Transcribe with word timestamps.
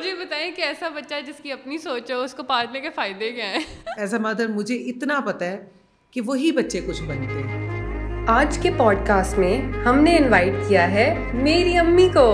مجھے 0.00 0.14
بتائیں 0.24 0.50
کہ 0.56 0.62
ایسا 0.62 0.88
بچہ 0.94 1.14
ہے 1.14 1.22
جس 1.22 1.40
کی 1.42 1.50
اپنی 1.52 1.76
سوچ 1.78 2.10
ہے 2.10 2.14
اس 2.16 2.34
کو 2.34 2.42
پالنے 2.52 2.80
کے 2.80 2.90
فائدے 2.94 3.30
کیا 3.32 3.48
ہیں 3.54 3.58
ایز 4.00 4.14
اے 4.14 4.20
مدر 4.26 4.48
مجھے 4.52 4.74
اتنا 4.92 5.18
پتہ 5.26 5.44
ہے 5.44 5.58
کہ 6.12 6.20
وہی 6.26 6.50
بچے 6.60 6.80
کچھ 6.86 7.02
بنتے 7.08 8.24
آج 8.38 8.58
کے 8.62 8.70
پوڈ 8.78 9.06
کاسٹ 9.06 9.38
میں 9.38 9.56
ہم 9.86 9.98
نے 10.04 10.16
انوائٹ 10.18 10.54
کیا 10.68 10.90
ہے 10.90 11.12
میری 11.34 11.76
امی 11.84 12.08
کو 12.14 12.26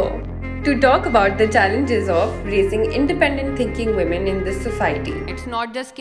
to 0.67 0.73
talk 0.83 1.05
about 1.09 1.33
the 1.41 1.47
challenges 1.55 2.09
of 2.21 2.31
raising 2.53 2.81
independent 3.01 3.51
thinking 3.59 3.91
women 3.99 4.25
in 4.31 4.39
this 4.47 4.57
society. 4.63 5.13
It's 5.33 5.47
not 5.51 5.73
just 5.75 5.97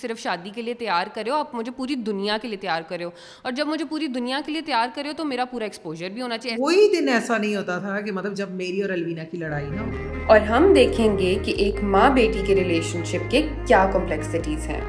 صرف 0.00 0.18
شادی 0.22 0.50
کے 0.54 0.62
لیے 0.62 0.74
تیار 0.78 1.06
ہو 1.26 1.34
آپ 1.34 1.54
مجھے 1.54 1.70
پوری 1.76 1.94
دنیا 2.10 2.36
کے 2.42 2.48
لیے 2.48 2.56
تیار 2.60 2.82
ہو 3.02 3.08
اور 3.42 3.52
جب 3.52 3.66
مجھے 3.66 3.84
پوری 3.90 4.06
دنیا 4.18 4.40
کے 4.46 4.52
لیے 4.52 4.60
تیار 4.66 4.98
ہو 5.06 5.12
تو 5.16 5.24
میرا 5.32 5.44
پورا 5.50 5.64
ایکسپوجر 5.64 6.10
بھی 6.14 6.22
ہونا 6.22 6.38
چاہیے 6.38 6.56
کوئی 6.56 6.88
دن 6.96 7.08
ایسا 7.14 7.38
نہیں 7.38 7.56
ہوتا 7.56 7.78
تھا 7.78 8.00
کہ 8.00 8.12
مطلب 8.12 8.34
جب 8.42 8.50
میری 8.62 8.82
اور 8.82 8.90
الوینا 8.98 9.24
کی 9.30 9.36
لڑائی 9.38 10.28
اور 10.28 10.40
ہم 10.52 10.72
دیکھیں 10.76 11.18
گے 11.18 11.34
کہ 11.44 11.54
ایک 11.64 11.82
ماں 11.96 12.08
بیٹی 12.20 12.42
کے 12.46 12.54
ریلیشن 12.62 13.04
شپ 13.12 13.30
کے 13.30 13.46
کیا 13.66 13.86
کمپلیکسٹیز 13.92 14.68
ہیں 14.68 14.80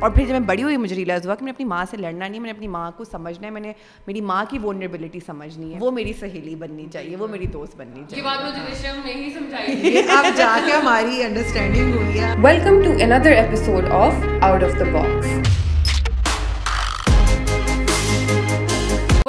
اور 0.00 0.10
پھر 0.10 0.24
جب 0.26 0.32
میں 0.32 0.46
بڑی 0.48 0.62
ہوئی 0.62 0.76
مجھے 0.82 0.96
ریلائز 0.96 1.26
ہوا 1.26 1.34
کہ 1.34 1.44
میں 1.44 1.52
اپنی 1.52 1.64
ماں 1.72 1.84
سے 1.90 1.96
لڑنا 1.96 2.26
نہیں 2.26 2.40
میں 2.40 2.48
نے 2.48 2.52
اپنی 2.56 2.66
ماں 2.74 2.90
کو 2.96 3.04
سمجھنا 3.04 3.46
ہے 3.46 3.50
میں 3.52 3.60
نے 3.60 3.72
میری 4.06 4.20
ماں 4.30 4.44
کی 4.50 4.58
وونریبلٹی 4.62 5.20
سمجھنی 5.26 5.72
ہے 5.72 5.78
وہ 5.80 5.90
میری 5.98 6.12
سہیلی 6.20 6.54
بننی 6.62 6.86
چاہیے 6.92 7.16
وہ 7.22 7.26
میری 7.34 7.46
دوست 7.56 7.76
بننی 7.76 8.02
چاہیے 8.08 8.26
ہماری 10.72 11.22
انڈرسٹینڈنگ 11.24 11.94
ہوئی 11.96 12.20
ہے 12.20 12.32
welcome 12.42 12.82
to 12.84 12.92
another 13.04 13.30
episode 13.36 13.90
of 14.02 14.12
of 14.24 14.42
out 14.50 14.62
the 14.78 14.84
box 14.92 15.68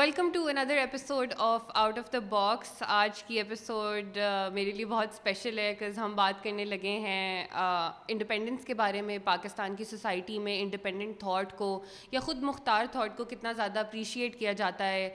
welcome 0.01 0.29
to 0.33 0.39
another 0.47 0.77
episode 0.77 1.33
of 1.47 1.61
out 1.79 1.97
of 1.99 2.11
the 2.13 2.19
box 2.29 2.71
آج 2.85 3.21
کی 3.23 3.35
ایپیسوڈ 3.37 4.17
میرے 4.53 4.71
لیے 4.75 4.85
بہت 4.93 5.09
اسپیشل 5.13 5.59
ہے 5.59 5.73
بکاز 5.77 5.97
ہم 5.99 6.13
بات 6.15 6.43
کرنے 6.43 6.65
لگے 6.65 6.97
ہیں 6.99 7.45
انڈیپینڈنس 7.53 8.65
کے 8.65 8.73
بارے 8.81 9.01
میں 9.09 9.17
پاکستان 9.23 9.75
کی 9.75 9.83
سوسائٹی 9.89 10.39
میں 10.47 10.59
انڈیپینڈنٹ 10.61 11.19
تھاٹ 11.19 11.55
کو 11.57 11.69
یا 12.11 12.19
خود 12.25 12.41
مختار 12.43 12.85
تھاٹ 12.91 13.15
کو 13.17 13.25
کتنا 13.35 13.51
زیادہ 13.61 13.79
اپریشیٹ 13.79 14.39
کیا 14.39 14.53
جاتا 14.63 14.87
ہے 14.91 15.09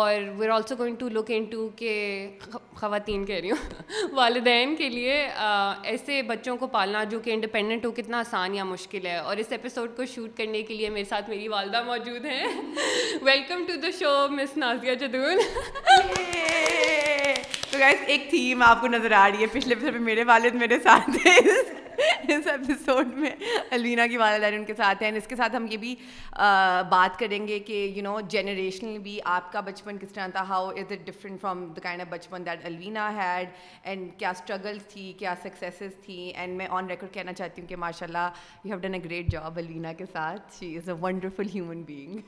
اور 0.00 0.14
we're 0.38 0.50
also 0.54 0.76
going 0.78 0.96
to 1.04 1.08
look 1.12 1.30
into 1.50 1.68
کہ 1.76 1.94
خواتین 2.76 3.24
کہہ 3.26 3.40
رہی 3.42 3.50
ہوں 3.50 4.12
والدین 4.14 4.74
کے 4.76 4.88
لیے 4.88 5.16
ایسے 5.90 6.20
بچوں 6.26 6.56
کو 6.56 6.66
پالنا 6.76 7.02
جو 7.10 7.20
کہ 7.24 7.30
انڈیپینڈنٹ 7.34 7.84
ہو 7.86 7.90
کتنا 7.96 8.18
آسان 8.18 8.54
یا 8.54 8.64
مشکل 8.64 9.06
ہے 9.06 9.16
اور 9.16 9.36
اس 9.42 9.52
ایپیسوڈ 9.52 9.96
کو 9.96 10.04
شوٹ 10.14 10.36
کرنے 10.38 10.62
کے 10.62 10.74
لیے 10.74 10.88
میرے 10.90 11.04
ساتھ 11.08 11.30
میری 11.30 11.48
والدہ 11.48 11.82
موجود 11.86 12.24
ہیں 12.24 12.44
welcome 13.22 13.64
to 13.68 13.76
the 13.82 13.90
show 14.00 14.14
miss 14.32 14.56
Nazia 14.56 14.94
Jadoon 15.00 15.40
ایک 17.82 18.28
تھیم 18.30 18.62
آپ 18.62 18.80
کو 18.80 18.88
نظر 18.88 19.12
آ 19.12 19.26
رہی 19.30 19.42
ہے 19.42 19.46
پچھلے 19.52 19.74
پہ 19.82 19.90
میرے 20.00 20.24
والد 20.24 20.54
میرے 20.60 20.78
ساتھ 20.82 21.10
اس 22.28 22.46
ایپیسوڈ 22.48 23.16
میں 23.18 23.30
الوینا 23.72 24.06
کی 24.10 24.16
والا 24.16 24.46
ان 24.54 24.64
کے 24.64 24.74
ساتھ 24.76 25.02
ہیں 25.02 25.10
اس 25.16 25.26
کے 25.28 25.36
ساتھ 25.36 25.56
ہم 25.56 25.66
یہ 25.70 25.76
بھی 25.84 25.94
بات 26.90 27.18
کریں 27.18 27.46
گے 27.48 27.58
کہ 27.66 27.76
یو 27.96 28.02
نو 28.02 28.18
جنریشنلی 28.34 28.98
بھی 29.06 29.18
آپ 29.34 29.50
کا 29.52 29.60
بچپن 29.66 29.98
کس 29.98 30.12
طرح 30.14 30.26
تھا 30.34 30.42
how 30.48 30.68
is 30.70 30.92
it 30.92 31.06
different 31.06 31.40
from 31.40 31.64
the 31.76 31.80
kind 31.82 32.02
of 32.02 32.06
بچپن 32.10 32.46
دیٹ 32.46 32.64
الوینا 32.66 33.10
ہیڈ 33.16 33.48
اینڈ 33.90 34.08
کیا 34.18 34.30
اسٹرگلس 34.30 34.86
تھی 34.92 35.12
کیا 35.18 35.34
سکسیسز 35.42 35.96
تھیں 36.04 36.30
اینڈ 36.38 36.56
میں 36.56 36.66
آن 36.70 36.90
ریکارڈ 36.90 37.14
کہنا 37.14 37.32
چاہتی 37.40 37.60
ہوں 37.62 37.68
کہ 37.68 37.76
ماشاء 37.86 38.06
اللہ 38.06 38.30
you 38.64 38.72
have 38.72 38.80
done 38.88 38.94
a 38.94 39.00
great 39.04 39.30
job 39.32 39.58
Alvina 39.64 39.92
کے 39.98 40.04
ساتھ 40.12 40.58
she 40.58 40.76
is 40.76 40.88
a 40.88 40.94
wonderful 41.02 41.48
human 41.54 41.82
being 41.86 42.20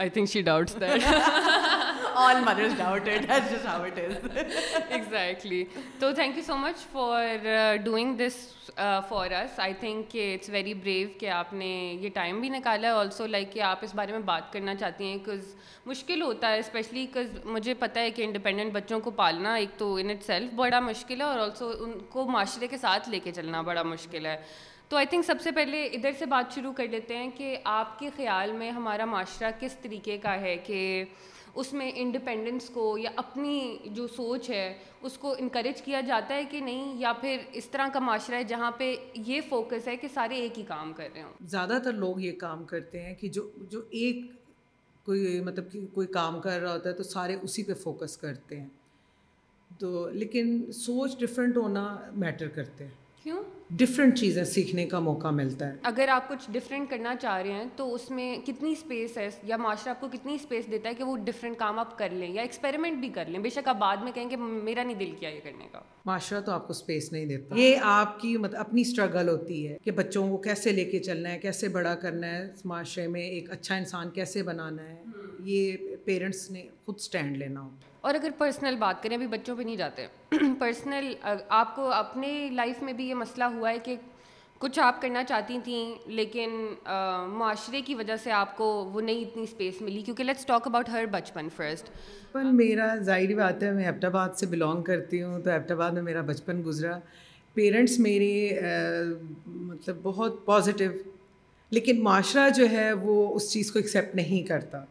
I 0.00 0.08
think 0.10 0.28
she 0.28 0.40
doubts 0.42 0.74
that 0.80 1.02
all 2.18 2.36
doubt 2.78 3.08
exactly 3.28 5.64
تو 5.98 6.10
thank 6.16 6.36
you 6.36 6.42
so 6.46 6.56
much 6.56 6.76
for 6.92 7.46
doing 7.84 8.14
this 8.18 8.36
for 9.08 9.30
I 9.58 9.72
think 9.80 10.10
کہ 10.10 10.32
it's 10.34 10.48
very 10.52 10.74
brave 10.74 11.08
کہ 11.20 11.28
آپ 11.30 11.52
نے 11.54 11.66
یہ 12.00 12.08
time 12.14 12.40
بھی 12.40 12.48
نکالا 12.48 12.88
ہے 12.88 12.92
آلسو 13.00 13.26
لائک 13.26 13.52
کہ 13.52 13.62
آپ 13.62 13.78
اس 13.82 13.94
بارے 13.94 14.12
میں 14.12 14.20
بات 14.30 14.52
کرنا 14.52 14.74
چاہتی 14.80 15.04
ہیں 15.10 15.18
مشکل 15.86 16.22
ہوتا 16.22 16.48
ہے 16.52 16.58
اسپیشلی 16.58 17.06
مجھے 17.44 17.74
پتا 17.78 18.00
ہے 18.00 18.10
کہ 18.10 18.22
انڈیپینڈنٹ 18.24 18.72
بچوں 18.74 19.00
کو 19.00 19.10
پالنا 19.20 19.54
ایک 19.54 19.70
تو 19.78 19.94
ان 20.00 20.10
اٹ 20.10 20.22
سیلف 20.26 20.50
بڑا 20.58 20.80
مشکل 20.86 21.20
ہے 21.20 21.26
اور 21.26 21.38
آلسو 21.38 21.70
ان 21.80 21.92
کو 22.10 22.24
معاشرے 22.30 22.66
کے 22.68 22.76
ساتھ 22.78 23.08
لے 23.08 23.18
کے 23.24 23.32
چلنا 23.32 23.62
بڑا 23.70 23.82
مشکل 23.94 24.26
ہے 24.26 24.36
تو 24.88 24.96
آئی 24.96 25.06
تھنک 25.10 25.24
سب 25.24 25.40
سے 25.44 25.50
پہلے 25.52 25.82
ادھر 25.84 26.10
سے 26.18 26.26
بات 26.30 26.54
شروع 26.54 26.72
کر 26.76 26.86
لیتے 26.90 27.16
ہیں 27.16 27.30
کہ 27.36 27.56
آپ 27.70 27.98
کے 27.98 28.08
خیال 28.16 28.52
میں 28.56 28.70
ہمارا 28.72 29.04
معاشرہ 29.12 29.50
کس 29.60 29.76
طریقے 29.82 30.16
کا 30.22 30.34
ہے 30.40 30.56
کہ 30.66 30.82
اس 31.62 31.72
میں 31.72 31.90
انڈیپینڈنس 31.94 32.68
کو 32.70 32.86
یا 32.98 33.10
اپنی 33.22 33.58
جو 33.94 34.06
سوچ 34.16 34.48
ہے 34.50 34.72
اس 35.08 35.16
کو 35.18 35.34
انکریج 35.38 35.80
کیا 35.82 36.00
جاتا 36.06 36.34
ہے 36.34 36.44
کہ 36.50 36.60
نہیں 36.60 36.92
یا 37.00 37.12
پھر 37.20 37.36
اس 37.60 37.66
طرح 37.70 37.88
کا 37.92 37.98
معاشرہ 38.06 38.34
ہے 38.34 38.44
جہاں 38.52 38.70
پہ 38.78 38.94
یہ 39.26 39.40
فوکس 39.48 39.88
ہے 39.88 39.96
کہ 40.02 40.08
سارے 40.14 40.36
ایک 40.40 40.58
ہی 40.58 40.64
کام 40.68 40.92
کر 40.96 41.08
رہے 41.14 41.22
ہوں 41.22 41.32
زیادہ 41.56 41.78
تر 41.84 41.92
لوگ 42.04 42.20
یہ 42.20 42.32
کام 42.40 42.64
کرتے 42.74 43.02
ہیں 43.04 43.14
کہ 43.20 43.28
جو 43.38 43.48
جو 43.70 43.80
ایک 44.02 44.20
کوئی 45.06 45.40
مطلب 45.44 45.70
کہ 45.72 45.80
کوئی 45.94 46.06
کام 46.20 46.40
کر 46.40 46.60
رہا 46.60 46.72
ہوتا 46.74 46.88
ہے 46.88 46.94
تو 46.94 47.02
سارے 47.02 47.36
اسی 47.42 47.62
پہ 47.64 47.74
فوکس 47.82 48.16
کرتے 48.26 48.60
ہیں 48.60 48.66
تو 49.78 50.06
لیکن 50.10 50.60
سوچ 50.84 51.18
ڈفرینٹ 51.20 51.56
ہونا 51.56 51.86
میٹر 52.26 52.48
کرتے 52.54 52.84
ہیں 52.84 53.04
کیوں 53.26 53.38
ڈفرینٹ 53.76 54.16
چیزیں 54.18 54.42
سیکھنے 54.44 54.84
کا 54.88 54.98
موقع 55.04 55.28
ملتا 55.36 55.66
ہے 55.68 55.76
اگر 55.90 56.08
آپ 56.14 56.28
کچھ 56.28 56.50
ڈفرینٹ 56.52 56.88
کرنا 56.90 57.14
چاہ 57.20 57.40
رہے 57.42 57.52
ہیں 57.52 57.64
تو 57.76 57.86
اس 57.94 58.10
میں 58.10 58.36
کتنی 58.46 58.70
اسپیس 58.72 59.16
ہے 59.18 59.28
یا 59.46 59.56
معاشرہ 59.62 59.90
آپ 59.90 60.00
کو 60.00 60.08
کتنی 60.12 60.34
اسپیس 60.34 60.70
دیتا 60.70 60.88
ہے 60.88 60.94
کہ 60.94 61.04
وہ 61.04 61.16
ڈفرینٹ 61.26 61.56
کام 61.58 61.78
آپ 61.78 61.96
کر 61.98 62.10
لیں 62.18 62.28
یا 62.34 62.42
ایکسپیریمنٹ 62.42 63.00
بھی 63.00 63.08
کر 63.14 63.24
لیں 63.28 63.40
بے 63.42 63.50
شک 63.54 63.68
آپ 63.68 63.78
بعد 63.78 64.02
میں 64.04 64.12
کہیں 64.14 64.28
کہ 64.30 64.36
میرا 64.40 64.82
نہیں 64.82 64.98
دل 64.98 65.10
کیا 65.20 65.28
یہ 65.28 65.40
کرنے 65.44 65.66
کا 65.72 65.80
معاشرہ 66.06 66.40
تو 66.46 66.52
آپ 66.52 66.66
کو 66.66 66.72
اسپیس 66.76 67.12
نہیں 67.12 67.26
دیتا 67.26 67.54
ہاں۔ 67.54 67.62
یہ 67.62 67.76
آپ 67.94 68.18
کی 68.20 68.36
مطلب 68.36 68.60
اپنی 68.60 68.80
اسٹرگل 68.80 69.28
ہوتی 69.28 69.66
ہے 69.68 69.76
کہ 69.84 69.90
بچوں 70.00 70.26
کو 70.28 70.36
کیسے 70.46 70.72
لے 70.72 70.84
کے 70.90 70.98
چلنا 71.08 71.30
ہے 71.32 71.38
کیسے 71.42 71.68
بڑا 71.78 71.94
کرنا 72.02 72.30
ہے 72.36 72.46
معاشرے 72.64 73.06
میں 73.16 73.22
ایک 73.28 73.50
اچھا 73.58 73.76
انسان 73.76 74.10
کیسے 74.14 74.42
بنانا 74.52 74.88
ہے 74.88 74.98
ہاں۔ 75.06 75.26
یہ 75.48 75.95
پیرنٹس 76.06 76.50
نے 76.50 76.62
خود 76.86 76.98
سٹینڈ 77.00 77.36
لینا 77.36 77.60
ہو 77.60 77.68
اور 78.08 78.14
اگر 78.14 78.30
پرسنل 78.38 78.76
بات 78.78 79.02
کریں 79.02 79.14
ابھی 79.16 79.26
بچوں 79.26 79.56
پہ 79.56 79.62
نہیں 79.62 79.76
جاتے 79.76 80.06
پرسنل 80.58 81.12
آپ 81.60 81.74
کو 81.76 81.90
اپنے 81.92 82.28
لائف 82.60 82.82
میں 82.88 82.92
بھی 82.98 83.08
یہ 83.08 83.14
مسئلہ 83.24 83.44
ہوا 83.54 83.70
ہے 83.70 83.78
کہ 83.84 83.96
کچھ 84.58 84.78
آپ 84.80 85.00
کرنا 85.02 85.22
چاہتی 85.30 85.58
تھیں 85.64 85.84
لیکن 86.18 86.50
معاشرے 87.38 87.80
کی 87.86 87.94
وجہ 87.94 88.16
سے 88.22 88.30
آپ 88.32 88.56
کو 88.56 88.68
وہ 88.92 89.00
نہیں 89.08 89.20
اتنی 89.24 89.42
اسپیس 89.44 89.80
ملی 89.82 90.02
کیونکہ 90.02 90.24
لیٹس 90.24 90.46
ٹاک 90.46 90.66
اباؤٹ 90.66 90.88
ہر 90.88 91.06
بچپن 91.10 91.48
فرسٹ 91.56 91.90
بچپن 91.90 92.56
میرا 92.56 92.94
ظاہری 93.10 93.34
بات 93.42 93.62
ہے 93.62 93.70
میں 93.80 93.86
آباد 94.06 94.36
سے 94.40 94.46
بلانگ 94.54 94.82
کرتی 94.90 95.22
ہوں 95.22 95.40
تو 95.44 95.50
آباد 95.74 95.90
میں 95.98 96.02
میرا 96.02 96.20
بچپن 96.30 96.62
گزرا 96.66 96.98
پیرنٹس 97.54 97.98
میری 98.06 98.32
مطلب 99.46 99.96
بہت 100.02 100.44
پازیٹیو 100.46 100.90
لیکن 101.70 102.02
معاشرہ 102.04 102.48
جو 102.56 102.70
ہے 102.70 102.92
وہ 103.02 103.32
اس 103.34 103.52
چیز 103.52 103.72
کو 103.72 103.78
ایکسیپٹ 103.78 104.14
نہیں 104.16 104.46
کرتا 104.46 104.84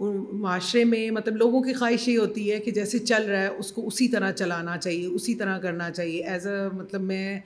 معاشرے 0.00 0.84
میں 0.84 1.10
مطلب 1.10 1.36
لوگوں 1.36 1.60
کی 1.62 1.72
خواہش 1.72 2.06
یہ 2.08 2.18
ہوتی 2.18 2.50
ہے 2.50 2.58
کہ 2.60 2.70
جیسے 2.78 2.98
چل 2.98 3.24
رہا 3.28 3.40
ہے 3.40 3.46
اس 3.58 3.70
کو 3.72 3.86
اسی 3.86 4.08
طرح 4.08 4.32
چلانا 4.32 4.76
چاہیے 4.78 5.06
اسی 5.06 5.34
طرح 5.42 5.58
کرنا 5.60 5.90
چاہیے 5.90 6.24
ایز 6.30 6.46
اے 6.46 6.66
مطلب 6.76 7.00
میں 7.02 7.38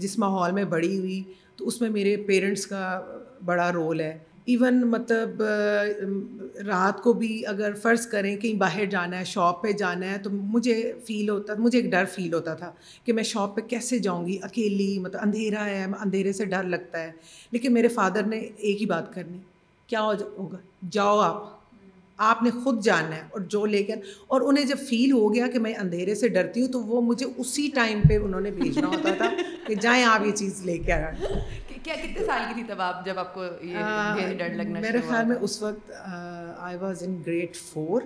جس 0.00 0.18
ماحول 0.18 0.52
میں 0.54 0.64
بڑی 0.74 0.96
ہوئی 0.98 1.22
تو 1.56 1.66
اس 1.68 1.80
میں 1.80 1.88
میرے 1.90 2.16
پیرنٹس 2.26 2.66
کا 2.66 3.00
بڑا 3.44 3.70
رول 3.72 4.00
ہے 4.00 4.16
ایون 4.52 4.80
مطلب 4.90 5.42
رات 6.66 7.02
کو 7.02 7.12
بھی 7.12 7.30
اگر 7.46 7.74
فرض 7.82 8.06
کریں 8.10 8.34
کہیں 8.36 8.54
باہر 8.58 8.84
جانا 8.90 9.18
ہے 9.18 9.24
شاپ 9.32 9.62
پہ 9.62 9.72
جانا 9.82 10.10
ہے 10.12 10.18
تو 10.22 10.30
مجھے 10.32 10.74
فیل 11.06 11.28
ہوتا 11.28 11.54
مجھے 11.58 11.78
ایک 11.80 11.90
ڈر 11.92 12.04
فیل 12.14 12.32
ہوتا 12.34 12.54
تھا 12.62 12.72
کہ 13.06 13.12
میں 13.12 13.22
شاپ 13.32 13.54
پہ 13.56 13.60
کیسے 13.68 13.98
جاؤں 14.06 14.26
گی 14.26 14.38
اکیلی 14.42 14.98
مطلب 15.00 15.20
اندھیرا 15.24 15.66
ہے 15.66 15.84
اندھیرے 16.00 16.32
سے 16.40 16.44
ڈر 16.54 16.62
لگتا 16.76 17.02
ہے 17.02 17.10
لیکن 17.52 17.74
میرے 17.74 17.88
فادر 17.98 18.26
نے 18.26 18.38
ایک 18.38 18.80
ہی 18.80 18.86
بات 18.94 19.14
کرنی 19.14 19.38
کیا 19.88 20.02
ہوگا 20.02 20.58
جاؤ 20.92 21.18
آپ 21.20 21.56
آپ 22.26 22.42
نے 22.42 22.50
خود 22.62 22.82
جاننا 22.82 23.16
ہے 23.16 23.22
اور 23.32 23.40
جو 23.52 23.64
لے 23.72 23.82
کر 23.88 23.98
اور 24.36 24.40
انہیں 24.44 24.64
جب 24.66 24.76
فیل 24.88 25.12
ہو 25.12 25.32
گیا 25.34 25.46
کہ 25.52 25.58
میں 25.66 25.72
اندھیرے 25.80 26.14
سے 26.22 26.28
ڈرتی 26.36 26.60
ہوں 26.62 26.68
تو 26.72 26.82
وہ 26.82 27.02
مجھے 27.02 27.26
اسی 27.36 27.68
ٹائم 27.74 28.00
پہ 28.08 28.16
انہوں 28.24 28.40
نے 28.40 28.50
بھیجنا 28.60 28.86
ہوتا 28.88 29.14
تھا 29.18 29.30
کہ 29.66 29.74
جائیں 29.80 30.02
آپ 30.04 30.26
یہ 30.26 30.32
چیز 30.40 30.60
لے 30.66 30.76
کے 30.86 30.94
کتنے 31.84 32.24
سال 32.26 32.42
کی 32.48 32.54
تھی 32.54 32.62
تب 32.68 32.80
آپ 32.82 33.04
جب 33.04 33.18
آپ 33.18 33.32
کو 33.34 33.44
یہ 33.44 34.32
ڈر 34.38 34.54
لگنا 34.54 34.80
میرے 34.80 35.00
خیال 35.08 35.26
میں 35.26 35.36
اس 35.40 35.60
وقت 35.62 35.92
I 36.06 36.76
was 36.80 37.02
in 37.06 37.18
grade 37.26 37.56
four 37.56 38.02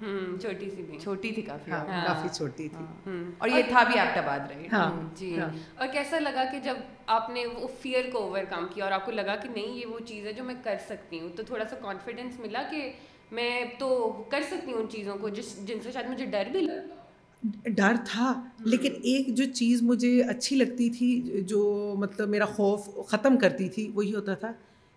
چھوٹی 0.00 0.68
سی 0.74 0.82
بھی 0.88 0.98
چھوٹی 1.02 1.30
تھی 1.34 1.42
کافی 1.42 1.70
ہاں، 1.70 1.84
ہاں، 1.86 2.04
کافی 2.06 2.28
چھوٹی 2.36 2.68
تھی 2.72 2.84
ہاں، 3.06 3.22
اور 3.38 3.48
یہ 3.48 3.62
تھا 3.68 3.82
بھی 3.90 3.98
آپ 3.98 4.18
آباد 4.18 4.40
رہے 4.48 4.84
جی 5.18 5.34
اور 5.40 5.86
کیسا 5.92 6.18
لگا 6.18 6.44
کہ 6.52 6.58
جب 6.64 6.76
آپ 7.16 7.30
نے 7.30 7.44
وہ 7.46 7.66
فیئر 7.82 8.10
کو 8.12 8.22
اوور 8.24 8.44
کم 8.50 8.66
کیا 8.74 8.84
اور 8.84 8.92
آپ 8.92 9.04
کو 9.06 9.12
لگا 9.12 9.36
کہ 9.42 9.48
نہیں 9.54 9.74
یہ 9.78 9.86
وہ 9.92 9.98
چیز 10.08 10.26
ہے 10.26 10.32
جو 10.32 10.44
میں 10.44 10.54
کر 10.64 10.76
سکتی 10.88 11.20
ہوں 11.20 11.28
تو 11.36 11.42
تھوڑا 11.46 11.64
سا 11.70 11.76
کانفیڈینس 11.82 12.38
ملا 12.40 12.62
کہ 12.70 12.90
میں 13.38 13.64
تو 13.78 13.88
کر 14.30 14.42
سکتی 14.50 14.72
ہوں 14.72 14.80
ان 14.80 14.88
چیزوں 14.92 15.16
کو 15.20 15.28
جس 15.38 15.56
جن 15.68 15.80
سے 15.84 15.92
شاید 15.92 16.08
مجھے 16.10 16.26
ڈر 16.36 16.48
بھی 16.52 16.60
لگا 16.60 17.68
ڈر 17.76 17.96
تھا 18.12 18.32
لیکن 18.64 18.92
ایک 19.10 19.34
جو 19.36 19.44
چیز 19.54 19.82
مجھے 19.90 20.20
اچھی 20.30 20.56
لگتی 20.56 20.88
تھی 20.98 21.42
جو 21.48 21.94
مطلب 21.98 22.28
میرا 22.28 22.44
خوف 22.54 22.88
ختم 23.10 23.36
کرتی 23.42 23.68
تھی 23.74 23.90
وہی 23.94 24.14
ہوتا 24.14 24.34
تھا 24.44 24.52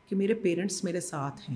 کہ 0.09 0.15
میرے 0.21 0.33
پیرنٹس 0.45 0.83
میرے 0.83 0.99
ساتھ 1.09 1.49
ہیں 1.49 1.55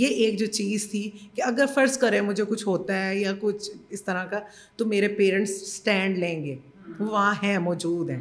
یہ 0.00 0.06
ایک 0.24 0.38
جو 0.38 0.46
چیز 0.46 0.90
تھی 0.90 1.08
کہ 1.34 1.42
اگر 1.42 1.66
فرض 1.74 1.96
کریں 1.98 2.20
مجھے 2.20 2.44
کچھ 2.48 2.66
ہوتا 2.68 3.04
ہے 3.04 3.16
یا 3.18 3.32
کچھ 3.40 3.70
اس 3.88 4.02
طرح 4.04 4.24
کا 4.30 4.38
تو 4.76 4.86
میرے 4.86 5.08
پیرنٹس 5.08 5.50
اسٹینڈ 5.62 6.18
لیں 6.18 6.44
گے 6.44 6.54
وہاں 6.98 7.32
ہیں 7.42 7.58
موجود 7.66 8.10
ہیں 8.10 8.20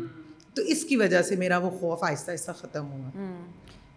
تو 0.56 0.62
اس 0.72 0.84
کی 0.86 0.96
وجہ 0.98 1.22
سے 1.22 1.36
میرا 1.36 1.58
وہ 1.66 1.70
خوف 1.80 2.04
آہستہ 2.04 2.32
آہستہ 2.32 2.52
ختم 2.60 2.86
ہوا 2.92 3.26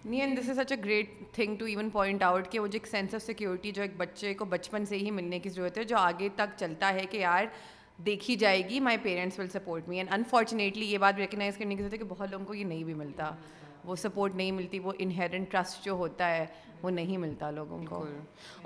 نہیں 0.05 0.35
this 0.37 0.49
is 0.51 0.57
such 0.57 0.71
a 0.73 0.79
great 0.85 1.09
thing 1.35 1.57
to 1.59 1.65
even 1.67 1.89
point 1.91 2.23
out 2.23 2.49
کہ 2.53 2.59
وہ 2.59 2.67
جو 2.67 2.79
ایک 2.83 2.87
سینس 2.91 3.15
آف 3.15 3.23
سیکورٹی 3.23 3.71
جو 3.77 3.83
ایک 3.83 3.97
بچے 3.97 4.33
کو 4.35 4.45
بچپن 4.55 4.85
سے 4.89 4.97
ہی 4.99 5.11
ملنے 5.11 5.39
کی 5.41 5.49
ضرورت 5.49 5.79
ہے 5.79 5.85
جو 5.85 5.97
آگے 5.97 6.29
تک 6.37 6.57
چلتا 6.61 6.93
ہے 6.95 7.05
کہ 7.11 7.17
یار 7.17 7.45
دیکھی 8.07 8.37
جائے 8.43 8.69
گی 8.69 8.79
my 8.81 8.97
parents 9.03 9.39
will 9.39 9.49
support 9.53 9.89
me 9.89 9.97
and 9.99 10.13
unfortunately 10.15 10.87
یہ 10.93 10.99
بات 10.99 11.19
ریکگنائز 11.19 11.57
کرنے 11.57 11.75
کی 11.75 11.79
ضرورت 11.83 11.93
ہے 11.93 11.99
کہ 11.99 12.05
بہت 12.09 12.31
لوگوں 12.31 12.47
کو 12.47 12.55
یہ 12.55 12.65
نہیں 12.65 12.85
بھی 12.85 12.95
ملتا 12.95 13.31
وہ 13.85 13.97
سپورٹ 13.97 14.35
نہیں 14.37 14.51
ملتی 14.53 14.79
وہ 14.83 14.93
انہیرنٹ 14.99 15.51
ٹرسٹ 15.53 15.85
جو 15.85 15.93
ہوتا 16.03 16.29
ہے 16.37 16.45
وہ 16.83 16.91
نہیں 16.91 17.17
ملتا 17.19 17.51
لوگوں 17.51 17.79
کو 17.89 18.05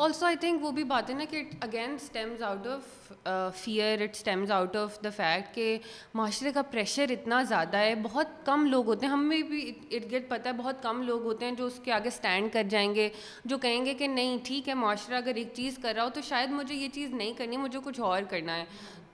آلسو 0.05 0.27
آئی 0.27 0.37
تھنک 0.41 0.65
وہ 0.65 0.71
بھی 0.73 0.85
بات 0.93 1.11
ہے 1.11 1.15
نا 1.15 1.25
کہ 1.31 1.43
again 1.61 1.95
stems 2.03 2.43
out 2.49 2.67
of 2.75 3.57
fear 3.61 4.03
it 4.03 4.17
stems 4.17 4.51
out 4.53 4.77
of 4.77 4.99
the 5.05 5.11
fact 5.17 5.55
کہ 5.55 5.79
معاشرے 6.15 6.53
کا 6.55 6.63
پریشر 6.71 7.11
اتنا 7.13 7.43
زیادہ 7.49 7.77
ہے 7.77 7.95
بہت 8.03 8.35
کم 8.47 8.67
لوگ 8.71 8.87
ہوتے 8.89 9.07
ہیں 9.07 9.13
ہمیں 9.13 9.43
بھی 9.49 9.63
ارد 9.71 10.11
گرد 10.13 10.29
پتہ 10.29 10.49
ہے 10.49 10.53
بہت 10.63 10.83
کم 10.83 11.03
لوگ 11.07 11.23
ہوتے 11.25 11.45
ہیں 11.47 11.53
جو 11.59 11.67
اس 11.67 11.81
کے 11.85 11.93
آگے 11.93 12.09
اسٹینڈ 12.09 12.53
کر 12.53 12.63
جائیں 12.71 12.95
گے 12.95 13.09
جو 13.45 13.59
کہیں 13.67 13.85
گے 13.87 13.95
کہ 14.03 14.07
نہیں 14.09 14.39
ٹھیک 14.45 14.69
ہے 14.69 14.75
معاشرہ 14.85 15.15
اگر 15.17 15.35
ایک 15.43 15.53
چیز 15.55 15.79
کر 15.83 15.95
رہا 15.95 16.05
ہو 16.05 16.09
تو 16.15 16.21
شاید 16.29 16.51
مجھے 16.51 16.75
یہ 16.75 16.89
چیز 16.95 17.13
نہیں 17.15 17.33
کرنی 17.39 17.57
مجھے 17.67 17.79
کچھ 17.85 18.01
اور 18.13 18.23
کرنا 18.31 18.57
ہے 18.57 18.65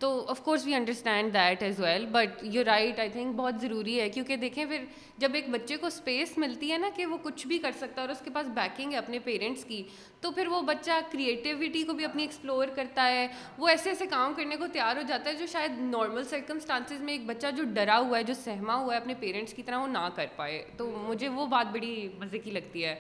تو 0.01 0.09
of 0.33 0.41
course 0.41 0.65
we 0.67 0.75
understand 0.75 1.33
that 1.35 1.63
as 1.63 1.81
well 1.81 2.05
but 2.13 2.45
you 2.53 2.63
right 2.67 2.99
I 3.01 3.09
think 3.13 3.35
بہت 3.37 3.61
ضروری 3.61 3.99
ہے 4.01 4.09
کیونکہ 4.11 4.37
دیکھیں 4.45 4.65
پھر 4.67 4.85
جب 5.19 5.35
ایک 5.35 5.49
بچے 5.51 5.77
کو 5.77 5.87
اسپیس 5.87 6.37
ملتی 6.39 6.71
ہے 6.73 6.79
نا 6.79 6.89
کہ 6.97 7.07
وہ 7.07 7.17
کچھ 7.23 7.47
بھی 7.47 7.59
کر 7.65 7.73
سکتا 7.79 8.01
ہے 8.01 8.07
اور 8.07 8.15
اس 8.15 8.21
کے 8.25 8.31
پاس 8.35 8.47
بیکنگ 8.55 8.93
ہے 8.93 8.99
اپنے 8.99 9.19
پیرنٹس 9.25 9.65
کی 9.65 9.83
تو 10.21 10.31
پھر 10.31 10.47
وہ 10.53 10.61
بچہ 10.71 10.99
کریٹیوٹی 11.13 11.83
کو 11.87 11.93
بھی 11.95 12.05
اپنی 12.05 12.23
ایکسپلور 12.23 12.67
کرتا 12.77 13.07
ہے 13.11 13.27
وہ 13.59 13.69
ایسے 13.69 13.91
ایسے 13.91 14.07
کام 14.11 14.33
کرنے 14.37 14.57
کو 14.61 14.67
تیار 14.73 14.97
ہو 14.97 15.03
جاتا 15.09 15.31
ہے 15.31 15.35
جو 15.39 15.47
شاید 15.53 15.79
نارمل 15.91 16.25
سرکمسٹانسز 16.31 17.01
میں 17.03 17.13
ایک 17.13 17.27
بچہ 17.27 17.51
جو 17.57 17.65
ڈرا 17.75 17.99
ہوا 17.99 18.19
ہے 18.19 18.23
جو 18.23 18.35
سہما 18.45 18.75
ہوا 18.75 18.95
ہے 18.95 19.01
اپنے 19.01 19.15
پیرنٹس 19.21 19.55
کی 19.55 19.63
طرح 19.63 19.81
وہ 19.83 19.87
نہ 19.87 20.09
کر 20.15 20.27
پائے 20.37 20.63
تو 20.77 20.91
مجھے 21.09 21.29
وہ 21.37 21.47
بات 21.57 21.73
بڑی 21.73 21.93
مزے 22.21 22.39
کی 22.39 22.51
لگتی 22.51 22.85
ہے 22.85 22.99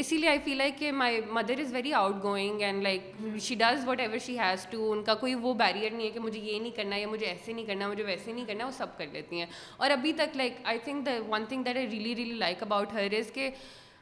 اسی 0.00 0.16
لیے 0.16 0.28
آئی 0.28 0.38
فیل 0.44 0.58
لائک 0.58 0.78
کہ 0.78 0.90
my 0.92 1.20
mother 1.32 1.60
is 1.60 1.72
very 1.74 1.92
outgoing 2.22 2.62
and 2.62 2.82
like 2.82 3.10
she 3.42 3.54
does 3.58 3.86
whatever 4.00 4.18
she 4.26 4.38
has 4.38 4.66
to 4.70 4.90
ان 4.92 5.02
کا 5.04 5.14
کوئی 5.20 5.34
وہ 5.46 5.54
بیریئر 5.58 5.90
نہیں 5.94 6.06
ہے 6.06 6.10
کہ 6.12 6.20
مجھے 6.20 6.40
یہ 6.40 6.58
نہیں 6.58 6.76
کرنا 6.76 6.96
یا 6.96 7.06
مجھے 7.10 7.26
ایسے 7.26 7.52
نہیں 7.52 7.64
کرنا 7.66 7.88
مجھے 7.88 8.04
ویسے 8.04 8.32
نہیں 8.32 8.44
کرنا 8.46 8.66
وہ 8.66 8.70
سب 8.76 8.96
کر 8.98 9.06
لیتی 9.12 9.38
ہیں 9.40 9.46
اور 9.76 9.90
ابھی 9.90 10.12
تک 10.12 10.36
like 10.36 10.36
like 10.36 10.66
I 10.72 10.78
think 10.84 11.04
the 11.06 11.10
one 11.28 11.44
thing 11.48 11.62
that 11.64 11.76
really 11.76 12.14
really 12.22 12.52
about 12.60 12.92
her 12.92 13.18
is 13.18 13.30
کہ 13.34 13.50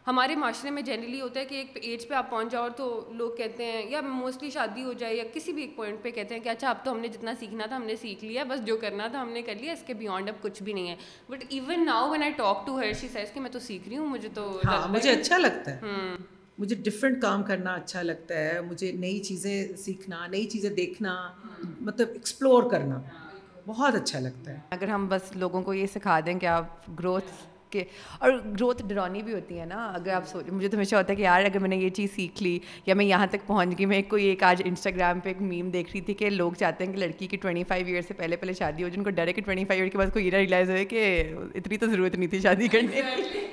ہمارے 0.06 0.34
معاشرے 0.40 0.70
میں 0.70 0.82
جنرلی 0.88 1.20
ہوتا 1.20 1.40
ہے 1.40 1.44
کہ 1.44 1.54
ایک 1.56 1.78
ایج 1.86 2.06
پہ 2.08 2.14
آپ 2.14 2.28
پہنچ 2.30 2.52
جاؤ 2.52 2.68
تو 2.76 2.84
لوگ 3.20 3.30
کہتے 3.36 3.64
ہیں 3.70 3.80
یا 3.90 4.00
موسٹلی 4.08 4.50
شادی 4.56 4.84
ہو 4.84 4.92
جائے 5.00 5.14
یا 5.16 5.22
کسی 5.34 5.52
بھی 5.52 5.62
ایک 5.62 5.74
پوائنٹ 5.76 6.02
پہ 6.02 6.10
کہتے 6.18 6.34
ہیں 6.34 6.42
کہ 6.42 6.48
اچھا 6.48 6.68
اب 6.70 6.84
تو 6.84 6.92
ہم 6.92 6.98
نے 7.04 7.08
جتنا 7.16 7.34
سیکھنا 7.40 7.66
تھا 7.66 7.76
ہم 7.76 7.84
نے 7.86 7.96
سیکھ 8.02 8.24
لیا 8.24 8.44
بس 8.52 8.64
جو 8.66 8.76
کرنا 8.86 9.08
تھا 9.12 9.22
ہم 9.22 9.32
نے 9.38 9.42
کر 9.48 9.54
لیا 9.60 9.72
اس 9.72 9.82
کے 9.86 9.94
بیانڈ 10.04 10.28
اب 10.28 10.40
کچھ 10.42 10.62
بھی 10.62 10.72
نہیں 10.78 10.88
ہے 10.90 10.96
but 11.30 11.44
even 11.48 11.84
now 11.86 12.08
when 12.10 12.22
I 12.22 12.32
talk 12.44 12.66
to 12.66 12.78
her 12.78 12.92
she 13.00 13.08
کہ 13.34 13.40
میں 13.40 13.50
تو 13.50 13.60
سیکھ 13.66 13.88
رہی 13.88 13.96
ہوں 13.98 14.06
مجھے 14.06 14.28
ہاں، 14.66 14.80
مجھے 14.92 15.14
تو 15.14 15.20
اچھا 15.20 15.38
لگتا 15.38 15.74
ہے 15.82 15.94
مجھے 16.58 16.76
ڈفرینٹ 16.84 17.20
کام 17.22 17.42
کرنا 17.44 17.72
اچھا 17.74 18.02
لگتا 18.02 18.36
ہے 18.38 18.60
مجھے 18.68 18.90
نئی 18.98 19.18
چیزیں 19.24 19.74
سیکھنا 19.78 20.26
نئی 20.30 20.44
چیزیں 20.50 20.70
دیکھنا 20.76 21.14
مطلب 21.80 22.08
ایکسپلور 22.14 22.70
کرنا 22.70 23.00
بہت 23.66 23.94
اچھا 23.94 24.18
لگتا 24.20 24.50
ہے 24.52 24.58
اگر 24.76 24.88
ہم 24.88 25.06
بس 25.08 25.34
لوگوں 25.36 25.62
کو 25.62 25.74
یہ 25.74 25.86
سکھا 25.94 26.18
دیں 26.26 26.38
کہ 26.38 26.46
آپ 26.46 26.88
گروتھ 26.98 27.30
کے 27.70 27.82
اور 28.18 28.32
گروتھ 28.32 28.82
ڈرونی 28.88 29.22
بھی 29.22 29.34
ہوتی 29.34 29.58
ہے 29.60 29.64
نا 29.66 29.84
اگر 29.94 30.12
آپ 30.14 30.26
سوچ 30.28 30.48
مجھے 30.52 30.68
تو 30.68 30.76
ہمیشہ 30.76 30.96
ہوتا 30.96 31.10
ہے 31.12 31.16
کہ 31.16 31.22
یار 31.22 31.44
اگر 31.44 31.58
میں 31.60 31.68
نے 31.68 31.76
یہ 31.76 31.90
چیز 31.96 32.10
سیکھ 32.14 32.42
لی 32.42 32.58
یا 32.86 32.94
میں 32.94 33.04
یہاں 33.04 33.26
تک 33.30 33.46
پہنچ 33.46 33.78
گئی 33.78 33.86
میں 33.92 34.00
کوئی 34.10 34.26
ایک 34.26 34.42
آج 34.50 34.62
انسٹاگرام 34.64 35.20
پہ 35.24 35.28
ایک 35.30 35.40
میم 35.42 35.70
دیکھ 35.70 35.90
رہی 35.92 36.00
تھی 36.10 36.14
کہ 36.22 36.30
لوگ 36.30 36.52
چاہتے 36.58 36.84
ہیں 36.86 36.92
کہ 36.92 36.98
لڑکی 37.04 37.26
کی 37.26 37.36
ٹوئنٹی 37.44 37.64
فائیو 37.68 37.86
ایئر 37.86 38.02
سے 38.08 38.14
پہلے 38.18 38.36
پہلے 38.36 38.52
شادی 38.58 38.82
ہو 38.82 38.88
جن 38.96 39.04
کو 39.04 39.10
ڈر 39.20 39.26
ہے 39.26 39.32
کہ 39.32 39.42
ٹوئنٹی 39.42 39.64
فائیو 39.68 39.82
ایئر 39.82 39.92
کے 39.92 39.98
بعد 39.98 40.12
کوئی 40.12 40.30
ریلائز 40.30 40.70
ہوئے 40.70 40.84
کہ 40.94 41.02
اتنی 41.54 41.76
تو 41.76 41.86
ضرورت 41.90 42.14
نہیں 42.14 42.30
تھی 42.30 42.40
شادی 42.42 42.68
کرنے 42.76 43.02
کی 43.32 43.46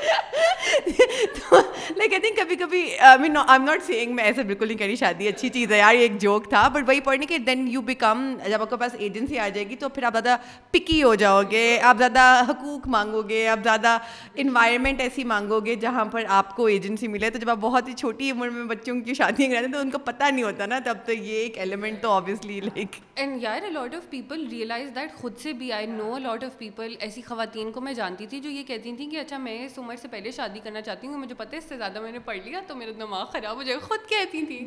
لائک 0.78 2.12
آئی 2.12 2.18
تھنک 2.20 2.36
کبھی 2.36 2.56
کبھی 2.56 2.82
I 2.98 3.18
mean 3.20 3.36
I'm 3.58 3.64
not 3.64 3.82
seeing 3.86 4.14
میں 4.14 4.24
ایسا 4.24 4.42
بالکل 4.46 4.66
نہیں 4.66 4.78
کری 4.78 4.96
شادی 4.96 5.28
اچھی 5.28 5.48
چیز 5.48 5.72
ہے 5.72 5.78
یار 5.78 5.94
ایک 5.94 6.18
جوک 6.20 6.48
تھا 6.50 6.66
بٹ 6.74 6.88
وہی 6.88 7.00
پڑھنے 7.04 7.26
کہ 7.26 7.38
دین 7.46 7.66
یو 7.68 7.80
بیکم 7.92 8.22
جب 8.48 8.62
آپ 8.62 8.70
کے 8.70 8.76
پاس 8.80 8.94
ایجنسی 8.98 9.38
آ 9.38 9.48
جائے 9.54 9.68
گی 9.70 9.76
تو 9.76 9.88
پھر 9.88 10.02
آپ 10.04 10.12
زیادہ 10.14 10.36
پکی 10.72 11.02
ہو 11.02 11.14
جاؤ 11.22 11.40
گے 11.50 11.64
آپ 11.90 11.96
زیادہ 11.98 12.20
حقوق 12.48 12.86
مانگو 12.96 13.22
گے 13.28 13.46
آپ 13.48 13.62
زیادہ 13.64 13.96
انوائرمنٹ 14.44 15.00
ایسی 15.00 15.24
مانگو 15.34 15.60
گے 15.66 15.74
جہاں 15.84 16.04
پر 16.12 16.22
آپ 16.38 16.54
کو 16.56 16.66
ایجنسی 16.66 17.08
ملے 17.08 17.30
تو 17.30 17.38
جب 17.38 17.50
آپ 17.50 17.58
بہت 17.60 17.88
ہی 17.88 17.92
چھوٹی 17.98 18.30
عمر 18.30 18.50
میں 18.58 18.64
بچوں 18.74 19.00
کی 19.04 19.14
شادیاں 19.14 19.60
ہیں 19.62 19.72
تو 19.72 19.78
ان 19.78 19.90
کو 19.90 19.98
پتہ 20.04 20.30
نہیں 20.30 20.44
ہوتا 20.44 20.66
نا 20.66 20.78
تب 20.84 21.04
تو 21.06 21.12
یہ 21.12 21.38
ایک 21.38 21.58
ایلیمنٹ 21.58 22.00
تو 22.02 22.10
آبویسلی 22.12 22.60
لائک 22.60 22.96
اینڈ 23.20 23.42
یار 23.42 23.68
آف 23.82 24.08
پیپل 24.10 24.46
ریئلائز 24.50 24.90
دیٹ 24.94 25.14
خود 25.20 25.38
سے 25.42 25.52
بھی 25.52 25.72
I 25.72 25.86
know 25.86 26.12
a lot 26.14 26.44
of 26.44 26.58
people 26.58 26.94
ایسی 27.00 27.22
خواتین 27.26 27.72
کو 27.72 27.80
میں 27.80 27.92
جانتی 27.94 28.26
تھی 28.26 28.40
جو 28.40 28.50
یہ 28.50 28.62
کہتی 28.66 28.94
تھیں 28.96 29.10
کہ 29.10 29.20
اچھا 29.20 29.38
میں 29.38 29.58
اس 29.64 29.78
عمر 29.78 29.96
سے 30.02 30.08
پہلے 30.10 30.30
شادی 30.36 30.59
نہیں 30.62 30.72
کرنا 30.72 30.80
چاہتی 30.86 31.06
ہوں 31.06 31.18
مجھے 31.18 31.34
پتہ 31.34 31.52
ہے 31.54 31.58
اس 31.58 31.64
سے 31.68 31.76
زیادہ 31.76 32.00
میں 32.00 32.10
نے 32.12 32.18
پڑھ 32.24 32.38
لیا 32.44 32.60
تو 32.66 32.74
میرا 32.76 32.90
دماغ 33.00 33.24
خراب 33.32 33.56
ہو 33.56 33.62
جائے 33.62 33.74
گا 33.74 33.86
خود 33.86 34.08
کہتی 34.08 34.44
تھی 34.46 34.64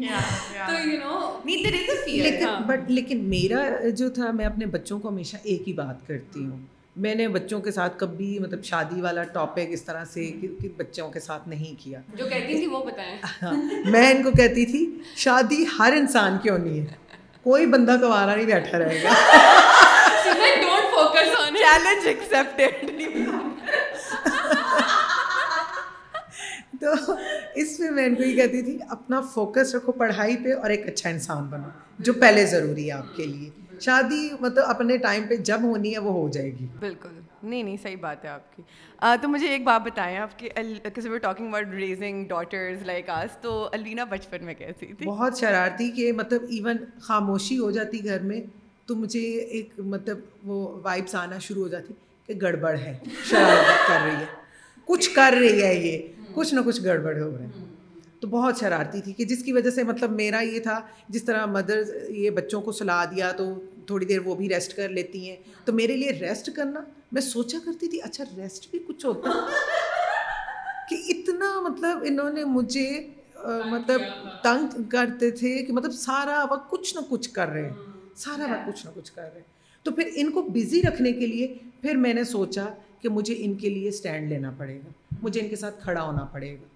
تو 0.67 1.39
بٹ 1.47 2.43
ہاں۔ 2.43 2.77
لیکن 2.89 3.23
میرا 3.29 3.61
جو 3.97 4.09
تھا 4.17 4.31
میں 4.39 4.45
اپنے 4.45 4.65
بچوں 4.75 4.99
کو 4.99 5.09
ہمیشہ 5.09 5.37
ایک 5.43 5.67
ہی 5.67 5.73
بات 5.79 6.07
کرتی 6.07 6.45
ہوں 6.45 6.57
میں 7.03 7.13
نے 7.15 7.27
بچوں 7.33 7.59
کے 7.65 7.71
ساتھ 7.75 7.97
کبھی 7.99 8.37
مطلب 8.39 8.63
شادی 8.63 8.99
والا 9.01 9.23
ٹاپک 9.37 9.71
اس 9.77 9.83
طرح 9.85 10.03
سے 10.13 10.29
ہاں۔ 10.43 10.67
بچوں 10.77 11.09
کے 11.11 11.19
ساتھ 11.19 11.47
نہیں 11.53 11.79
کیا 11.83 11.99
جو 12.17 12.27
کہتی 12.29 12.57
تھی 12.57 12.67
وہ 12.73 12.83
بتائیں 12.85 13.15
ہاں۔ 13.41 13.53
میں 13.91 14.09
ان 14.11 14.23
کو 14.23 14.31
کہتی 14.37 14.65
تھی 14.71 14.85
شادی 15.25 15.63
ہر 15.79 15.93
انسان 15.99 16.37
کی 16.43 16.49
ہونی 16.49 16.79
ہے 16.79 17.21
کوئی 17.43 17.65
بندہ 17.75 17.99
گوارا 18.01 18.35
نہیں 18.35 18.45
بیٹھا 18.45 18.79
رہے 18.79 19.03
گا 19.03 19.63
چیلنج 21.61 22.07
ایکسیپٹیڈ 22.13 23.01
تو 27.05 27.13
اس 27.61 27.79
میں 27.79 27.89
میں 27.97 28.05
ان 28.05 28.15
کو 28.15 28.23
یہ 28.23 28.35
کہتی 28.35 28.61
تھی 28.61 28.77
اپنا 28.95 29.19
فوکس 29.33 29.73
رکھو 29.75 29.91
پڑھائی 30.01 30.35
پہ 30.43 30.53
اور 30.53 30.69
ایک 30.69 30.87
اچھا 30.89 31.09
انسان 31.09 31.45
بنو 31.49 31.69
جو 32.07 32.13
پہلے 32.21 32.45
ضروری 32.53 32.85
ہے 32.87 32.91
آپ 32.91 33.15
کے 33.15 33.25
لیے 33.25 33.49
شادی 33.81 34.29
مطلب 34.39 34.63
اپنے 34.69 34.97
ٹائم 35.05 35.23
پہ 35.29 35.35
جب 35.49 35.61
ہونی 35.63 35.93
ہے 35.93 35.99
وہ 36.05 36.11
ہو 36.21 36.27
جائے 36.33 36.51
گی 36.59 36.67
بالکل 36.79 37.19
نہیں 37.43 37.63
نہیں 37.63 37.77
صحیح 37.83 37.95
بات 38.01 38.23
ہے 38.25 38.29
آپ 38.29 38.55
کی 38.55 38.63
تو 39.21 39.27
مجھے 39.29 39.47
ایک 39.51 39.63
بات 39.63 39.81
بتائیں 39.85 40.17
آپ 40.17 40.37
کی 40.39 40.49
talking 40.55 41.47
about 41.47 41.73
raising 41.75 42.25
daughters 42.27 42.83
like 42.87 43.09
us 43.15 43.37
تو 43.41 43.57
الینا 43.73 44.03
بچپن 44.09 44.45
میں 44.45 44.53
کیسی 44.57 44.85
تھی 44.93 45.05
بہت 45.05 45.37
شرارتی 45.39 45.89
کہ 45.95 46.11
مطلب 46.19 46.45
ایون 46.49 46.77
خاموشی 47.07 47.57
ہو 47.59 47.71
جاتی 47.79 48.03
گھر 48.05 48.21
میں 48.31 48.39
تو 48.87 48.95
مجھے 49.01 49.19
ایک 49.57 49.73
مطلب 49.95 50.49
وہ 50.49 50.61
وائبس 50.83 51.15
آنا 51.25 51.37
شروع 51.47 51.63
ہو 51.63 51.67
جاتی 51.69 51.93
کہ 52.27 52.33
گڑبڑ 52.41 52.75
ہے 52.85 52.97
شرارت 53.29 53.87
کر 53.87 53.99
رہی 54.05 54.15
ہے 54.19 54.25
کچھ 54.87 55.09
کر 55.15 55.35
رہی 55.39 55.61
ہے 55.63 55.75
یہ 55.75 56.22
کچھ 56.35 56.53
نہ 56.53 56.59
کچھ 56.65 56.81
گڑبڑ 56.83 57.19
ہو 57.21 57.29
رہے 57.37 57.45
ہیں 57.45 57.65
تو 58.19 58.27
بہت 58.29 58.59
شرارتی 58.59 59.01
تھی 59.05 59.13
کہ 59.13 59.25
جس 59.31 59.43
کی 59.43 59.53
وجہ 59.53 59.69
سے 59.77 59.83
مطلب 59.83 60.11
میرا 60.15 60.39
یہ 60.41 60.59
تھا 60.67 60.79
جس 61.15 61.23
طرح 61.25 61.45
مدر 61.55 61.81
یہ 62.09 62.29
بچوں 62.39 62.61
کو 62.67 62.71
سلا 62.79 63.03
دیا 63.15 63.31
تو 63.37 63.45
تھوڑی 63.87 64.05
دیر 64.11 64.19
وہ 64.25 64.35
بھی 64.35 64.49
ریسٹ 64.49 64.75
کر 64.75 64.89
لیتی 64.97 65.29
ہیں 65.29 65.35
تو 65.65 65.73
میرے 65.79 65.95
لیے 65.97 66.11
ریسٹ 66.19 66.49
کرنا 66.55 66.81
میں 67.11 67.21
سوچا 67.21 67.57
کرتی 67.65 67.87
تھی 67.89 68.01
اچھا 68.01 68.23
ریسٹ 68.37 68.69
بھی 68.71 68.79
کچھ 68.87 69.05
ہوتا 69.05 69.31
کہ 70.89 70.95
اتنا 71.13 71.59
مطلب 71.67 72.03
انہوں 72.09 72.31
نے 72.33 72.45
مجھے 72.53 72.87
مطلب 73.71 74.01
تنگ 74.43 74.83
کرتے 74.91 75.31
تھے 75.41 75.51
کہ 75.63 75.73
مطلب 75.73 75.91
سارا 75.93 76.43
وقت 76.51 76.69
کچھ 76.69 76.95
نہ 76.95 76.99
کچھ 77.09 77.29
کر 77.33 77.47
رہے 77.49 77.65
ہیں 77.65 77.91
سارا 78.25 78.47
وقت 78.51 78.67
کچھ 78.67 78.85
نہ 78.85 78.91
کچھ 78.95 79.11
کر 79.11 79.21
رہے 79.21 79.39
ہیں 79.39 79.51
تو 79.83 79.91
پھر 79.91 80.09
ان 80.21 80.31
کو 80.31 80.41
بزی 80.57 80.81
رکھنے 80.87 81.11
کے 81.13 81.27
لیے 81.27 81.53
پھر 81.81 81.95
میں 82.03 82.13
نے 82.13 82.23
سوچا 82.23 82.65
کہ 83.03 83.09
مجھے 83.09 83.33
ان 83.45 83.53
کے 83.61 83.69
لیے 83.69 83.87
اسٹینڈ 83.89 84.29
لینا 84.31 84.49
پڑے 84.57 84.75
گا 84.83 84.91
مجھے 85.21 85.41
ان 85.41 85.47
کے 85.49 85.55
ساتھ 85.61 85.81
کھڑا 85.83 86.03
ہونا 86.03 86.23
پڑے 86.33 86.51
گا 86.53 86.67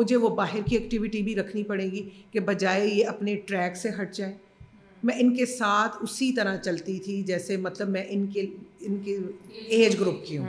مجھے 0.00 0.16
وہ 0.24 0.28
باہر 0.36 0.60
کی 0.66 0.76
ایکٹیویٹی 0.76 1.22
بھی 1.22 1.34
رکھنی 1.36 1.62
پڑے 1.70 1.90
گی 1.92 2.08
کہ 2.32 2.40
بجائے 2.50 2.86
یہ 2.86 3.06
اپنے 3.08 3.34
ٹریک 3.46 3.76
سے 3.76 3.90
ہٹ 4.00 4.14
جائیں 4.16 4.32
میں 5.08 5.14
ان 5.22 5.34
کے 5.36 5.46
ساتھ 5.54 5.96
اسی 6.02 6.32
طرح 6.32 6.56
چلتی 6.64 6.98
تھی 7.04 7.20
جیسے 7.30 7.56
مطلب 7.66 7.88
میں 7.96 8.04
ان 8.14 8.26
کے 8.36 8.46
ان 8.86 8.96
کی 9.04 9.16
ایج 9.76 9.98
گروپ 10.00 10.26
کی 10.26 10.38
ہوں 10.38 10.46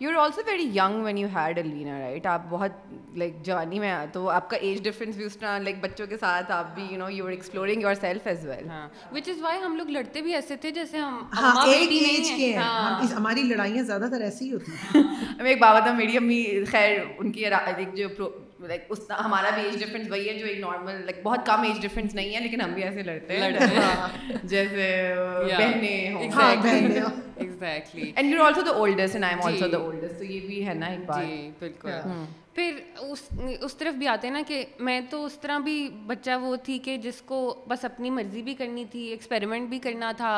you 0.00 0.10
are 0.10 0.14
also 0.22 0.40
very 0.46 0.64
young 0.76 1.02
when 1.04 1.18
you 1.18 1.28
had 1.34 1.58
Alina 1.58 1.98
right 2.00 2.26
آپ 2.26 2.42
بہت 2.50 2.94
لائک 3.18 3.42
جوانی 3.44 3.78
میں 3.78 3.92
تو 4.12 4.28
آپ 4.30 4.48
کا 4.50 4.56
ایج 4.66 4.82
ڈفرینس 4.84 5.16
بھی 5.16 5.24
اس 5.24 5.36
طرح 5.38 5.58
لائک 5.58 5.76
بچوں 5.80 6.06
کے 6.06 6.16
ساتھ 6.20 6.52
آپ 6.52 6.74
بھی 6.74 6.82
you 6.90 6.98
know 6.98 7.10
you 7.10 7.26
are 7.26 7.30
exploring 7.30 7.82
yourself 8.00 8.26
as 8.26 8.46
well 8.46 8.68
which 9.12 9.28
is 9.28 9.42
why 9.42 9.60
ہم 9.64 9.76
لوگ 9.76 9.90
لڑتے 9.90 10.20
بھی 10.28 10.34
ایسے 10.34 10.56
تھے 10.60 10.70
جیسے 10.80 10.98
ہم 10.98 11.22
ہاں 11.40 11.66
ایک 11.74 11.88
ایج 11.90 12.30
کے 12.36 12.46
ہیں 12.46 12.56
ہاں۔ 12.56 12.90
ہاں، 12.90 13.14
ہماری 13.16 13.42
لڑائیاں 13.52 13.82
زیادہ 13.92 14.10
تر 14.10 14.20
ایسی 14.30 14.44
ہی 14.46 14.52
ہوتی 14.52 14.72
ہیں 14.94 15.46
ایک 15.48 15.60
بابا 15.62 15.78
تھا 15.86 15.92
میری 15.98 16.16
امی 16.16 16.42
خیر 16.70 16.98
ان 17.18 17.32
کی 17.32 17.44
ایک 17.54 17.94
جو 17.96 18.08
لائک 18.68 18.80
اس 18.92 19.10
ہمارا 19.24 19.50
بھی 19.54 19.62
ایج 19.62 19.78
ڈفرینس 19.82 20.10
وہی 20.10 20.28
ہے 20.28 20.34
جو 20.38 20.46
ایک 20.46 20.58
نارمل 20.60 21.00
لائک 21.04 21.20
بہت 21.22 21.46
کم 21.46 21.62
ایج 21.66 21.80
ڈفرینس 21.82 22.14
نہیں 22.14 22.34
ہے 22.34 22.40
لیکن 22.40 22.60
ہم 22.60 22.72
بھی 22.74 22.82
ایسے 22.84 23.02
لڑتے 23.02 23.38
ہیں 23.40 23.52
جیسے 24.42 24.88
بہنیں 25.46 26.26
exactly 27.36 28.10
and 28.16 28.34
you 28.34 28.42
also 28.44 28.60
the 28.66 28.70
oldest 28.70 29.14
and 29.14 29.24
I'm 29.34 29.44
also 29.48 29.68
the 29.68 29.76
oldest 29.78 30.18
تو 30.18 30.24
یہ 30.24 30.40
بھی 30.46 30.66
ہے 30.66 30.74
نا 30.74 30.86
ایک 30.86 31.04
بات 31.06 31.24
بالکل 31.60 31.90
پھر 32.54 32.78
اس 33.10 33.20
اس 33.66 33.76
طرف 33.78 33.94
بھی 33.94 34.06
آتے 34.08 34.26
ہیں 34.26 34.34
نا 34.34 34.40
کہ 34.46 34.64
میں 34.88 35.00
تو 35.10 35.24
اس 35.24 35.38
طرح 35.40 35.58
بھی 35.64 35.76
بچہ 36.06 36.36
وہ 36.42 36.54
تھی 36.64 36.78
کہ 36.86 36.96
جس 37.04 37.20
کو 37.26 37.38
بس 37.68 37.84
اپنی 37.84 38.10
مرضی 38.10 38.42
بھی 38.42 38.54
کرنی 38.54 38.84
تھی 38.92 39.02
ایکسپیریمنٹ 39.10 39.68
بھی 39.68 39.78
کرنا 39.84 40.10
تھا 40.16 40.32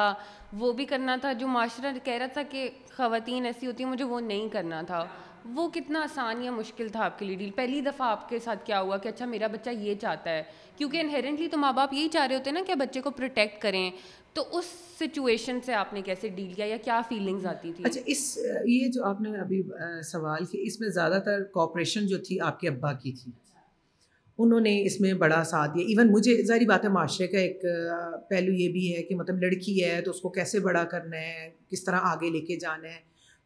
وہ 0.58 0.72
بھی 0.80 0.84
کرنا 0.92 1.16
تھا 1.20 1.32
جو 1.40 1.48
معاشرہ 1.48 1.92
کہہ 2.04 2.18
رہا 2.18 2.26
تھا 2.32 2.42
کہ 2.50 2.68
خواتین 2.96 3.46
ایسی 3.46 3.66
ہوتی 3.66 3.84
ہیں 3.84 3.90
مجھے 3.90 4.04
وہ 4.04 4.20
نہیں 4.20 4.48
کرنا 4.52 4.82
تھا 4.86 5.04
وہ 5.54 5.68
کتنا 5.74 6.00
آسان 6.02 6.42
یا 6.42 6.50
مشکل 6.52 6.88
تھا 6.92 7.04
آپ 7.04 7.18
کے 7.18 7.24
لیے 7.24 7.36
ڈیل 7.36 7.50
پہلی 7.54 7.80
دفعہ 7.86 8.08
آپ 8.10 8.28
کے 8.28 8.38
ساتھ 8.44 8.64
کیا 8.66 8.80
ہوا 8.80 8.96
کہ 9.02 9.08
اچھا 9.08 9.26
میرا 9.26 9.46
بچہ 9.52 9.70
یہ 9.80 9.94
چاہتا 10.00 10.30
ہے 10.30 10.42
کیونکہ 10.76 11.00
انہیرنٹلی 11.00 11.48
تو 11.52 11.58
ماں 11.58 11.72
باپ 11.78 11.94
یہی 11.94 12.08
چاہ 12.12 12.26
رہے 12.26 12.34
ہوتے 12.36 12.50
ہیں 12.50 12.54
نا 12.58 12.64
کہ 12.66 12.74
بچے 12.80 13.00
کو 13.02 13.10
پروٹیکٹ 13.16 13.60
کریں 13.62 13.90
تو 14.34 14.44
اس 14.58 14.64
سچویشن 14.98 15.58
سے 15.66 15.72
آپ 15.74 15.92
نے 15.92 16.02
کیسے 16.02 16.28
ڈیل 16.36 16.52
کیا 16.52 16.66
یا 16.66 16.76
کیا 16.84 17.00
فیلنگز 17.08 17.46
آتی 17.46 17.72
تھی 17.76 17.84
اچھا 17.86 18.00
اس 18.06 18.36
یہ 18.66 18.88
جو 18.92 19.04
آپ 19.06 19.20
نے 19.20 19.36
ابھی 19.40 19.62
سوال 20.10 20.44
کیا 20.50 20.62
اس 20.66 20.80
میں 20.80 20.88
زیادہ 21.00 21.18
تر 21.24 21.42
کوپریشن 21.58 22.06
جو 22.06 22.18
تھی 22.26 22.40
آپ 22.46 22.60
کے 22.60 22.68
ابا 22.68 22.92
کی 23.02 23.12
تھی 23.22 23.30
انہوں 24.42 24.60
نے 24.60 24.80
اس 24.86 25.00
میں 25.00 25.12
بڑا 25.20 25.42
ساتھ 25.44 25.70
دیا 25.74 25.86
ایون 25.88 26.12
مجھے 26.12 26.42
ظاہری 26.46 26.66
بات 26.66 26.84
ہے 26.84 26.88
معاشرے 26.90 27.26
کا 27.28 27.38
ایک 27.38 27.62
پہلو 28.30 28.52
یہ 28.52 28.68
بھی 28.72 28.90
ہے 28.96 29.02
کہ 29.08 29.14
مطلب 29.16 29.42
لڑکی 29.42 29.82
ہے 29.84 30.00
تو 30.04 30.10
اس 30.10 30.20
کو 30.20 30.28
کیسے 30.38 30.60
بڑا 30.68 30.84
کرنا 30.92 31.20
ہے 31.20 31.48
کس 31.70 31.84
طرح 31.84 32.08
آگے 32.12 32.30
لے 32.30 32.40
کے 32.46 32.56
جانا 32.60 32.94
ہے 32.94 33.00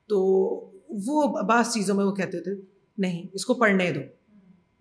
تو 0.08 0.20
وہ 1.06 1.22
بعض 1.48 1.72
چیزوں 1.74 1.94
میں 1.96 2.04
وہ 2.04 2.12
کہتے 2.16 2.40
تھے 2.40 2.52
نہیں 3.04 3.22
اس 3.34 3.44
کو 3.46 3.54
پڑھنے 3.60 3.90
دو 3.92 4.00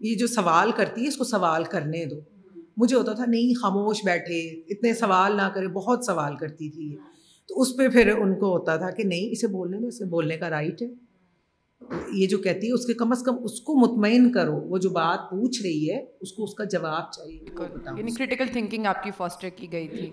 یہ 0.08 0.16
جو 0.18 0.28
سوال 0.28 0.72
کرتی 0.78 1.04
ہے 1.04 1.08
اس 1.08 1.18
کو 1.18 1.24
سوال 1.24 1.64
کرنے 1.72 2.06
دو 2.10 2.16
مجھے 2.78 2.96
ہوتا 2.96 3.14
تھا 3.14 3.26
نہیں 3.26 3.54
خاموش 3.62 4.04
بیٹھے 4.06 4.40
اتنے 4.74 4.94
سوال 4.94 5.36
نہ 5.38 5.42
کرے 5.56 5.68
بہت 5.74 6.06
سوال 6.06 6.36
کرتی 6.40 6.70
تھی 6.70 6.90
یہ 6.92 6.96
تو 7.48 7.62
اس 7.62 7.76
پہ 7.78 7.88
پھر 7.94 8.12
ان 8.18 8.36
کو 8.40 8.52
ہوتا 8.58 8.76
تھا 8.78 8.90
کہ 8.98 9.04
نہیں 9.04 9.32
اسے 9.32 9.48
بولنے 9.48 9.80
دو 9.80 9.88
اسے 9.88 10.06
بولنے 10.14 10.38
کا 10.38 10.50
رائٹ 10.50 10.82
ہے 10.82 10.88
یہ 12.20 12.28
جو 12.28 12.38
کہتی 12.44 12.68
ہے 12.68 12.74
اس 12.74 12.86
کے 12.86 12.94
کم 13.00 13.12
از 13.12 13.22
کم 13.26 13.36
اس 13.44 13.60
کو 13.62 13.74
مطمئن 13.80 14.32
کرو 14.34 14.56
وہ 14.70 14.78
جو 14.86 14.90
بات 14.90 15.30
پوچھ 15.32 15.62
رہی 15.62 15.92
ہے 15.92 16.00
اس 16.22 16.32
کو 16.34 16.44
اس 16.44 16.54
کا 16.56 16.64
جواب 16.74 17.12
چاہیے 17.12 17.46
تھنکنگ 17.58 18.74
یعنی 18.74 18.86
آپ 18.88 19.04
کی 19.04 19.12
فاسٹر 19.18 19.50
کی 19.58 19.72
گئی 19.72 19.88
تھی 19.88 20.10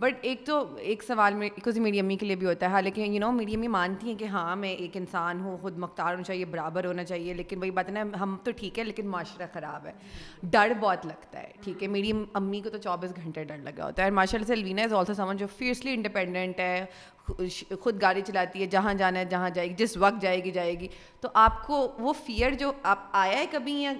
بٹ 0.00 0.14
ایک 0.26 0.40
تو 0.46 0.60
ایک 0.82 1.02
سوال 1.06 1.34
میں 1.34 1.48
کچھ 1.64 1.78
میری 1.80 2.00
امی 2.00 2.16
کے 2.18 2.26
لیے 2.26 2.36
بھی 2.36 2.46
ہوتا 2.46 2.66
ہے 2.66 2.70
حالانکہ 2.72 3.00
یو 3.00 3.18
نو 3.20 3.30
میری 3.32 3.54
امی 3.54 3.68
مانتی 3.74 4.06
ہیں 4.08 4.14
کہ 4.18 4.24
ہاں 4.32 4.54
میں 4.56 4.68
ایک 4.74 4.96
انسان 4.96 5.40
ہوں 5.40 5.56
خود 5.62 5.76
مختار 5.78 6.12
ہونا 6.12 6.22
چاہیے 6.22 6.44
برابر 6.54 6.84
ہونا 6.86 7.04
چاہیے 7.04 7.34
لیکن 7.34 7.58
وہی 7.60 7.70
بات 7.70 7.88
ہے 7.88 7.92
نا 7.94 8.02
ہم 8.20 8.36
تو 8.44 8.50
ٹھیک 8.56 8.78
ہے 8.78 8.84
لیکن 8.84 9.06
معاشرہ 9.08 9.46
خراب 9.52 9.86
ہے 9.86 9.92
ڈر 10.50 10.72
بہت 10.80 11.06
لگتا 11.06 11.40
ہے 11.40 11.52
ٹھیک 11.64 11.82
ہے 11.82 11.88
میری 11.88 12.12
امی 12.42 12.60
کو 12.64 12.70
تو 12.70 12.78
چوبیس 12.84 13.16
گھنٹے 13.24 13.44
ڈر 13.44 13.58
لگا 13.64 13.84
ہوتا 13.86 14.04
ہے 14.04 14.10
ماشاء 14.20 14.38
اللہ 14.38 14.46
سے 14.46 14.52
الوینا 14.54 14.82
از 14.82 14.92
آلسو 14.94 15.14
سمن 15.22 15.36
جو 15.36 15.46
فیئرسلی 15.58 15.94
انڈیپینڈنٹ 15.94 16.60
ہے 16.60 16.84
خود 17.26 18.00
گاڑی 18.02 18.20
چلاتی 18.26 18.60
ہے 18.60 18.66
جہاں 18.70 18.92
جانا 18.94 19.18
ہے 19.18 19.24
جہاں 19.30 19.48
جائے 19.54 19.68
گی 19.68 19.74
جس 19.78 19.96
وقت 19.96 20.20
جائے 20.22 20.42
گی 20.44 20.50
جائے 20.56 20.78
گی 20.80 20.88
تو 21.20 21.28
آپ 21.42 21.62
کو 21.66 21.76
وہ 21.98 22.12
فیئر 22.24 22.54
جو 22.60 22.70
آپ 22.92 23.06
آیا 23.22 23.38
ہے 23.38 23.44
کبھی 23.52 23.72
یا 23.82 23.92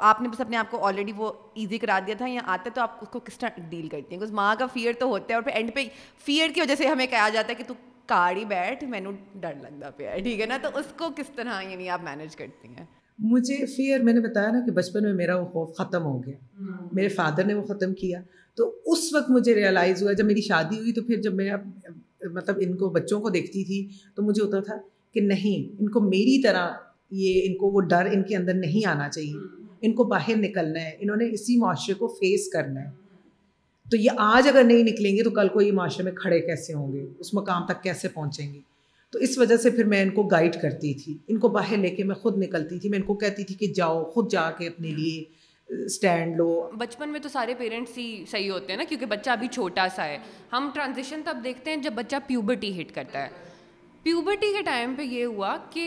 آپ 0.00 0.20
نے 0.20 0.28
بس 0.28 0.40
اپنے 0.40 0.56
آپ 0.56 0.70
کو 0.70 0.84
آلریڈی 0.86 1.12
وہ 1.16 1.30
ایزی 1.64 1.78
کرا 1.84 1.98
دیا 2.06 2.14
تھا 2.18 2.26
یا 2.28 2.40
آتا 2.44 2.62
ہے 2.70 2.74
تو 2.74 2.80
آپ 2.82 2.98
اس 3.02 3.08
کو 3.12 3.20
کس 3.24 3.38
طرح 3.38 3.60
ڈیل 3.70 3.88
کرتی 3.88 4.14
ہیں 4.16 4.30
ماں 4.40 4.54
کا 4.58 4.66
فیئر 4.72 4.92
تو 5.00 5.06
ہوتا 5.08 5.30
ہے 5.30 5.34
اور 5.34 5.42
پھر 5.42 5.52
اینڈ 5.56 5.74
پہ 5.74 5.84
فیئر 6.24 6.54
کی 6.54 6.60
وجہ 6.60 6.74
سے 6.78 6.86
ہمیں 6.86 7.06
کہا 7.10 7.28
جاتا 7.34 7.48
ہے 7.50 7.54
کہ 7.54 7.64
تو 7.68 7.74
گاڑی 8.10 8.44
بیٹھ 8.54 8.84
مینو 8.90 9.10
ڈر 9.40 9.52
لگتا 9.60 9.90
پیا 9.96 10.10
ہے 10.12 10.20
ٹھیک 10.22 10.40
ہے 10.40 10.46
نا 10.46 10.56
تو 10.62 10.68
اس 10.78 10.92
کو 10.98 11.10
کس 11.16 11.30
طرح 11.36 11.62
یعنی 11.70 11.88
آپ 11.90 12.02
مینیج 12.04 12.36
کرتی 12.36 12.68
ہیں 12.78 12.84
مجھے 13.28 13.54
فیئر 13.76 14.02
میں 14.04 14.12
نے 14.12 14.20
بتایا 14.20 14.50
نا 14.52 14.58
کہ 14.66 14.72
بچپن 14.78 15.02
میں 15.02 15.12
میرا 15.22 15.38
وہ 15.40 15.44
خوف 15.52 15.76
ختم 15.76 16.02
ہو 16.04 16.22
گیا 16.24 16.80
میرے 16.92 17.08
فادر 17.18 17.44
نے 17.44 17.54
وہ 17.54 17.62
ختم 17.72 17.94
کیا 18.00 18.20
تو 18.56 18.70
اس 18.92 19.12
وقت 19.14 19.30
مجھے 19.30 19.54
ریئلائز 19.54 20.02
ہوا 20.02 20.12
جب 20.18 20.24
میری 20.26 20.40
شادی 20.42 20.78
ہوئی 20.78 20.92
تو 20.92 21.02
پھر 21.04 21.20
جب 21.22 21.34
میں 21.34 21.50
مطلب 22.32 22.58
ان 22.66 22.76
کو 22.76 22.88
بچوں 22.90 23.20
کو 23.20 23.30
دیکھتی 23.30 23.64
تھی 23.64 23.86
تو 24.14 24.22
مجھے 24.22 24.42
ہوتا 24.42 24.60
تھا 24.68 24.74
کہ 25.14 25.20
نہیں 25.20 25.74
ان 25.82 25.88
کو 25.90 26.00
میری 26.00 26.40
طرح 26.42 26.70
یہ 27.22 27.42
ان 27.48 27.56
کو 27.58 27.70
وہ 27.70 27.80
ڈر 27.88 28.08
ان 28.12 28.22
کے 28.28 28.36
اندر 28.36 28.54
نہیں 28.54 28.86
آنا 28.88 29.08
چاہیے 29.08 29.66
ان 29.86 29.92
کو 29.94 30.04
باہر 30.12 30.36
نکلنا 30.36 30.80
ہے 30.84 30.94
انہوں 31.00 31.16
نے 31.16 31.28
اسی 31.32 31.56
معاشرے 31.58 31.94
کو 31.94 32.06
فیس 32.20 32.48
کرنا 32.52 32.80
ہے 32.82 32.90
تو 33.90 33.96
یہ 33.96 34.10
آج 34.20 34.48
اگر 34.48 34.64
نہیں 34.64 34.82
نکلیں 34.84 35.16
گے 35.16 35.22
تو 35.22 35.30
کل 35.30 35.48
کو 35.54 35.60
یہ 35.60 35.72
معاشرے 35.72 36.04
میں 36.04 36.12
کھڑے 36.12 36.40
کیسے 36.46 36.72
ہوں 36.74 36.92
گے 36.92 37.04
اس 37.18 37.32
مقام 37.34 37.66
تک 37.66 37.82
کیسے 37.82 38.08
پہنچیں 38.14 38.52
گے 38.52 38.58
تو 39.12 39.18
اس 39.26 39.36
وجہ 39.38 39.56
سے 39.66 39.70
پھر 39.70 39.84
میں 39.92 40.02
ان 40.02 40.10
کو 40.14 40.22
گائڈ 40.32 40.56
کرتی 40.62 40.92
تھی 41.02 41.16
ان 41.28 41.38
کو 41.40 41.48
باہر 41.56 41.76
لے 41.80 41.90
کے 41.96 42.04
میں 42.04 42.14
خود 42.22 42.38
نکلتی 42.42 42.78
تھی 42.78 42.88
میں 42.90 42.98
ان 42.98 43.04
کو 43.04 43.14
کہتی 43.18 43.44
تھی 43.50 43.54
کہ 43.60 43.72
جاؤ 43.76 44.02
خود 44.14 44.30
جا 44.30 44.50
کے 44.58 44.66
اپنے 44.68 44.90
ہاں۔ 44.90 44.98
لیے 44.98 45.22
اسٹینڈ 45.84 46.36
لو 46.36 46.48
بچپن 46.78 47.08
میں 47.12 47.20
تو 47.20 47.28
سارے 47.28 47.54
پیرنٹس 47.58 47.96
ہی 47.98 48.24
صحیح 48.30 48.50
ہوتے 48.50 48.72
ہیں 48.72 48.76
نا 48.78 48.84
کیونکہ 48.88 49.06
بچہ 49.06 49.30
ابھی 49.30 49.48
چھوٹا 49.52 49.86
سا 49.94 50.04
ہے 50.04 50.18
ہم 50.52 50.68
ٹرانزیشن 50.74 51.22
تب 51.24 51.38
دیکھتے 51.44 51.70
ہیں 51.70 51.76
جب 51.82 51.92
بچہ 51.94 52.16
پیوبرٹی 52.26 52.80
ہٹ 52.80 52.94
کرتا 52.94 53.22
ہے 53.22 53.28
پیوبرٹی 54.02 54.52
کے 54.56 54.62
ٹائم 54.64 54.94
پہ 54.96 55.02
یہ 55.02 55.24
ہوا 55.24 55.56
کہ 55.70 55.86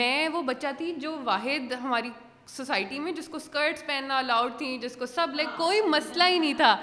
میں 0.00 0.28
وہ 0.32 0.42
بچہ 0.42 0.66
تھی 0.78 0.92
جو 1.00 1.16
واحد 1.24 1.72
ہماری 1.82 2.08
سوسائٹی 2.56 2.98
میں 2.98 3.12
جس 3.12 3.28
کو 3.28 3.36
اسکرٹس 3.36 3.86
پہننا 3.86 4.18
الاؤڈ 4.18 4.52
تھیں 4.58 4.76
جس 4.82 4.96
کو 4.96 5.06
سب 5.06 5.34
لائک 5.36 5.56
کوئی 5.56 5.80
مسئلہ 5.88 6.24
ہی 6.28 6.38
نہیں 6.38 6.54
تھا 6.56 6.76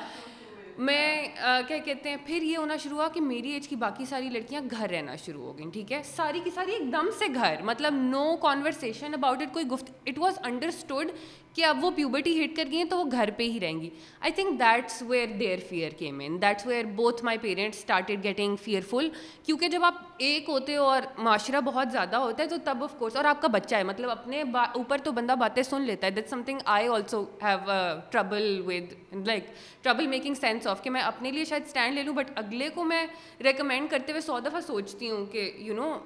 میں 0.88 1.28
کیا 1.68 1.78
کہتے 1.84 2.10
ہیں 2.10 2.16
پھر 2.26 2.42
یہ 2.44 2.58
ہونا 2.58 2.76
شروع 2.84 2.98
ہوا 2.98 3.08
کہ 3.14 3.22
میری 3.22 3.50
ایج 3.54 3.68
کی 3.68 3.76
باقی 3.84 4.06
ساری 4.06 4.30
لڑکیاں 4.30 4.62
گھر 4.78 4.90
رہنا 4.90 5.16
شروع 5.26 5.44
ہو 5.44 5.58
گئیں 5.58 5.70
ٹھیک 5.74 5.92
ہے 5.92 6.02
ساری 6.16 6.40
کی 6.44 6.50
ساری 6.56 6.72
ایک 6.72 6.92
دم 6.94 7.10
سے 7.20 7.26
گھر 7.34 7.62
مطلب 7.66 7.94
نو 8.12 8.36
کانورسیشن 8.42 9.14
اباؤٹ 9.14 9.42
اٹ 9.42 9.54
کوئی 9.54 9.66
گفت 9.72 9.92
اٹ 10.08 10.18
واز 10.20 10.40
انڈرسٹوڈ 10.50 11.12
کہ 11.56 11.64
اب 11.66 11.84
وہ 11.84 11.90
پیوبرٹی 11.96 12.32
ہٹ 12.44 12.56
کر 12.56 12.66
گئی 12.72 12.78
ہیں 12.78 12.86
تو 12.90 12.98
وہ 13.00 13.04
گھر 13.12 13.30
پہ 13.38 13.44
ہی 13.50 13.60
رہیں 13.60 13.80
گی 13.82 13.90
I 14.20 14.32
think 14.36 14.60
that's 14.60 15.02
where 15.08 15.28
their 15.40 15.60
fear 15.70 15.92
کے 16.00 16.12
mean 16.12 16.42
that's 16.42 16.66
where 16.68 16.86
both 16.96 17.24
my 17.26 17.38
parents 17.42 17.78
started 17.78 18.24
getting 18.24 18.56
fearful 18.90 19.08
کیونکہ 19.46 19.68
جب 19.76 19.84
آپ 19.86 20.02
ایک 20.28 20.50
ہوتے 20.50 20.76
ہو 20.78 20.84
اور 20.86 21.02
معاشرہ 21.24 21.62
بہت 21.66 21.92
زیادہ 21.92 22.16
ہوتا 22.26 22.44
ہے 22.44 22.48
تو 22.50 22.56
تب 22.64 22.84
آف 22.84 22.98
کورس 23.00 23.16
اور 23.16 23.26
آپ 23.32 23.42
کا 23.42 23.48
بچہ 23.54 23.76
ہے 23.76 23.84
مطلب 23.92 24.10
اپنے 24.10 24.42
اوپر 24.54 24.98
تو 25.04 25.12
بندہ 25.20 25.36
باتیں 25.40 25.62
سن 25.64 25.82
لیتا 25.86 26.08
ہے 26.08 26.12
that 26.20 26.30
something 26.46 26.60
I 26.76 26.88
also 26.96 27.24
have 27.44 27.70
trouble 28.12 28.62
with 28.66 29.18
like 29.28 29.46
trouble 29.84 30.08
making 30.18 30.34
sense 30.42 30.68
of 30.68 30.84
کہ 30.84 30.90
میں 30.98 31.02
اپنے 31.02 31.32
لیے 31.32 31.46
شاید 31.46 31.64
اسٹینڈ 31.68 31.96
لے 31.96 32.04
لوں 32.04 32.14
بٹ 32.16 32.32
اگلے 32.44 32.68
کو 32.76 32.84
میں 32.94 33.06
ریکمینڈ 33.46 33.90
کرتے 33.92 34.12
ہوئے 34.12 34.22
سو 34.22 34.40
دفعہ 34.46 34.62
سوچتی 34.68 35.10
ہوں 35.10 35.26
کہ 35.32 35.52
یو 35.58 35.74
نو 35.76 35.98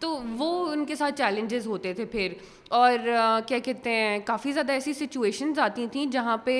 تو 0.00 0.10
وہ 0.38 0.46
ان 0.72 0.84
کے 0.84 0.94
ساتھ 0.96 1.14
چیلنجز 1.18 1.66
ہوتے 1.66 1.92
تھے 1.94 2.04
پھر 2.12 2.32
اور 2.74 2.92
کیا 3.46 3.58
کہتے 3.64 3.90
ہیں 3.94 4.18
کافی 4.26 4.52
زیادہ 4.52 4.72
ایسی 4.72 4.92
سچویشنز 4.92 5.58
آتی 5.64 5.86
تھیں 5.92 6.04
جہاں 6.12 6.36
پہ 6.44 6.54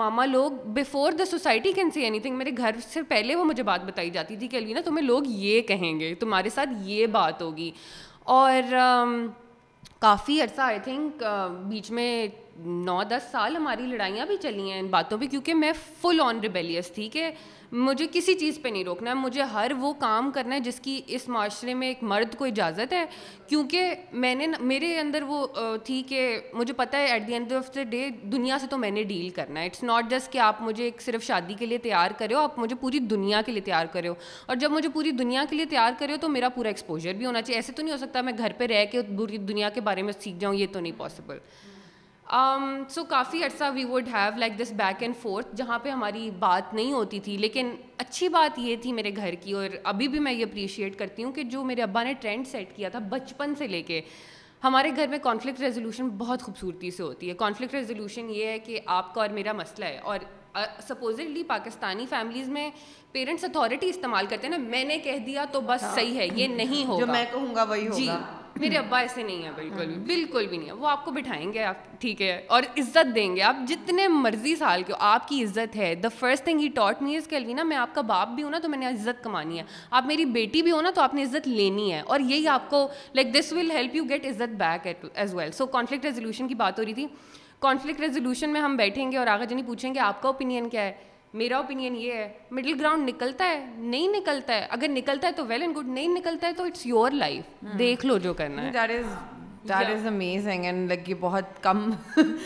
ماما 0.00 0.24
لوگ 0.26 0.52
before 0.74 1.12
the 1.18 1.24
society 1.30 1.72
can 1.76 1.90
see 1.94 2.02
anything 2.26 2.36
میرے 2.36 2.50
گھر 2.56 2.76
سے 2.92 3.02
پہلے 3.08 3.34
وہ 3.36 3.44
مجھے 3.44 3.62
بات 3.70 3.84
بتائی 3.86 4.10
جاتی 4.10 4.36
تھی 4.36 4.48
کہ 4.48 4.56
الوینا 4.56 4.80
تمہیں 4.84 5.04
لوگ 5.06 5.26
یہ 5.26 5.60
کہیں 5.68 5.98
گے 6.00 6.14
تمہارے 6.20 6.50
ساتھ 6.54 6.68
یہ 6.84 7.06
بات 7.18 7.42
ہوگی 7.42 7.70
اور 8.36 8.72
کافی 9.98 10.40
عرصہ 10.42 10.60
آئی 10.60 10.78
تھنک 10.84 11.22
بیچ 11.68 11.90
میں 11.98 12.08
نو 12.66 13.02
دس 13.10 13.30
سال 13.32 13.56
ہماری 13.56 13.86
لڑائیاں 13.86 14.24
بھی 14.26 14.36
چلی 14.42 14.70
ہیں 14.70 14.78
ان 14.78 14.86
باتوں 14.90 15.18
پہ 15.18 15.26
کیونکہ 15.30 15.54
میں 15.54 15.72
فل 16.00 16.20
آن 16.24 16.40
ریبیلیس 16.42 16.90
تھی 16.94 17.08
کہ 17.12 17.30
مجھے 17.72 18.06
کسی 18.12 18.34
چیز 18.38 18.58
پہ 18.62 18.68
نہیں 18.68 18.84
روکنا 18.84 19.10
ہے 19.10 19.14
مجھے 19.14 19.42
ہر 19.52 19.72
وہ 19.80 19.92
کام 19.98 20.30
کرنا 20.34 20.54
ہے 20.54 20.60
جس 20.60 20.78
کی 20.82 21.00
اس 21.16 21.28
معاشرے 21.28 21.74
میں 21.74 21.88
ایک 21.88 22.02
مرد 22.02 22.34
کو 22.38 22.44
اجازت 22.44 22.92
ہے 22.92 23.04
کیونکہ 23.48 23.94
میں 24.24 24.34
نے 24.34 24.46
میرے 24.60 24.98
اندر 25.00 25.22
وہ 25.26 25.46
تھی 25.84 26.00
کہ 26.08 26.20
مجھے 26.52 26.72
پتا 26.76 26.98
ہے 26.98 27.06
at 27.12 27.26
the 27.28 27.32
end 27.32 27.52
of 27.58 27.74
the 27.74 27.82
day 27.90 28.08
دنیا 28.32 28.58
سے 28.60 28.66
تو 28.70 28.78
میں 28.78 28.90
نے 28.90 29.02
ڈیل 29.12 29.28
کرنا 29.36 29.60
ہے 29.60 29.66
اٹس 29.66 29.82
ناٹ 29.82 30.10
جسٹ 30.10 30.32
کہ 30.32 30.38
آپ 30.48 30.62
مجھے 30.62 30.84
ایک 30.84 31.00
صرف 31.02 31.22
شادی 31.26 31.54
کے 31.58 31.66
لیے 31.66 31.78
تیار 31.88 32.10
کرو 32.18 32.38
آپ 32.38 32.58
مجھے 32.58 32.76
پوری 32.80 32.98
دنیا 33.14 33.42
کے 33.46 33.52
لیے 33.52 33.60
تیار 33.64 33.86
کرو 33.92 34.14
اور 34.46 34.56
جب 34.56 34.70
مجھے 34.72 34.88
پوری 34.94 35.10
دنیا 35.22 35.44
کے 35.50 35.56
لیے 35.56 35.64
تیار 35.70 35.92
کرو 35.98 36.16
تو 36.20 36.28
میرا 36.28 36.48
پورا 36.54 36.68
ایکسپوجر 36.68 37.14
بھی 37.18 37.26
ہونا 37.26 37.42
چاہیے 37.42 37.58
ایسے 37.58 37.72
تو 37.72 37.82
نہیں 37.82 37.92
ہو 37.94 37.98
سکتا 38.06 38.20
میں 38.20 38.32
گھر 38.38 38.52
پہ 38.58 38.66
رہ 38.72 38.84
کے 38.92 39.02
پوری 39.16 39.36
دنیا 39.52 39.68
کے 39.74 39.80
بارے 39.90 40.02
میں 40.08 40.12
سیکھ 40.20 40.38
جاؤں 40.40 40.54
یہ 40.54 40.66
تو 40.72 40.80
نہیں 40.80 40.98
پاسبل 40.98 41.38
سو 42.90 43.02
کافی 43.08 43.42
عرصہ 43.44 43.70
we 43.74 43.84
would 43.88 44.08
have 44.12 44.38
like 44.38 44.58
this 44.58 44.72
back 44.76 45.02
and 45.02 45.16
forth 45.22 45.54
جہاں 45.56 45.78
پہ 45.82 45.90
ہماری 45.90 46.28
بات 46.38 46.72
نہیں 46.74 46.92
ہوتی 46.92 47.20
تھی 47.26 47.36
لیکن 47.36 47.74
اچھی 47.98 48.28
بات 48.34 48.58
یہ 48.58 48.76
تھی 48.82 48.92
میرے 48.92 49.10
گھر 49.16 49.34
کی 49.44 49.52
اور 49.60 49.76
ابھی 49.92 50.08
بھی 50.14 50.18
میں 50.26 50.32
یہ 50.32 50.44
اپریشیٹ 50.44 50.96
کرتی 50.98 51.24
ہوں 51.24 51.32
کہ 51.32 51.42
جو 51.54 51.62
میرے 51.64 51.82
ابا 51.82 52.02
نے 52.04 52.12
ٹرینڈ 52.20 52.46
سیٹ 52.48 52.74
کیا 52.76 52.88
تھا 52.88 52.98
بچپن 53.08 53.54
سے 53.58 53.66
لے 53.68 53.82
کے 53.82 54.00
ہمارے 54.64 54.90
گھر 54.96 55.06
میں 55.08 55.18
کانفلکٹ 55.22 55.60
ریزولوشن 55.60 56.08
بہت 56.18 56.42
خوبصورتی 56.42 56.90
سے 56.90 57.02
ہوتی 57.02 57.28
ہے 57.28 57.34
کانفلکٹ 57.42 57.74
ریزولوشن 57.74 58.30
یہ 58.30 58.46
ہے 58.46 58.58
کہ 58.58 58.80
آپ 58.96 59.14
کا 59.14 59.20
اور 59.20 59.28
میرا 59.38 59.52
مسئلہ 59.58 59.84
ہے 59.84 59.98
اور 60.12 60.18
سپوزلی 60.88 61.42
پاکستانی 61.48 62.06
فیملیز 62.10 62.48
میں 62.50 62.70
پیرنٹس 63.12 63.44
اتھارٹی 63.44 63.88
استعمال 63.88 64.26
کرتے 64.30 64.46
ہیں 64.46 64.56
نا 64.58 64.64
میں 64.70 64.84
نے 64.84 64.98
کہہ 65.04 65.18
دیا 65.26 65.44
تو 65.52 65.60
بس 65.66 65.84
صحیح 65.94 66.18
ہے 66.20 66.26
یہ 66.34 66.46
نہیں 66.54 66.96
جو 66.98 67.06
میں 67.06 67.24
کہوں 67.32 67.54
گا 67.54 67.62
وہی 67.68 67.88
جی 67.96 68.08
میرے 68.60 68.76
ابا 68.76 68.98
ایسے 69.00 69.22
نہیں 69.22 69.42
ہیں 69.42 69.50
بالکل 69.56 69.86
بھی 69.86 69.96
بالکل 70.14 70.46
بھی 70.48 70.56
نہیں 70.56 70.68
ہے 70.68 70.72
وہ 70.82 70.88
آپ 70.88 71.04
کو 71.04 71.10
بٹھائیں 71.12 71.52
گے 71.52 71.62
آپ 71.64 72.00
ٹھیک 72.00 72.22
ہے 72.22 72.40
اور 72.56 72.62
عزت 72.78 73.14
دیں 73.14 73.34
گے 73.36 73.42
آپ 73.50 73.56
جتنے 73.68 74.06
مرضی 74.08 74.54
سال 74.56 74.82
کے 74.86 74.92
ہو 74.92 74.96
آپ 75.08 75.28
کی 75.28 75.42
عزت 75.44 75.76
ہے 75.76 75.94
the 76.02 76.08
first 76.18 76.44
thing 76.44 76.60
he 76.60 76.68
taught 76.74 77.02
me 77.02 77.16
از 77.16 77.26
کلوینا 77.30 77.62
میں 77.72 77.76
آپ 77.76 77.94
کا 77.94 78.00
باپ 78.12 78.28
بھی 78.34 78.42
ہوں 78.42 78.50
نا 78.50 78.58
تو 78.62 78.68
میں 78.68 78.78
نے 78.78 78.86
عزت 78.86 79.22
کمانی 79.24 79.58
ہے 79.58 79.64
آپ 80.00 80.06
میری 80.06 80.24
بیٹی 80.38 80.62
بھی 80.62 80.70
ہو 80.72 80.80
نا 80.80 80.90
تو 80.94 81.02
آپ 81.02 81.14
نے 81.14 81.22
عزت 81.24 81.48
لینی 81.48 81.92
ہے 81.92 82.00
اور 82.14 82.20
یہی 82.34 82.48
آپ 82.54 82.68
کو 82.70 82.86
like 83.14 83.34
this 83.34 83.52
will 83.56 83.70
help 83.70 83.94
you 83.96 84.04
get 84.10 84.26
عزت 84.26 84.54
back 84.62 84.86
at 84.86 85.04
as 85.14 85.34
well 85.34 85.52
so 85.62 85.66
conflict 85.76 86.04
resolution 86.04 86.48
کی 86.48 86.54
بات 86.64 86.78
ہو 86.78 86.84
رہی 86.84 86.94
تھی 86.94 87.06
کانفلکٹ 87.60 88.00
ریزولیوشن 88.00 88.50
میں 88.52 88.60
ہم 88.60 88.76
بیٹھیں 88.76 89.10
گے 89.12 89.16
اور 89.18 89.26
آگے 89.26 89.46
جنی 89.50 89.62
پوچھیں 89.66 89.92
گے 89.94 90.00
آپ 90.00 90.22
کا 90.22 90.28
اوپینین 90.28 90.68
کیا 90.68 90.84
ہے 90.84 90.92
میرا 91.40 91.56
اوپینین 91.58 91.94
یہ 91.96 92.12
ہے 92.12 92.28
مڈل 92.50 92.74
گراؤنڈ 92.80 93.08
نکلتا 93.08 93.48
ہے 93.48 93.64
نہیں 93.78 94.08
نکلتا 94.18 94.54
ہے 94.54 94.66
اگر 94.70 94.88
نکلتا 94.88 95.26
ہے 95.28 95.32
تو 95.36 95.44
ویل 95.46 95.62
اینڈ 95.62 95.76
گڈ 95.76 95.88
نہیں 95.88 96.14
نکلتا 96.18 96.46
ہے 96.46 96.52
تو 96.56 96.64
اٹس 96.64 96.86
یور 96.86 97.10
لائف 97.10 97.64
دیکھ 97.78 98.06
لو 98.06 98.16
جو 98.28 98.32
کرنا 98.34 98.64
ہے 98.66 98.86
that 99.68 99.90
is 99.96 100.06
amazing 100.06 100.64
and 100.64 100.88
like 100.88 101.08
یہ 101.10 101.14
بہت 101.20 101.62
کم 101.62 101.90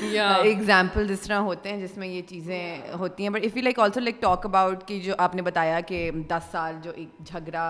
ایگزامپل 0.01 1.07
جس 1.09 1.21
طرح 1.21 1.39
ہوتے 1.49 1.71
ہیں 1.73 1.81
جس 1.81 1.97
میں 1.99 2.09
یہ 2.09 2.23
چیزیں 2.29 2.93
ہوتی 2.99 3.23
ہیں 3.23 3.31
but 3.31 3.43
if 3.45 3.57
you 3.57 3.63
like 3.63 3.79
also 3.81 4.01
like 4.01 4.21
talk 4.23 4.47
about 4.47 4.87
کہ 4.89 4.99
جو 5.01 5.15
آپ 5.19 5.35
نے 5.35 5.43
بتایا 5.43 5.79
کہ 5.89 6.11
دس 6.29 6.49
سال 6.53 6.77
جو 6.83 6.91
ایک 6.95 7.09
جھگڑا 7.25 7.69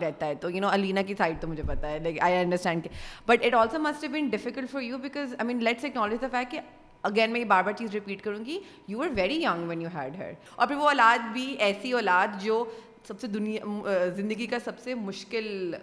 رہتا 0.00 0.26
ہے 0.26 0.34
تو 0.40 0.50
یو 0.50 0.60
نو 0.60 0.68
علینا 0.72 1.02
کی 1.06 1.14
سائڈ 1.18 1.40
تو 1.40 1.48
مجھے 1.48 1.62
پتا 1.68 1.90
ہے 1.90 1.98
لائک 2.04 2.20
آئی 2.24 2.36
انڈرسٹینڈ 2.36 2.84
کہ 2.84 2.88
but 3.28 3.44
it 3.46 3.54
also 3.54 3.78
must 3.88 4.06
difficult 4.30 4.70
for 4.72 4.82
you 4.82 4.98
because 4.98 5.34
I 5.38 5.46
mean 5.48 5.64
let's 5.64 5.84
acknowledge 5.96 6.20
the 6.22 6.28
fact 6.38 6.54
again 7.08 7.32
میں 7.32 7.40
یہ 7.40 7.44
بار 7.44 7.62
بار 7.62 7.72
چیز 7.78 7.90
ریپیٹ 7.94 8.22
کروں 8.24 8.44
گی 8.44 8.58
you 8.88 9.02
are 9.02 9.08
very 9.16 9.34
young 9.42 9.68
when 9.68 9.80
you 9.82 9.88
had 9.94 10.14
had 10.20 10.34
اور 10.54 10.66
پھر 10.66 10.76
وہ 10.76 10.86
اولاد 10.88 11.32
بھی 11.32 11.44
ایسی 11.66 11.90
اولاد 11.92 12.40
جو 12.44 12.64
سب 13.08 13.20
سے 13.20 13.26
دنیا 13.32 14.06
زندگی 14.16 14.46
کا 14.54 14.58
سب 14.64 14.78
سے 14.84 14.94
مشکل 15.08 15.74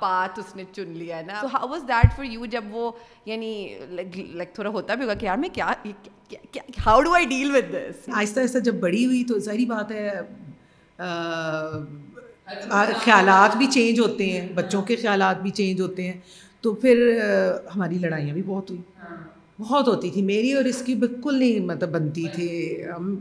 پات 0.00 0.38
اس 0.38 0.54
نے 0.56 0.64
چن 0.72 0.92
لیا 0.98 1.16
ہے 1.18 1.22
نا 1.26 1.40
تو 1.40 1.48
how 1.52 1.68
was 1.70 1.82
that 1.88 2.16
for 2.16 2.24
you 2.24 2.46
جب 2.54 2.64
وہ 2.70 2.90
یعنی 3.26 3.50
لائک 3.90 4.52
تھوڑا 4.54 4.70
ہوتا 4.76 4.94
بھی 4.94 5.04
ہوگا 5.04 5.14
کہ 5.20 5.26
یار 5.26 5.36
میں 5.38 5.48
کیا 5.54 5.72
how 6.86 7.00
do 7.02 7.12
I 7.14 7.26
deal 7.34 7.54
with 7.56 7.72
this 7.74 8.08
آہستہ 8.16 8.40
آہستہ 8.40 8.58
جب 8.70 8.80
بڑی 8.86 9.04
ہوئی 9.06 9.22
تو 9.28 9.38
ظاہری 9.46 9.66
بات 9.74 9.92
ہے 9.92 10.10
خیالات 13.04 13.56
بھی 13.56 13.66
چینج 13.74 14.00
ہوتے 14.00 14.30
ہیں 14.30 14.46
بچوں 14.54 14.82
کے 14.90 14.96
خیالات 15.02 15.40
بھی 15.42 15.50
چینج 15.60 15.80
ہوتے 15.80 16.06
ہیں 16.06 16.18
تو 16.66 16.72
پھر 16.82 17.04
ہماری 17.74 17.98
لڑائیاں 18.06 18.34
بھی 18.34 18.42
بہت 18.50 18.70
ہوئی 18.70 18.80
ہاں۔ 19.02 19.16
بہت 19.58 19.88
ہوتی 19.88 20.08
تھی 20.10 20.22
میری 20.28 20.52
اور 20.52 20.64
اس 20.68 20.80
کی 20.86 20.94
بالکل 21.02 21.38
نہیں 21.38 21.66
مطلب 21.66 21.90
بنتی 21.92 22.24
تھی 22.34 22.46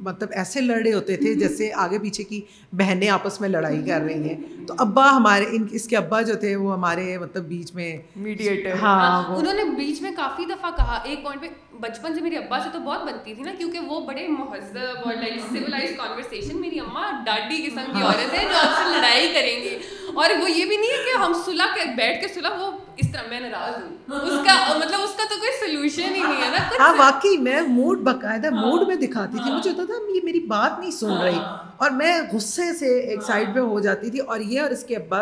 مطلب 0.04 0.30
ایسے 0.42 0.62
لڑے 0.62 0.94
ہوتے 0.94 1.16
تھے 1.18 1.34
جیسے 1.40 1.72
آگے 1.84 2.00
پیچھے 2.02 2.24
کی 2.30 2.40
بہنیں 2.78 3.08
آپس 3.10 3.40
میں 3.42 3.50
لڑائی 3.50 3.82
کر 3.88 4.02
رہی 4.06 4.30
ہیں 4.30 4.66
تو 4.68 4.74
ابا 4.86 5.10
ہمارے 5.18 5.46
ان 5.58 5.68
اس 5.80 5.88
کے 5.88 5.98
ابا 5.98 6.22
جو 6.32 6.36
تھے 6.44 6.56
وہ 6.56 6.72
ہمارے 6.74 7.18
مطلب 7.22 7.46
بیچ 7.48 7.74
میں 7.75 7.96
میڈیٹر 8.16 8.74
ہاں،, 8.82 9.00
ہاں 9.00 9.36
انہوں 9.36 9.54
نے 9.54 9.63
بیچ 9.78 10.02
میں 10.02 10.12
کافی 10.18 10.46
دفعہ 10.50 10.72
کہا 10.78 11.00
ایک 11.10 11.22
پوائنٹ 11.24 11.42
پہ 11.42 11.73
بچپن 11.82 12.13
سے 12.15 12.22
میرے 12.22 12.38
ابا 12.38 12.58
سے 12.63 12.70
تو 12.74 12.80
بہت 12.80 13.01
بنتی 13.06 13.34
تھی 13.36 13.44
نا 13.44 13.51
کیونکہ 13.58 13.80
وہ 13.89 14.00
بڑے 14.08 14.27
مہذب 14.27 15.06
اور 15.06 15.13
لائک 15.20 15.39
سولاز 15.51 15.96
کانورسیشن 15.98 16.60
میری 16.62 16.80
اماں 16.80 17.12
ڈاڈی 17.25 17.62
قسم 17.65 17.92
کی 17.94 18.01
ہاں۔ 18.01 18.12
عورت 18.12 18.34
ہے 18.34 18.44
جو 18.51 18.58
آپ 18.62 18.77
سے 18.77 18.96
لڑائی 18.98 19.27
کریں 19.34 19.56
گی 19.63 19.77
اور 20.22 20.30
وہ 20.42 20.50
یہ 20.51 20.65
بھی 20.65 20.75
نہیں 20.77 20.89
ہے 20.92 21.01
کہ 21.06 21.18
ہم 21.22 21.34
صلح 21.46 21.74
کے 21.75 21.86
بیٹھ 21.96 22.20
کے 22.22 22.27
صلح 22.34 22.60
وہ 22.62 22.70
اس 22.98 23.12
طرح 23.13 23.27
میں 23.30 23.39
ناراض 23.39 23.82
ہوں 23.84 24.20
اس 24.20 24.46
کا 24.48 24.77
مطلب 24.80 25.00
اس 25.03 25.15
کا 25.18 25.24
تو 25.30 25.39
کوئی 25.39 25.51
سولوشن 25.60 26.15
ہی 26.15 26.22
نہیں 26.22 26.42
ہے 26.42 26.50
نا 26.58 26.63
ہاں 26.80 26.94
واقعی 26.98 27.38
میں 27.48 27.62
موڈ 27.68 28.01
باقاعدہ 28.10 28.50
موڈ 28.60 28.88
میں 28.88 28.96
دکھاتی 29.08 29.38
تھی 29.38 29.50
ہاں۔ 29.50 29.58
مجھے 29.58 29.70
ہوتا 29.70 29.84
تھا 29.88 30.12
یہ 30.15 30.20
میری 30.24 30.39
بات 30.56 30.80
نہیں 30.80 30.92
سن 31.00 31.18
رہی 31.22 31.36
ہاں۔ 31.38 31.58
اور 31.77 31.92
میں 32.03 32.18
غصے 32.34 32.74
سے 32.80 32.98
ایک 33.00 33.24
سائڈ 33.27 33.53
پہ 33.56 33.60
ہو 33.74 33.80
جاتی 33.88 34.10
تھی 34.12 34.20
اور 34.32 34.39
یہ 34.53 34.62
اور 34.62 34.72
اس 34.77 34.84
کے 34.88 34.96
ابا 34.96 35.22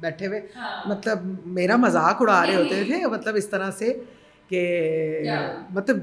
بیٹھے 0.00 0.26
ہوئے 0.26 0.40
مطلب 0.86 1.24
میرا 1.58 1.76
مذاق 1.84 2.20
اڑا 2.22 2.44
رہے 2.46 2.54
ہوتے 2.54 2.82
تھے 2.84 3.06
مطلب 3.08 3.34
اس 3.36 3.48
طرح 3.50 3.70
سے 3.78 3.92
کہ 4.52 5.20
مطلب 5.74 5.98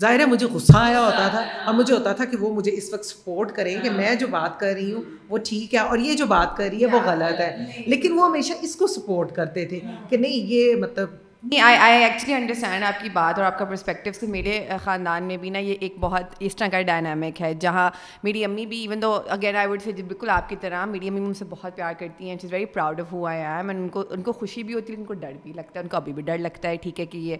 ظاہر 0.00 0.20
ہے 0.20 0.24
مجھے 0.26 0.46
غصہ 0.52 0.76
آیا 0.76 1.00
ہوتا 1.04 1.26
تھا 1.32 1.40
اور 1.64 1.74
مجھے 1.74 1.92
ہاں۔ 1.92 1.98
ہوتا 1.98 2.12
تھا 2.20 2.24
کہ 2.30 2.36
وہ 2.36 2.52
مجھے 2.54 2.72
اس 2.76 2.92
وقت 2.92 3.04
سپورٹ 3.06 3.52
کریں 3.58 3.74
کہ 3.82 3.88
ہاں۔ 3.88 3.96
میں 3.96 4.14
جو 4.22 4.26
بات 4.30 4.58
کر 4.60 4.72
رہی 4.74 4.92
ہوں 4.92 5.02
وہ 5.28 5.38
ٹھیک 5.48 5.74
ہے 5.74 5.78
اور 5.90 5.98
یہ 6.06 6.16
جو 6.22 6.26
بات 6.32 6.56
کر 6.56 6.68
رہی 6.70 6.80
ہے 6.82 6.86
وہ 6.94 7.00
غلط 7.04 7.40
ہے 7.40 7.84
لیکن 7.92 8.18
وہ 8.18 8.24
ہمیشہ 8.24 8.52
اس 8.68 8.74
کو 8.80 8.86
سپورٹ 8.96 9.32
کرتے 9.36 9.64
تھے 9.72 9.78
ہاں۔ 9.84 9.94
کہ 10.10 10.16
نہیں 10.24 10.50
یہ 10.52 10.74
مطلب 10.80 11.12
نہیں 11.50 11.60
آئی 11.60 11.76
آئی 11.76 12.02
ایکچولی 12.02 12.34
انڈرسٹینڈ 12.34 12.84
آپ 12.84 13.00
کی 13.02 13.08
بات 13.12 13.38
اور 13.38 13.44
آپ 13.46 13.58
کا 13.58 13.64
پرسپیکٹیو 13.70 14.12
سے 14.18 14.26
میرے 14.34 14.58
خاندان 14.84 15.22
میں 15.30 15.36
بھی 15.42 15.50
نا 15.56 15.58
یہ 15.66 15.82
ایک 15.86 15.94
بہت 16.00 16.34
اس 16.46 16.56
طرح 16.56 16.68
کا 16.72 16.80
ڈائنامک 16.90 17.40
ہے 17.42 17.52
جہاں 17.64 17.88
میری 18.24 18.44
امی 18.44 18.64
بھی 18.66 18.78
even 18.80 19.02
though 19.02 19.10
again 19.36 19.56
I 19.62 19.68
would 19.68 19.82
say 19.82 19.92
بالکل 20.02 20.30
آپ 20.38 20.48
کی 20.48 20.56
طرح 20.60 20.84
میری 20.94 21.08
امی 21.08 21.20
مجھ 21.20 21.36
سے 21.36 21.44
بہت 21.50 21.76
پیار 21.76 21.92
کرتی 22.00 22.28
ہیں 22.30 22.36
is 22.42 22.52
very 22.52 22.64
proud 22.76 23.00
of 23.00 23.12
who 23.12 23.26
I 23.26 23.42
I'm 23.56 23.68
and 23.68 23.80
ان 23.82 23.88
کو 23.88 24.04
ان 24.16 24.22
کو 24.28 24.32
خوشی 24.40 24.62
بھی 24.70 24.74
ہوتی 24.74 24.92
ہے 24.92 24.98
ان 24.98 25.04
کو 25.04 25.14
ڈر 25.24 25.32
بھی 25.42 25.52
لگتا 25.56 25.78
ہے 25.78 25.82
ان 25.82 25.88
کو 25.88 25.96
ابھی 25.96 26.12
بھی 26.12 26.22
ڈر 26.30 26.38
لگتا 26.38 26.68
ہے 26.68 26.76
ٹھیک 26.82 27.00
ہے 27.00 27.06
کہ 27.14 27.18
یہ 27.28 27.36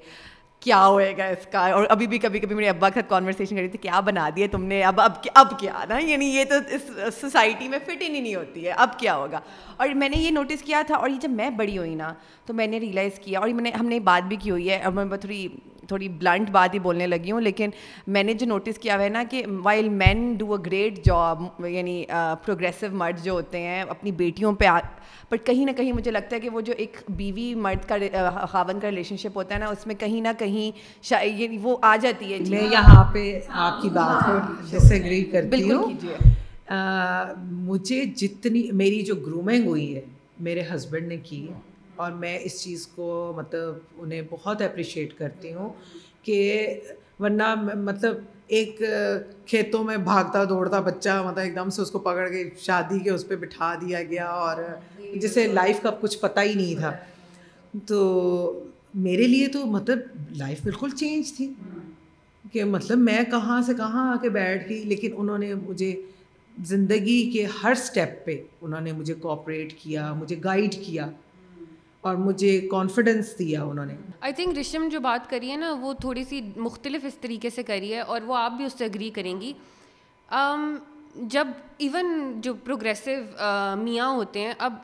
کیا 0.65 0.87
ہوئے 0.87 1.13
گا 1.17 1.25
اس 1.33 1.47
کا 1.53 1.61
اور 1.79 1.85
ابھی 1.91 2.07
بھی 2.13 2.19
کبھی 2.19 2.39
کبھی 2.41 2.55
میرے 2.57 2.69
ابا 2.69 2.89
کے 2.91 3.01
ساتھ 3.01 3.09
کانورسیشن 3.09 3.57
کری 3.57 3.69
تھی 3.69 3.79
کیا 3.79 3.99
بنا 4.05 4.29
دیا 4.37 4.47
تم 4.53 4.63
نے 4.67 4.81
اب 4.91 5.01
اب 5.01 5.13
اب 5.41 5.59
کیا 5.61 5.85
نا 5.89 5.99
یعنی 6.09 6.27
یہ 6.35 6.45
تو 6.51 6.55
اس 6.77 6.91
سوسائٹی 7.21 7.69
میں 7.69 7.79
فٹ 7.87 8.03
ہی 8.03 8.09
نہیں 8.09 8.35
ہوتی 8.35 8.65
ہے 8.67 8.71
اب 8.87 8.99
کیا 8.99 9.17
ہوگا 9.17 9.41
اور 9.77 9.95
میں 10.03 10.09
نے 10.09 10.19
یہ 10.21 10.31
نوٹس 10.39 10.63
کیا 10.63 10.83
تھا 10.87 10.95
اور 10.97 11.11
یہ 11.11 11.19
جب 11.27 11.31
میں 11.43 11.51
بڑی 11.59 11.77
ہوئی 11.79 11.95
نا 12.05 12.13
تو 12.47 12.55
میں 12.61 12.67
نے 12.75 12.79
ریئلائز 12.87 13.19
کیا 13.25 13.39
اور 13.41 13.49
میں 13.49 13.63
نے 13.63 13.71
ہم 13.79 13.87
نے 13.95 14.01
بات 14.11 14.29
بھی 14.29 14.37
کی 14.47 14.51
ہوئی 14.51 14.71
ہے 14.71 14.81
اور 14.83 14.93
میں 15.01 15.17
تھوڑی 15.17 15.47
تھوڑی 15.89 16.09
بلنٹ 16.21 16.51
بات 16.51 16.75
ہی 16.75 16.79
بولنے 16.79 17.07
لگی 17.07 17.31
ہوں 17.33 17.41
لیکن 17.41 17.71
میں 18.17 18.23
نے 18.25 18.35
جو 18.43 18.47
نوٹس 18.47 18.79
کیا 18.79 18.95
ہوا 18.97 19.05
ہے 19.05 19.09
نا 19.11 19.23
کہ 19.31 19.43
while 19.65 19.89
men 19.89 20.33
do 20.39 20.53
a 20.55 20.59
great 20.67 21.05
job 21.05 21.43
یعنی 21.69 22.05
پروگریسو 22.45 22.87
مرد 22.97 23.25
جو 23.25 23.33
ہوتے 23.33 23.61
ہیں 23.63 23.83
اپنی 23.83 24.13
بیٹیوں 24.23 24.53
پہ 24.59 24.67
بٹ 25.31 25.47
کہیں 25.47 25.65
نہ 25.67 25.71
کہیں 25.77 25.93
مجھے 25.93 26.11
لگتا 26.11 26.37
ہے 26.37 26.41
کہ 26.41 26.49
وہ 26.51 26.61
جو 26.61 26.73
ایک 26.79 26.97
بیوی 27.17 27.55
مرد 27.67 27.89
کا 27.89 27.99
خاون 28.51 28.81
کا 28.81 28.89
ریلیشن 28.91 29.17
شپ 29.19 29.37
ہوتا 29.37 29.55
ہے 29.55 29.61
نا 29.61 29.67
اس 29.67 29.87
میں 29.87 29.95
کہیں 29.99 30.21
نہ 30.21 30.29
کہیں 30.39 30.71
یعنی 31.11 31.59
وہ 31.63 31.77
آ 31.83 31.95
جاتی 32.03 32.33
ہے 32.33 32.39
جی. 32.39 32.53
میں 32.55 32.63
یہاں 32.73 33.05
پہ 33.13 33.39
آپ 33.49 33.83
کی 33.83 33.89
بات 33.93 35.53
مجھے 37.67 38.05
جتنی 38.17 38.63
میری 38.83 39.03
جو 39.05 39.15
گرومنگ 39.27 39.67
ہوئی 39.67 39.95
ہے 39.95 40.01
میرے 40.47 40.63
ہسبینڈ 40.75 41.09
نے 41.09 41.17
کی 41.25 41.47
اور 42.03 42.13
میں 42.23 42.39
اس 42.45 42.63
چیز 42.63 42.87
کو 42.95 43.07
مطلب 43.37 43.75
انہیں 44.03 44.23
بہت 44.31 44.63
اپریشیٹ 44.63 45.13
کرتی 45.19 45.53
ہوں 45.55 45.69
کہ 46.25 46.39
ورنہ 47.21 47.55
مطلب 47.83 48.17
ایک 48.57 48.81
کھیتوں 49.47 49.83
میں 49.85 49.97
بھاگتا 50.09 50.43
دوڑتا 50.49 50.81
بچہ 50.89 51.21
مطلب 51.27 51.39
ایک 51.45 51.55
دم 51.57 51.69
سے 51.77 51.83
اس 51.83 51.91
کو 51.91 51.99
پکڑ 52.09 52.29
کے 52.29 52.45
شادی 52.61 52.99
کے 53.05 53.11
اس 53.11 53.27
پہ 53.29 53.37
بٹھا 53.45 53.75
دیا 53.81 54.03
گیا 54.11 54.27
اور 54.31 54.63
جی، 54.99 55.19
جسے 55.21 55.47
لائف 55.53 55.81
کا 55.83 55.91
کچھ 56.01 56.19
پتہ 56.21 56.41
ہی 56.49 56.55
نہیں 56.55 56.75
تھا 56.81 56.93
تو 57.87 58.01
میرے 59.05 59.27
لیے 59.27 59.47
تو 59.55 59.65
مطلب 59.67 60.37
لائف 60.39 60.61
بالکل 60.65 60.91
چینج 60.97 61.33
تھی 61.37 61.53
کہ 62.53 62.65
مطلب 62.75 62.99
میں 62.99 63.23
کہاں 63.31 63.61
سے 63.67 63.75
کہاں 63.77 64.11
آ 64.13 64.17
کے 64.23 64.29
بیٹھ 64.41 64.69
گئی 64.69 64.83
لیکن 64.89 65.15
انہوں 65.19 65.39
نے 65.39 65.55
مجھے 65.63 65.95
زندگی 66.67 67.21
کے 67.31 67.47
ہر 67.63 67.75
سٹیپ 67.87 68.25
پہ 68.27 68.37
انہوں 68.67 68.81
نے 68.81 68.93
مجھے 68.93 69.15
کوپریٹ 69.23 69.73
کیا 69.83 70.13
مجھے 70.19 70.37
گائیڈ 70.45 70.75
کیا 70.87 71.09
اور 72.09 72.17
مجھے 72.23 72.49
کانفیڈینس 72.71 73.29
دیا 73.39 73.63
انہوں 73.65 73.87
نے 73.87 73.95
آئی 74.29 74.33
تھنک 74.39 74.59
رشم 74.59 74.87
جو 74.93 74.99
بات 75.01 75.29
کری 75.31 75.51
ہے 75.51 75.57
نا 75.57 75.71
وہ 75.81 75.93
تھوڑی 76.01 76.25
سی 76.31 76.41
مختلف 76.65 77.05
اس 77.07 77.15
طریقے 77.21 77.51
سے 77.51 77.63
کری 77.71 77.93
ہے 77.95 78.01
اور 78.15 78.21
وہ 78.27 78.37
آپ 78.37 78.53
بھی 78.57 78.65
اس 78.65 78.73
سے 78.79 78.85
اگری 78.85 79.09
کریں 79.19 79.41
گی 79.41 79.53
جب 81.35 81.49
ایون 81.87 82.07
جو 82.45 82.53
پروگریسو 82.65 83.11
میاں 83.83 84.09
ہوتے 84.15 84.41
ہیں 84.45 84.53
اب 84.67 84.75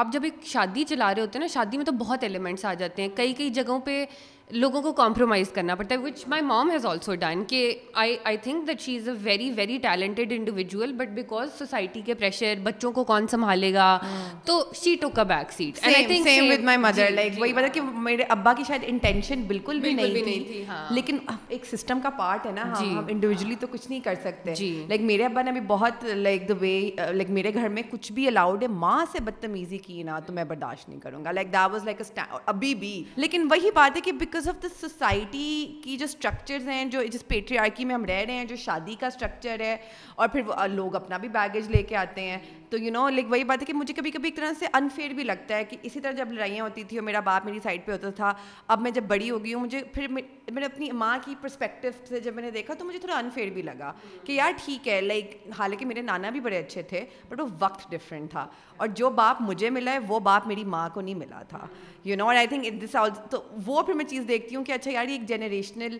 آپ 0.00 0.12
جب 0.12 0.24
ایک 0.24 0.44
شادی 0.52 0.84
چلا 0.88 1.12
رہے 1.14 1.22
ہوتے 1.22 1.38
ہیں 1.38 1.44
نا 1.46 1.52
شادی 1.52 1.76
میں 1.76 1.86
تو 1.86 1.92
بہت 2.06 2.22
ایلیمنٹس 2.24 2.64
آ 2.64 2.74
جاتے 2.84 3.02
ہیں 3.02 3.08
کئی 3.16 3.32
کئی 3.38 3.50
جگہوں 3.60 3.78
پہ 3.84 4.04
لوگوں 4.52 4.80
کو 4.82 4.92
کمپرومائز 4.92 5.48
کرنا 5.54 5.74
پڑتا 5.74 5.94
ہے 5.94 6.00
which 6.00 6.26
my 6.28 6.42
mom 6.42 6.70
has 6.70 6.86
also 6.86 7.14
done 7.20 7.42
کہ 7.48 7.58
I 8.02 8.16
I 8.24 8.36
think 8.42 8.66
that 8.68 8.80
she 8.80 8.96
is 8.96 9.08
a 9.08 9.14
very 9.22 9.50
very 9.56 9.76
talented 9.82 10.32
individual 10.36 10.92
but 10.98 11.08
because 11.14 11.48
society 11.58 12.00
کے 12.04 12.14
پریشر 12.14 12.58
بچوں 12.62 12.90
کو 12.92 13.04
کون 13.10 13.26
سنبھالے 13.30 13.72
گا 13.74 13.84
ہاں۔ 14.02 14.24
تو 14.46 14.62
شی 14.82 14.94
ٹوک 15.00 15.14
کا 15.16 15.22
back 15.22 15.52
seat 15.56 15.78
same 16.24 16.50
with 16.52 16.60
my 16.64 16.78
mother 16.78 17.10
like 17.10 17.40
وہی 17.40 17.52
مطلب 17.52 17.74
کہ 17.74 17.80
میرے 18.06 18.22
ابا 18.28 18.52
کی 18.56 18.64
شاید 18.68 18.84
انٹینشن 18.86 19.42
بالکل 19.48 19.80
بھی 19.80 19.92
نہیں 19.92 20.24
تھی 20.46 20.64
ہاں۔ 20.68 20.82
لیکن 20.94 21.18
ایک 21.48 21.64
سسٹم 21.74 22.00
کا 22.02 22.10
پارٹ 22.18 22.46
ہے 22.46 22.52
نا 22.52 22.64
ہاں، 22.68 22.82
جی۔ 22.84 22.90
ہم 22.94 23.04
انڈیویجلی 23.10 23.54
تو 23.60 23.66
کچھ 23.70 23.88
نہیں 23.88 24.00
کر 24.04 24.14
سکتے 24.24 24.54
لائک 24.64 24.98
جی۔ 25.00 25.04
میرے 25.06 25.24
ابا 25.24 25.42
نے 25.42 25.52
بھی 25.52 25.60
بہت 25.66 26.04
لائک 26.12 26.48
دا 26.48 26.54
وے 26.60 26.74
لائک 27.12 27.30
میرے 27.38 27.54
گھر 27.54 27.68
میں 27.68 27.82
کچھ 27.90 28.10
بھی 28.12 28.26
الاؤڈ 28.28 28.62
ہے 28.62 28.68
ماں 28.82 29.04
سے 29.12 29.20
بدتمیزی 29.24 29.78
کی 29.86 30.02
نا 30.02 30.18
تو 30.26 30.32
میں 30.32 30.44
برداشت 30.44 30.88
نہیں 30.88 31.00
کروں 31.00 31.24
گا 31.24 31.32
لائک 31.32 31.52
دا 31.52 31.66
واز 31.72 31.84
لائک 31.84 32.02
ابھی 32.46 32.74
بھی 32.74 32.92
لیکن 33.20 33.46
وہی 33.50 33.70
بات 33.74 33.96
ہے 33.96 34.00
کہ 34.00 34.12
because 34.20 34.39
because 34.40 34.48
of 34.48 34.62
the 34.62 34.68
society 34.80 35.80
کی 35.84 35.96
جو 35.98 36.04
اسٹرکچرز 36.10 36.68
ہیں 36.68 36.84
جو 36.90 37.02
جس 37.12 37.26
پیٹری 37.28 37.58
آرکی 37.58 37.84
میں 37.84 37.94
ہم 37.94 38.04
رہ 38.08 38.20
رہے 38.26 38.34
ہیں 38.36 38.44
جو 38.48 38.56
شادی 38.64 38.94
کا 39.00 39.06
اسٹرکچر 39.06 39.60
ہے 39.64 39.76
اور 40.14 40.28
پھر 40.32 40.66
لوگ 40.68 40.94
اپنا 40.96 41.16
بھی 41.24 41.28
بیگیج 41.32 41.68
لے 41.70 41.82
کے 41.88 41.96
آتے 41.96 42.22
ہیں 42.28 42.38
تو 42.70 42.78
یو 42.78 42.92
نو 42.92 43.08
لیک 43.08 43.30
وہی 43.30 43.44
بات 43.44 43.60
ہے 43.60 43.66
کہ 43.66 43.72
مجھے 43.74 43.94
کبھی 43.94 44.10
کبھی 44.10 44.28
ایک 44.30 44.36
طرح 44.36 44.52
سے 44.58 44.66
انفیئر 44.78 45.10
بھی 45.14 45.24
لگتا 45.24 45.56
ہے 45.56 45.64
کہ 45.70 45.76
اسی 45.82 46.00
طرح 46.00 46.12
جب 46.18 46.32
لڑائیاں 46.32 46.64
ہوتی 46.64 46.84
تھیں 46.88 46.98
اور 46.98 47.04
میرا 47.06 47.20
باپ 47.26 47.46
میری 47.46 47.58
سائڈ 47.62 47.84
پہ 47.86 47.92
ہوتا 47.92 48.10
تھا 48.20 48.32
اب 48.74 48.80
میں 48.82 48.90
جب 48.94 49.04
بڑی 49.08 49.30
ہو 49.30 49.42
گئی 49.44 49.54
ہوں 49.54 49.60
مجھے 49.62 49.82
پھر 49.94 50.06
میں 50.52 50.60
نے 50.60 50.66
اپنی 50.66 50.90
ماں 51.02 51.16
کی 51.24 51.34
پرسپیکٹو 51.40 51.88
سے 52.08 52.20
جب 52.20 52.34
میں 52.34 52.42
نے 52.42 52.50
دیکھا 52.50 52.74
تو 52.78 52.84
مجھے 52.84 52.98
تھوڑا 52.98 53.16
انفیئر 53.18 53.50
بھی 53.54 53.62
لگا 53.62 53.92
کہ 54.24 54.32
یار 54.32 54.52
ٹھیک 54.64 54.88
ہے 54.88 55.00
لائک 55.00 55.36
حالانکہ 55.58 55.86
میرے 55.86 56.02
نانا 56.02 56.30
بھی 56.30 56.40
بڑے 56.40 56.58
اچھے 56.58 56.82
تھے 56.92 57.04
بٹ 57.28 57.40
وہ 57.40 57.46
وقت 57.60 57.90
ڈفرینٹ 57.90 58.30
تھا 58.30 58.46
اور 58.76 58.88
جو 59.02 59.10
باپ 59.20 59.42
مجھے 59.42 59.70
ملا 59.70 59.92
ہے 59.92 59.98
وہ 60.08 60.18
باپ 60.30 60.46
میری 60.48 60.64
ماں 60.76 60.88
کو 60.94 61.00
نہیں 61.00 61.14
ملا 61.14 61.42
تھا 61.48 61.66
یو 62.04 62.16
نو 62.16 62.26
اور 62.26 62.36
آئی 62.36 62.46
تھنک 62.46 62.82
دس 62.84 62.96
آل 62.96 63.10
تو 63.30 63.42
وہ 63.66 63.82
پھر 63.82 63.94
میں 63.94 64.04
چیز 64.10 64.24
دیکھتی 64.28 64.56
ہوں 64.56 64.64
کہ 64.64 64.72
اچھا 64.72 64.90
یار 64.90 65.04
یہ 65.08 65.12
ایک 65.18 65.28
جنریشنل 65.28 65.96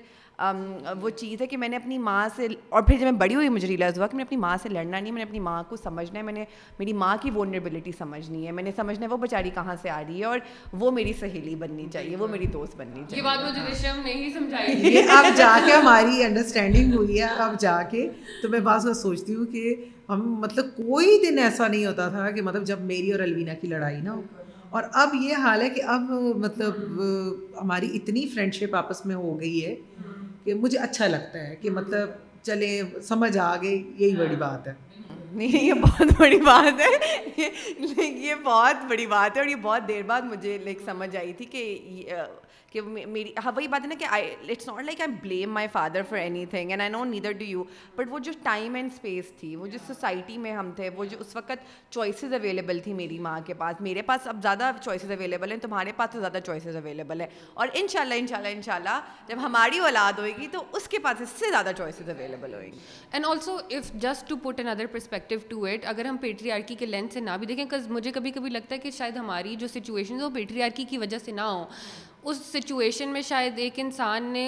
وہ 1.01 1.11
چیز 1.17 1.41
ہے 1.41 1.47
کہ 1.47 1.57
میں 1.57 1.69
نے 1.69 1.77
اپنی 1.77 1.97
ماں 1.99 2.29
سے 2.37 2.47
اور 2.69 2.83
پھر 2.83 2.97
جب 2.99 3.03
میں 3.05 3.11
بڑی 3.21 3.35
ہوئی 3.35 3.49
مجھے 3.49 3.69
ریلائز 3.69 3.99
ہوا 3.99 4.07
کہ 4.07 4.17
میں 4.17 4.25
اپنی 4.25 4.37
ماں 4.39 4.57
سے 4.63 4.69
لڑنا 4.69 4.99
نہیں 5.01 5.13
میں 5.13 5.19
نے 5.21 5.25
اپنی 5.29 5.41
ماں 5.49 5.63
کو 5.69 5.77
سمجھنا 5.77 6.19
ہے 6.19 6.23
میں 6.25 6.33
نے 6.33 6.45
میری 6.79 6.93
ماں 7.03 7.17
کی 7.23 7.31
وونریبلٹی 7.35 7.91
سمجھنی 7.99 8.47
ہے 8.47 8.53
میں 8.59 8.63
نے 8.63 8.71
سمجھنا 8.77 9.05
ہے 9.05 9.11
وہ 9.11 9.17
بیچاری 9.25 9.51
کہاں 9.55 9.75
سے 9.83 9.91
آ 9.91 10.01
رہی 10.07 10.19
ہے 10.21 10.25
اور 10.25 10.39
وہ 10.81 10.91
میری 10.99 11.13
سہیلی 11.21 11.55
بننی 11.65 11.87
چاہیے 11.93 12.17
وہ 12.17 12.29
میری 12.29 12.47
دوست 12.57 12.77
بننی 12.77 13.03
چاہیے 13.09 15.01
اب 15.09 15.25
جا 15.39 15.55
کے 15.67 15.73
ہماری 15.73 16.23
انڈرسٹینڈنگ 16.25 16.95
ہوئی 16.97 17.21
ہے 17.21 17.25
اب 17.45 17.61
جا 17.61 17.81
کے 17.91 18.09
تو 18.43 18.49
میں 18.49 18.61
بعض 18.71 18.85
میں 18.87 18.95
سوچتی 18.95 19.35
ہوں 19.35 19.47
کہ 19.53 19.75
ہم 20.09 20.21
مطلب 20.41 20.71
کوئی 20.77 21.19
دن 21.27 21.39
ایسا 21.39 21.67
نہیں 21.69 21.85
ہوتا 21.87 22.09
تھا 22.11 22.31
کہ 22.31 22.43
مطلب 22.43 22.65
جب 22.67 22.81
میری 22.93 23.11
اور 23.13 23.21
الوینا 23.29 23.55
کی 23.61 23.69
لڑائی 23.69 24.01
نہ 24.01 24.09
ہو 24.11 24.23
اور 24.79 24.83
اب 25.03 25.15
یہ 25.23 25.37
حال 25.43 25.61
ہے 25.63 25.69
کہ 25.71 25.83
اب 25.95 26.11
مطلب 26.45 27.01
ہماری 27.61 27.89
اتنی 27.97 28.27
فرینڈ 28.35 28.55
شپ 28.55 28.75
آپس 28.77 29.05
میں 29.07 29.15
ہو 29.17 29.39
گئی 29.41 29.65
ہے 29.65 29.75
کہ 30.45 30.55
مجھے 30.55 30.79
اچھا 30.79 31.07
لگتا 31.07 31.47
ہے 31.47 31.57
کہ 31.61 31.71
مطلب 31.71 32.11
چلے 32.43 32.79
سمجھ 33.09 33.37
آ 33.39 33.55
گئے 33.63 33.71
یہی 33.73 34.15
بڑی 34.17 34.29
ہاں۔ 34.29 34.39
بات 34.41 34.67
ہے 34.69 34.73
نہیں 35.09 35.53
نہیں 35.53 35.63
یہ 35.65 35.75
بہت 35.81 36.13
بڑی 36.21 36.39
بات 36.45 36.81
ہے 36.81 37.43
یہ 37.99 38.35
بہت 38.45 38.85
بڑی 38.91 39.07
بات 39.07 39.37
ہے 39.37 39.43
اور 39.43 39.49
یہ 39.49 39.57
بہت 39.63 39.87
دیر 39.89 40.03
بعد 40.07 40.23
مجھے 40.31 40.57
لائک 40.63 40.79
سمجھ 40.87 41.17
آئی 41.17 41.33
تھی 41.39 41.45
کہ 41.53 41.63
کہ 42.71 42.81
میری 42.83 43.31
ہاں 43.45 43.53
وہی 43.57 43.69
بات 43.69 43.83
ہے 43.83 43.87
نا 43.89 43.95
کہ 43.99 44.05
I 44.17 44.31
it's 44.51 44.67
not 44.67 44.83
like 44.85 45.01
I 45.01 45.13
blame 45.23 45.53
my 45.55 45.67
father 45.73 46.03
for 46.09 46.19
anything 46.51 46.71
and 46.71 46.81
I 46.83 46.91
know 46.91 47.03
neither 47.05 47.33
do 47.39 47.45
you 47.45 47.63
but 47.97 48.09
وہ 48.11 48.19
جو 48.29 48.33
ٹائم 48.43 48.75
اینڈ 48.75 48.93
اسپیس 48.93 49.31
تھی 49.39 49.55
وہ 49.57 49.67
جو 49.67 49.79
سوسائٹی 49.87 50.37
میں 50.45 50.53
ہم 50.57 50.71
تھے 50.77 50.89
وہ 50.97 51.05
جو 51.05 51.17
اس 51.21 51.35
وقت 51.37 51.65
چوائسیز 51.93 52.33
اویلیبل 52.35 52.81
تھی 52.85 52.93
میری 53.01 53.19
ماں 53.29 53.39
کے 53.47 53.55
پاس 53.63 53.81
میرے 53.83 54.03
پاس 54.13 54.27
اب 54.29 54.43
زیادہ 54.43 54.71
چوائسیز 54.85 55.11
اویلیبل 55.11 55.51
ہیں 55.53 55.59
تمہارے 55.63 55.93
پاس 55.97 56.11
تو 56.13 56.21
زیادہ 56.21 56.39
چوائسیز 56.47 56.77
اویلیبل 56.77 57.21
ہیں 57.21 57.27
اور 57.55 57.69
ان 57.81 57.89
شاء 57.93 58.01
اللہ 58.01 58.15
ان 58.19 58.27
شاء 58.27 58.37
اللہ 58.37 58.55
ان 58.57 58.63
شاء 58.67 58.75
اللہ 58.75 59.01
جب 59.29 59.39
ہماری 59.45 59.79
اولاد 59.89 60.19
ہوئے 60.19 60.33
گی 60.41 60.47
تو 60.53 60.63
اس 60.77 60.89
کے 60.95 60.99
پاس 61.09 61.21
اس 61.23 61.33
سے 61.39 61.51
زیادہ 61.51 61.71
چوائسیز 61.77 62.09
اویلیبل 62.11 62.55
ہوئیں 62.55 62.71
گی 62.73 62.79
and 63.13 63.27
also 63.31 63.57
if 63.79 63.93
just 64.03 64.29
to 64.29 64.37
put 64.45 64.61
another 64.69 64.87
perspective 64.93 65.39
to 65.49 65.65
it 65.73 65.87
اگر 65.95 66.05
ہم 66.05 66.17
پیٹری 66.21 66.51
آرکی 66.53 66.75
کے 66.79 66.87
لینس 66.87 67.13
سے 67.15 67.21
نہ 67.21 67.37
بھی 67.41 67.47
دیکھیں 67.47 67.65
بکاز 67.65 67.89
مجھے 67.91 68.13
کبھی 68.15 68.31
کبھی 68.41 68.51
لگتا 68.51 68.75
ہے 68.75 68.81
کہ 68.81 68.91
شاید 68.99 69.17
ہماری 69.17 69.57
جو 69.65 69.69
سچویشن 69.75 70.17
ہے 70.21 70.25
وہ 70.25 70.31
پیٹری 70.35 70.63
آرکی 70.63 70.85
کی 70.91 70.99
وجہ 71.07 71.19
سے 71.25 71.33
نہ 71.41 71.49
ہوں 71.51 71.65
اس 72.29 72.37
سچویشن 72.53 73.09
میں 73.13 73.21
شاید 73.29 73.59
ایک 73.59 73.75
انسان 73.81 74.23
نے 74.33 74.43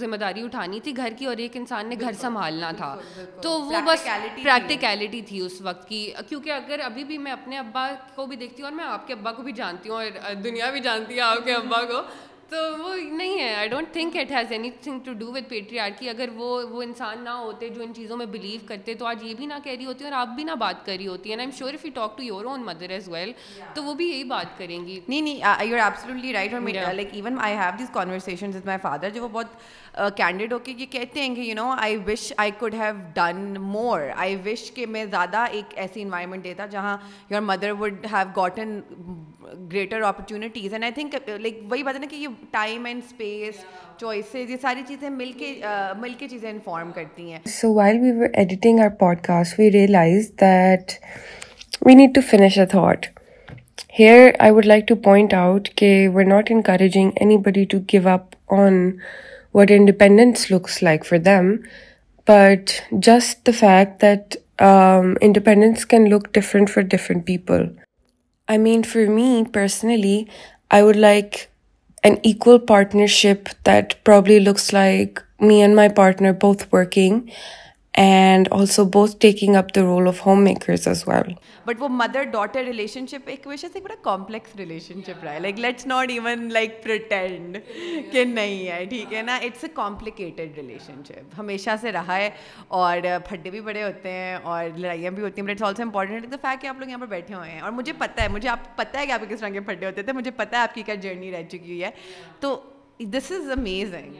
ذمہ 0.00 0.16
داری 0.20 0.42
اٹھانی 0.44 0.78
تھی 0.84 0.96
گھر 0.96 1.12
کی 1.18 1.26
اور 1.26 1.36
ایک 1.44 1.56
انسان 1.56 1.88
نے 1.88 1.96
گھر 2.00 2.12
سنبھالنا 2.20 2.70
تھا 2.76 2.94
تو 3.42 3.50
وہ 3.62 3.80
بس 3.86 4.04
پریکٹیکیلٹی 4.42 5.20
تھی 5.28 5.40
اس 5.46 5.60
وقت 5.64 5.88
کی 5.88 6.06
کیونکہ 6.28 6.52
اگر 6.52 6.80
ابھی 6.84 7.04
بھی 7.04 7.18
میں 7.26 7.32
اپنے 7.32 7.58
ابا 7.58 7.88
کو 8.14 8.26
بھی 8.26 8.36
دیکھتی 8.36 8.62
ہوں 8.62 8.68
اور 8.70 8.76
میں 8.76 8.84
آپ 8.84 9.06
کے 9.06 9.12
ابا 9.12 9.32
کو 9.32 9.42
بھی 9.42 9.52
جانتی 9.62 9.88
ہوں 9.88 9.96
اور 9.96 10.34
دنیا 10.44 10.70
بھی 10.70 10.80
جانتی 10.88 11.16
ہے 11.16 11.20
آپ 11.20 11.44
کے 11.44 11.54
ابا 11.54 11.84
کو 11.90 12.02
تو 12.50 12.56
وہ 12.78 12.94
نہیں 13.16 13.38
ہے 13.38 13.54
I 13.54 13.68
don't 13.68 13.88
think 13.92 14.16
it 14.16 14.30
has 14.32 14.52
anything 14.82 14.98
to 15.04 15.12
do 15.18 15.26
with 15.32 15.48
پیٹری 15.48 15.78
or 15.78 15.90
اگر 16.10 16.28
وہ 16.34 16.46
وہ 16.70 16.82
انسان 16.82 17.24
نہ 17.24 17.30
ہوتے 17.38 17.68
جو 17.74 17.82
ان 17.82 17.92
چیزوں 17.96 18.16
میں 18.16 18.26
بلیو 18.26 18.58
کرتے 18.68 18.94
تو 18.98 19.06
آج 19.06 19.22
یہ 19.24 19.34
بھی 19.38 19.46
نہ 19.46 19.54
کہہ 19.64 19.72
رہی 19.78 19.84
ہوتی 19.86 20.04
اور 20.04 20.12
آپ 20.22 20.28
بھی 20.36 20.44
نہ 20.44 20.52
بات 20.64 20.84
کر 20.86 20.94
رہی 20.98 21.06
ہوتی 21.06 21.30
ہیں 21.30 21.36
I'm 21.46 21.50
sure 21.58 21.74
if 21.74 21.84
you 21.86 21.90
talk 21.94 22.16
to 22.18 22.22
your 22.24 22.44
own 22.44 22.62
mother 22.66 22.90
as 22.96 23.08
well 23.12 23.32
تو 23.74 23.84
وہ 23.84 23.94
بھی 24.00 24.08
یہی 24.08 24.24
بات 24.32 24.56
کریں 24.58 24.76
گی 24.86 24.98
نہیں 25.08 25.20
نہیں 25.20 25.64
یو 25.68 25.76
آر 25.76 25.80
ایبسلیٹلی 25.84 26.32
رائٹ 26.32 26.52
اور 26.54 26.60
male 26.62 26.76
like 26.96 27.12
even 27.14 27.38
I 27.44 27.56
have 27.56 27.70
these 27.78 27.90
conversation 27.94 28.50
with 28.56 28.66
my 28.66 28.78
father 28.82 29.10
جو 29.14 29.22
وہ 29.22 29.28
بہت 29.32 30.06
کینڈیڈ 30.16 30.52
ہو 30.52 30.58
کے 30.64 30.72
یہ 30.78 30.86
کہتے 30.90 31.20
ہیں 31.22 31.34
کہ 31.34 31.40
you 31.40 31.54
know 31.56 31.70
I 31.78 31.96
wish 32.06 32.32
I 32.36 32.50
could 32.58 32.74
have 32.80 32.92
done 33.14 33.54
more 33.60 34.00
I 34.14 34.36
wish 34.46 34.70
کہ 34.74 34.86
میں 34.96 35.04
زیادہ 35.10 35.44
ایک 35.50 35.78
ایسی 35.84 36.02
انوائرمنٹ 36.02 36.44
دیتا 36.44 36.66
جہاں 36.70 36.96
your 37.30 37.40
mother 37.52 37.70
would 37.78 38.06
have 38.12 38.28
gotten 38.40 38.80
greater 39.72 40.02
opportunities 40.02 40.72
and 40.74 40.84
I 40.84 40.92
think 40.92 41.14
like 41.40 41.58
وہی 41.70 41.82
بات 41.82 41.94
ہے 41.94 42.00
نا 42.00 42.06
کہ 42.10 42.16
یہ 42.16 42.28
ٹائم 42.50 42.84
اینڈ 42.86 43.02
اسپیس 43.04 43.64
چوائسیز 44.00 44.50
یہ 44.50 44.56
ساری 44.62 44.82
چیزیں 44.88 45.08
مل 45.10 45.30
مل 46.00 46.08
کے 46.12 46.16
کے 46.18 46.28
چیزیں 46.28 46.50
انفارم 46.50 46.90
کرتی 46.94 47.32
ہیں 47.32 47.38
so 47.60 47.72
while 47.74 47.98
we 48.00 48.10
were 48.20 48.28
editing 48.32 48.80
our 48.80 48.88
podcast 49.22 49.58
we 49.60 49.70
realize 49.72 50.30
that 50.40 50.92
we 51.86 51.94
need 51.94 52.14
to 52.14 52.20
finish 52.30 52.58
a 52.58 52.66
thought 52.70 53.06
here 53.98 54.28
I 54.38 54.50
would 54.52 54.66
like 54.66 54.86
to 54.88 54.94
point 55.04 55.34
out 55.34 55.68
کہ 55.76 55.92
we 56.14 56.22
are 56.24 56.28
not 56.28 56.50
encouraging 56.50 57.10
anybody 57.46 57.64
to 57.70 57.78
give 57.92 58.08
up 58.08 58.34
on 58.60 58.78
what 59.54 59.70
independence 59.76 60.50
looks 60.50 60.82
like 60.82 61.04
for 61.06 61.18
them 61.26 61.52
but 62.28 62.70
just 63.06 63.46
the 63.46 63.52
fact 63.58 64.00
that 64.02 64.36
independence 64.62 65.84
can 65.86 66.08
look 66.12 66.28
different 66.34 66.70
for 66.70 66.82
different 66.90 67.26
people 67.26 67.66
I 68.50 68.58
mean 68.58 68.82
for 68.92 69.06
me 69.14 69.42
personally 69.52 70.22
I 70.74 70.82
would 70.82 70.96
like 70.96 71.36
an 72.08 72.18
equal 72.22 72.58
partnership 72.58 73.50
that 73.64 74.02
probably 74.02 74.40
looks 74.40 74.72
like 74.72 75.22
me 75.38 75.60
and 75.60 75.76
my 75.76 75.88
partner 75.88 76.32
both 76.32 76.60
working 76.72 77.30
and 78.00 78.48
also 78.52 78.84
both 78.94 79.16
taking 79.20 79.56
up 79.56 79.74
the 79.76 79.80
role 79.82 80.08
of 80.08 80.18
homemakers 80.44 80.86
as 80.88 81.02
well 81.06 81.32
but 81.66 81.80
وہ 81.82 81.88
mother 81.90 82.24
daughter 82.32 82.64
relation 82.64 83.06
شپ 83.10 83.28
ایک 83.30 83.46
وجہ 83.46 83.68
سے 83.72 83.80
بڑا 83.86 83.94
complex 84.02 84.54
relation 84.56 85.00
شپ 85.06 85.24
رہا 85.24 85.32
ہے 85.32 85.40
like 85.40 85.58
let's 85.60 85.86
not 85.86 86.10
even 86.10 86.48
like 86.52 86.82
pretend 86.82 87.56
کہ 88.12 88.24
نہیں 88.24 88.66
ہے 88.68 88.84
ٹھیک 88.90 89.14
ہے 89.14 89.22
نا 89.22 89.36
اٹس 89.42 89.64
اے 89.64 89.68
کمپلیکیٹڈ 89.74 90.56
ریلیشن 90.58 91.02
شپ 91.08 91.38
ہمیشہ 91.38 91.70
سے 91.80 91.92
رہا 91.92 92.16
ہے 92.18 92.30
اور 92.82 93.00
پھڈے 93.28 93.50
بھی 93.50 93.60
بڑے 93.70 93.82
ہوتے 93.82 94.12
ہیں 94.12 94.34
اور 94.42 94.64
لڑائیاں 94.78 95.10
بھی 95.18 95.22
ہوتی 95.22 95.40
ہیں 95.40 95.48
but 95.48 95.52
it's 95.54 95.62
also 95.68 95.82
important 95.82 96.30
the 96.32 96.36
fact 96.48 96.62
کہ 96.62 96.66
آپ 96.66 96.80
لوگ 96.80 96.88
یہاں 96.88 96.98
پر 97.00 97.12
بیٹھے 97.16 97.34
ہوئے 97.34 97.50
ہیں 97.50 97.60
اور 97.60 97.72
مجھے 97.80 97.92
پتہ 97.98 98.22
ہے 98.22 98.28
مجھے 98.38 98.48
آپ 98.48 98.76
پتہ 98.76 98.98
ہے 98.98 99.06
کہ 99.06 99.12
آپ 99.12 99.28
کس 99.30 99.40
طرح 99.40 99.48
کے 99.48 99.60
پھڈے 99.68 99.86
ہوتے 99.86 100.02
تھے 100.02 100.12
مجھے 100.22 100.30
پتہ 100.42 100.56
ہے 100.56 100.60
آپ 100.60 100.74
کی 100.74 100.82
کیا 100.86 100.94
جرنی 101.08 101.32
رہ 101.32 101.42
چکی 101.50 101.66
ہوئی 101.70 101.82
ہے 101.84 101.90
تو 102.40 102.58
this 103.06 103.30
is 103.32 103.50
amazing 103.58 104.12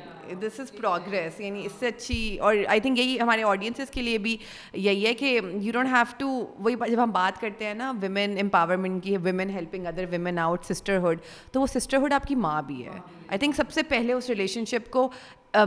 this 0.42 0.58
is 0.60 0.72
progress 0.72 1.40
یعنی 1.40 1.64
اس 1.66 1.72
سے 1.78 1.86
اچھی 1.88 2.36
اور 2.40 2.54
آئی 2.70 2.80
تھنک 2.80 2.98
یہی 2.98 3.18
ہمارے 3.20 3.42
آڈینسز 3.42 3.90
کے 3.90 4.02
لیے 4.02 4.18
بھی 4.26 4.36
یہی 4.72 5.06
ہے 5.06 5.14
کہ 5.14 5.38
یو 5.60 5.72
ڈونٹ 5.72 5.88
ہیو 5.92 6.02
ٹو 6.18 6.28
وہی 6.64 6.74
جب 6.90 7.02
ہم 7.02 7.10
بات 7.12 7.40
کرتے 7.40 7.64
ہیں 7.66 7.72
نا 7.74 7.92
ویمن 8.00 8.36
امپاورمنٹ 8.40 9.02
کی 9.04 9.16
women 9.22 9.50
helping 9.54 9.86
other 9.86 10.04
women 10.10 10.38
out 10.38 10.64
sisterhood 10.72 11.20
تو 11.52 11.60
وہ 11.60 11.66
سسٹرہڈ 11.74 12.12
آپ 12.12 12.26
کی 12.28 12.34
ماں 12.34 12.60
بھی 12.66 12.84
ہے 12.86 12.98
آئی 13.28 13.38
تھنک 13.38 13.56
سب 13.56 13.72
سے 13.74 13.82
پہلے 13.88 14.12
اس 14.12 14.28
ریلیشن 14.30 14.64
شپ 14.70 14.90
کو 14.90 15.08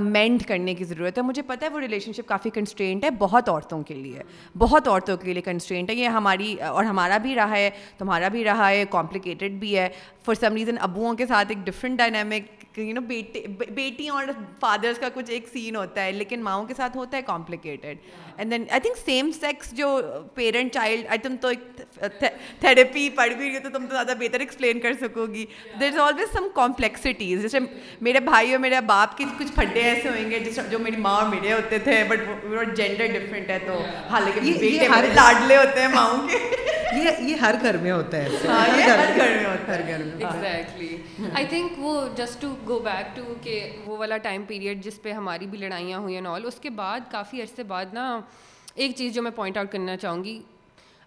مینڈ 0.02 0.44
کرنے 0.48 0.74
کی 0.76 0.84
ضرورت 0.84 1.18
ہے 1.18 1.24
مجھے 1.24 1.42
پتہ 1.42 1.66
ہے 1.66 1.70
وہ 1.70 1.80
ریلیشن 1.80 2.14
شپ 2.14 2.28
کافی 2.28 2.50
کنسٹرینٹ 2.54 3.04
ہے 3.06 3.10
بہت 3.20 3.50
عورتوں 3.50 3.82
کے 3.88 3.94
لیے 3.94 4.20
بہت 4.58 4.88
عورتوں 4.88 5.18
کے 5.22 5.34
لیے 5.34 5.42
کنسٹرینٹ 5.42 5.90
ہے 5.90 5.96
یہ 5.96 6.08
ہماری 6.20 6.54
اور 6.70 6.86
ہمارا 6.86 7.18
بھی 7.22 7.36
رہا 7.36 7.58
ہے 7.58 7.70
تمہارا 7.98 8.28
بھی 8.32 8.44
رہا 8.46 8.70
ہے 8.70 8.84
کمپلیکیٹیڈ 8.92 9.60
بھی 9.60 9.78
ہے 9.78 9.90
فار 10.26 10.36
سم 10.40 10.56
ریزن 10.56 10.78
ابوؤں 10.90 11.14
کے 11.18 11.26
ساتھ 11.26 11.52
ایک 11.56 11.66
ڈفرینٹ 11.68 11.98
ڈائنامک 12.00 12.61
یو 12.78 12.94
نو 12.94 13.02
بیٹی 13.08 14.08
اور 14.10 14.28
فادرس 14.60 14.98
کا 15.00 15.08
کچھ 15.14 15.32
ایک 15.32 15.48
سین 15.54 15.76
ہوتا 15.76 16.04
ہے 16.06 16.12
لیکن 16.12 16.44
ماؤں 16.44 16.66
کے 16.66 16.74
ساتھ 16.78 16.98
ہوتا 16.98 17.18
ہے 17.18 17.22
complicated 17.28 17.86
and 18.40 18.52
then 18.52 18.64
I 18.70 18.80
think 18.82 18.98
same 19.06 19.32
sex 19.40 19.72
جو 19.78 19.88
پیرنٹ 20.36 20.74
چائلڈ 20.74 21.06
آئی 21.10 21.18
تم 21.24 21.36
تو 21.42 21.48
ایک 21.48 21.82
تھیراپی 22.60 23.10
پڑھ 23.16 23.34
بھی 23.34 23.46
رہی 23.48 23.56
ہو 23.56 23.62
تو 23.64 23.70
تم 23.78 23.86
تو 23.88 23.94
زیادہ 23.96 24.14
بہتر 24.20 24.40
ایکسپلین 24.40 24.80
کر 24.82 24.94
سکو 25.02 25.26
گی 25.34 25.46
there 25.80 25.88
is 25.94 26.00
always 26.00 26.34
some 26.34 26.48
complexities 26.56 27.42
جیسے 27.42 27.60
میرے 28.10 28.20
بھائی 28.30 28.52
اور 28.52 28.60
میرے 28.60 28.82
باپ 28.88 29.18
کے 29.18 29.26
کچھ 29.40 29.52
پھڈے 29.56 29.82
ایسے 29.90 30.10
ہوئیں 30.10 30.30
گے 30.32 30.40
جس 30.46 30.60
جو 30.72 30.80
میری 30.80 30.98
ماں 31.02 31.16
اور 31.22 31.30
میرے 31.36 31.54
ہوتے 31.54 31.80
تھے 31.84 32.04
بٹ 32.10 32.76
جینڈر 32.78 33.08
ڈفرینٹ 33.20 33.50
ہے 33.50 33.60
تو 33.68 33.82
حالانکہ 34.12 35.10
لاڈلے 35.16 35.58
ہوتے 35.58 35.82
ہیں 35.82 35.88
ماؤں 35.96 36.28
کے 36.28 36.38
یہ 37.04 37.22
یہ 37.28 37.36
ہر 37.42 37.56
گھر 37.64 37.78
میں 37.82 37.92
ہوتا 37.92 38.18
ہے 38.18 38.48
ہر 38.48 39.18
گھر 39.18 39.30
میں 39.30 39.46
ہوتا 40.24 40.40
ہے 40.40 40.56
ایگزیکٹلی 40.56 40.96
آئی 41.34 41.46
تھنک 41.50 41.80
وہ 41.80 42.02
just 42.18 42.42
to 42.42 42.54
go 42.68 42.78
back 42.84 43.16
to 43.16 43.22
کہ 43.42 43.54
وہ 43.86 43.98
والا 43.98 44.18
ٹائم 44.24 44.44
پیریڈ 44.48 44.84
جس 44.84 45.02
پہ 45.02 45.12
ہماری 45.14 45.46
بھی 45.48 45.58
لڑائیاں 45.58 46.00
ہوئی 46.00 46.16
ہیں 46.16 46.26
آل 46.28 46.46
اس 46.48 46.60
کے 46.62 46.70
بعد 46.82 47.10
کافی 47.12 47.42
عرصے 47.42 47.64
بعد 47.72 47.94
نا 47.94 48.04
ایک 48.76 48.96
چیز 48.96 49.14
جو 49.14 49.22
میں 49.22 49.32
پوائنٹ 49.36 49.58
آؤٹ 49.58 49.72
کرنا 49.72 49.96
چاہوں 49.98 50.24
گی 50.24 50.42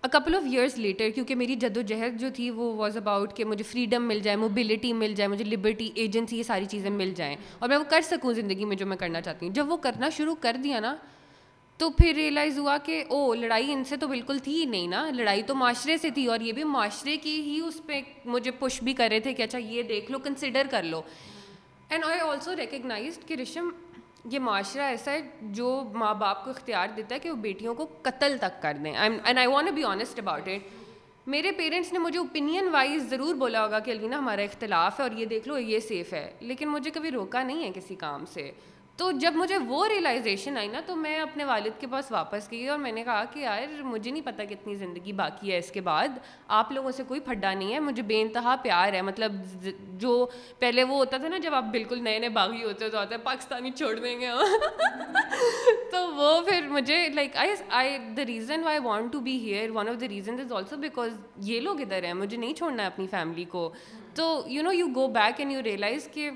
a 0.04 0.08
couple 0.12 0.34
of 0.34 0.42
years 0.50 0.76
later 0.78 1.10
کیونکہ 1.14 1.34
میری 1.42 1.54
جد 1.56 1.76
و 1.76 1.80
جہد 1.90 2.18
جو 2.20 2.28
تھی 2.34 2.48
وہ 2.56 2.72
واز 2.76 2.96
اباؤٹ 2.96 3.34
کہ 3.36 3.44
مجھے 3.44 3.64
فریڈم 3.70 4.06
مل 4.08 4.20
جائے 4.22 4.36
موبلٹی 4.36 4.92
مل 4.92 5.14
جائے 5.16 5.28
مجھے 5.28 5.44
لبرٹی 5.44 5.88
ایجنسی 5.94 6.38
یہ 6.38 6.42
ساری 6.46 6.64
چیزیں 6.70 6.90
مل 6.90 7.12
جائیں 7.16 7.34
اور 7.58 7.68
میں 7.68 7.76
وہ 7.78 7.84
کر 7.90 8.00
سکوں 8.08 8.32
زندگی 8.40 8.64
میں 8.72 8.76
جو 8.76 8.86
میں 8.86 8.96
کرنا 8.96 9.20
چاہتی 9.20 9.46
ہوں 9.46 9.52
جب 9.54 9.72
وہ 9.72 9.76
کرنا 9.86 10.08
شروع 10.16 10.34
کر 10.40 10.56
دیا 10.64 10.80
نا 10.80 10.94
تو 11.78 11.88
پھر 11.90 12.12
ریئلائز 12.14 12.58
ہوا 12.58 12.76
کہ 12.84 13.02
او 13.10 13.32
لڑائی 13.34 13.72
ان 13.72 13.84
سے 13.84 13.96
تو 14.00 14.08
بالکل 14.08 14.38
تھی 14.42 14.64
نہیں 14.64 14.86
نا 14.88 15.08
لڑائی 15.14 15.42
تو 15.46 15.54
معاشرے 15.62 15.96
سے 15.98 16.10
تھی 16.14 16.26
اور 16.32 16.40
یہ 16.40 16.52
بھی 16.58 16.64
معاشرے 16.74 17.16
کی 17.22 17.40
ہی 17.46 17.58
اس 17.68 17.80
پہ 17.86 18.00
مجھے 18.24 18.50
پش 18.58 18.82
بھی 18.84 18.92
کر 19.00 19.08
رہے 19.10 19.20
تھے 19.20 19.32
کہ 19.34 19.42
اچھا 19.42 19.58
یہ 19.58 19.82
دیکھ 19.88 20.10
لو 20.12 20.18
کنسیڈر 20.26 20.66
کر 20.70 20.82
لو 20.82 21.00
اینڈ 21.94 22.04
آئی 22.04 22.20
آلسو 22.20 22.54
ریکگنائزڈ 22.56 23.26
کہ 23.26 23.34
رشم 23.40 23.68
یہ 24.30 24.38
معاشرہ 24.44 24.82
ایسا 24.90 25.12
ہے 25.12 25.20
جو 25.58 25.66
ماں 25.94 26.14
باپ 26.22 26.42
کو 26.44 26.50
اختیار 26.50 26.88
دیتا 26.96 27.14
ہے 27.14 27.18
کہ 27.20 27.30
وہ 27.30 27.36
بیٹیوں 27.42 27.74
کو 27.80 27.86
قتل 28.02 28.36
تک 28.40 28.60
کر 28.62 28.76
دیں 28.84 28.92
and 28.96 29.38
I 29.38 29.46
want 29.52 29.70
be 29.74 29.82
honest 29.90 30.18
about 30.18 30.48
it 30.54 31.28
میرے 31.34 31.52
پیرنٹس 31.58 31.92
نے 31.92 31.98
مجھے 31.98 32.18
اوپینین 32.18 32.68
وائز 32.72 33.08
ضرور 33.10 33.34
بولا 33.44 33.64
ہوگا 33.64 33.78
کہ 33.84 33.90
الوینا 33.90 34.18
ہمارا 34.18 34.42
اختلاف 34.50 34.98
ہے 35.00 35.02
اور 35.04 35.16
یہ 35.18 35.26
دیکھ 35.34 35.48
لو 35.48 35.58
یہ 35.58 35.78
سیف 35.88 36.12
ہے 36.12 36.28
لیکن 36.50 36.68
مجھے 36.68 36.90
کبھی 36.94 37.10
روکا 37.10 37.42
نہیں 37.42 37.64
ہے 37.64 37.70
کسی 37.74 37.94
کام 38.02 38.24
سے 38.32 38.50
تو 38.98 39.10
جب 39.20 39.34
مجھے 39.34 39.56
وہ 39.68 39.86
ریئلائزیشن 39.88 40.56
آئی 40.58 40.68
نا 40.68 40.80
تو 40.86 40.94
میں 40.96 41.18
اپنے 41.20 41.44
والد 41.44 41.80
کے 41.80 41.86
پاس 41.90 42.10
واپس 42.12 42.50
گئی 42.50 42.66
اور 42.68 42.78
میں 42.78 42.90
نے 42.92 43.02
کہا 43.04 43.22
کہ 43.32 43.38
یار 43.38 43.82
مجھے 43.84 44.10
نہیں 44.10 44.24
پتہ 44.24 44.42
کتنی 44.50 44.74
زندگی 44.82 45.12
باقی 45.20 45.52
ہے 45.52 45.56
اس 45.58 45.70
کے 45.72 45.80
بعد 45.88 46.18
آپ 46.58 46.70
لوگوں 46.72 46.90
سے 46.96 47.02
کوئی 47.08 47.20
پھڈا 47.28 47.52
نہیں 47.54 47.72
ہے 47.74 47.80
مجھے 47.86 48.02
بے 48.10 48.20
انتہا 48.22 48.54
پیار 48.62 48.92
ہے 48.92 49.00
مطلب 49.08 49.32
جو 50.02 50.12
پہلے 50.58 50.82
وہ 50.82 50.96
ہوتا 50.96 51.16
تھا 51.16 51.28
نا 51.28 51.38
جب 51.42 51.54
آپ 51.54 51.64
بالکل 51.72 52.02
نئے 52.04 52.18
نئے 52.18 52.28
باغی 52.38 52.62
ہوتے 52.64 52.88
تو 52.90 52.98
آتے 52.98 53.16
پاکستانی 53.24 53.70
چھوڑ 53.76 53.94
دیں 53.98 54.18
گے 54.20 54.30
تو 55.92 56.06
وہ 56.16 56.40
پھر 56.48 56.66
مجھے 56.70 57.04
like 57.14 57.36
I 57.46 57.54
I 57.80 57.98
the 58.16 58.26
reason 58.28 58.64
why 58.64 58.78
want 58.84 59.12
to 59.12 59.20
be 59.30 59.38
here 59.46 59.70
one 59.76 59.88
of 59.88 60.00
the 60.00 60.08
reason 60.10 60.40
is 60.40 60.52
also 60.62 60.76
because 60.86 61.18
یہ 61.50 61.60
لوگ 61.60 61.80
ادھر 61.80 62.04
ہیں 62.04 62.14
مجھے 62.24 62.36
نہیں 62.36 62.54
چھوڑنا 62.58 62.82
ہے 62.82 62.86
اپنی 62.88 63.06
فیملی 63.10 63.44
کو 63.56 63.70
تو 64.14 64.34
you 64.46 64.62
know 64.62 64.72
you 64.72 64.86
go 64.94 65.08
back 65.18 65.40
and 65.40 65.52
you 65.52 65.62
realize 65.64 66.08
کہ 66.14 66.30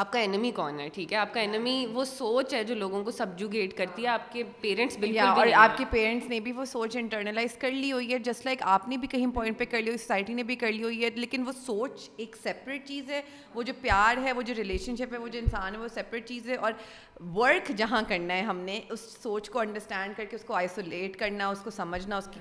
آپ 0.00 0.12
کا 0.12 0.18
اینمی 0.18 0.50
کون 0.56 0.78
ہے 0.80 0.88
ٹھیک 0.92 1.12
ہے 1.12 1.16
آپ 1.18 1.32
کا 1.32 1.40
اینمی 1.40 1.84
وہ 1.92 2.04
سوچ 2.04 2.52
ہے 2.54 2.62
جو 2.64 2.74
لوگوں 2.74 3.02
کو 3.04 3.10
سبجوگیٹ 3.10 3.76
کرتی 3.76 4.02
ہے 4.02 4.06
آپ 4.08 4.30
کے 4.32 4.42
پیرنٹس 4.60 4.96
بھی 4.98 5.18
آپ 5.54 5.76
کے 5.78 5.84
پیرنٹس 5.90 6.28
نے 6.28 6.38
بھی 6.40 6.52
وہ 6.52 6.64
سوچ 6.70 6.96
انٹرنلائز 6.96 7.56
کر 7.60 7.70
لی 7.70 7.90
ہوئی 7.92 8.12
ہے 8.12 8.18
جسٹ 8.28 8.46
لائک 8.46 8.62
آپ 8.74 8.88
نے 8.88 8.96
بھی 8.96 9.08
کہیں 9.12 9.26
پوائنٹ 9.34 9.58
پہ 9.58 9.64
کر 9.70 9.78
لی 9.82 9.88
ہوئی 9.88 9.98
سوسائٹی 9.98 10.34
نے 10.34 10.42
بھی 10.52 10.56
کر 10.62 10.72
لی 10.72 10.82
ہوئی 10.82 11.04
ہے 11.04 11.10
لیکن 11.16 11.46
وہ 11.46 11.52
سوچ 11.64 12.08
ایک 12.16 12.36
سیپریٹ 12.42 12.86
چیز 12.88 13.10
ہے 13.10 13.20
وہ 13.54 13.62
جو 13.62 13.72
پیار 13.80 14.22
ہے 14.26 14.32
وہ 14.32 14.42
جو 14.42 14.54
ریلیشن 14.58 14.96
شپ 14.96 15.12
ہے 15.12 15.18
وہ 15.18 15.28
جو 15.28 15.38
انسان 15.38 15.74
ہے 15.74 15.80
وہ 15.80 15.88
سپریٹ 15.94 16.28
چیز 16.28 16.48
ہے 16.48 16.54
اور 16.54 16.72
ورک 17.34 17.70
جہاں 17.76 18.02
کرنا 18.08 18.34
ہے 18.34 18.42
ہم 18.42 18.56
نے 18.64 18.80
اس 18.90 19.00
سوچ 19.22 19.50
کو 19.50 19.58
انڈرسٹینڈ 19.60 20.16
کر 20.16 20.24
کے 20.30 20.36
اس 20.36 20.44
کو 20.44 20.54
آئسولیٹ 20.54 21.16
کرنا 21.18 21.48
اس 21.48 21.58
کو 21.64 21.70
سمجھنا 21.76 22.16
اس 22.18 22.28
کی 22.34 22.40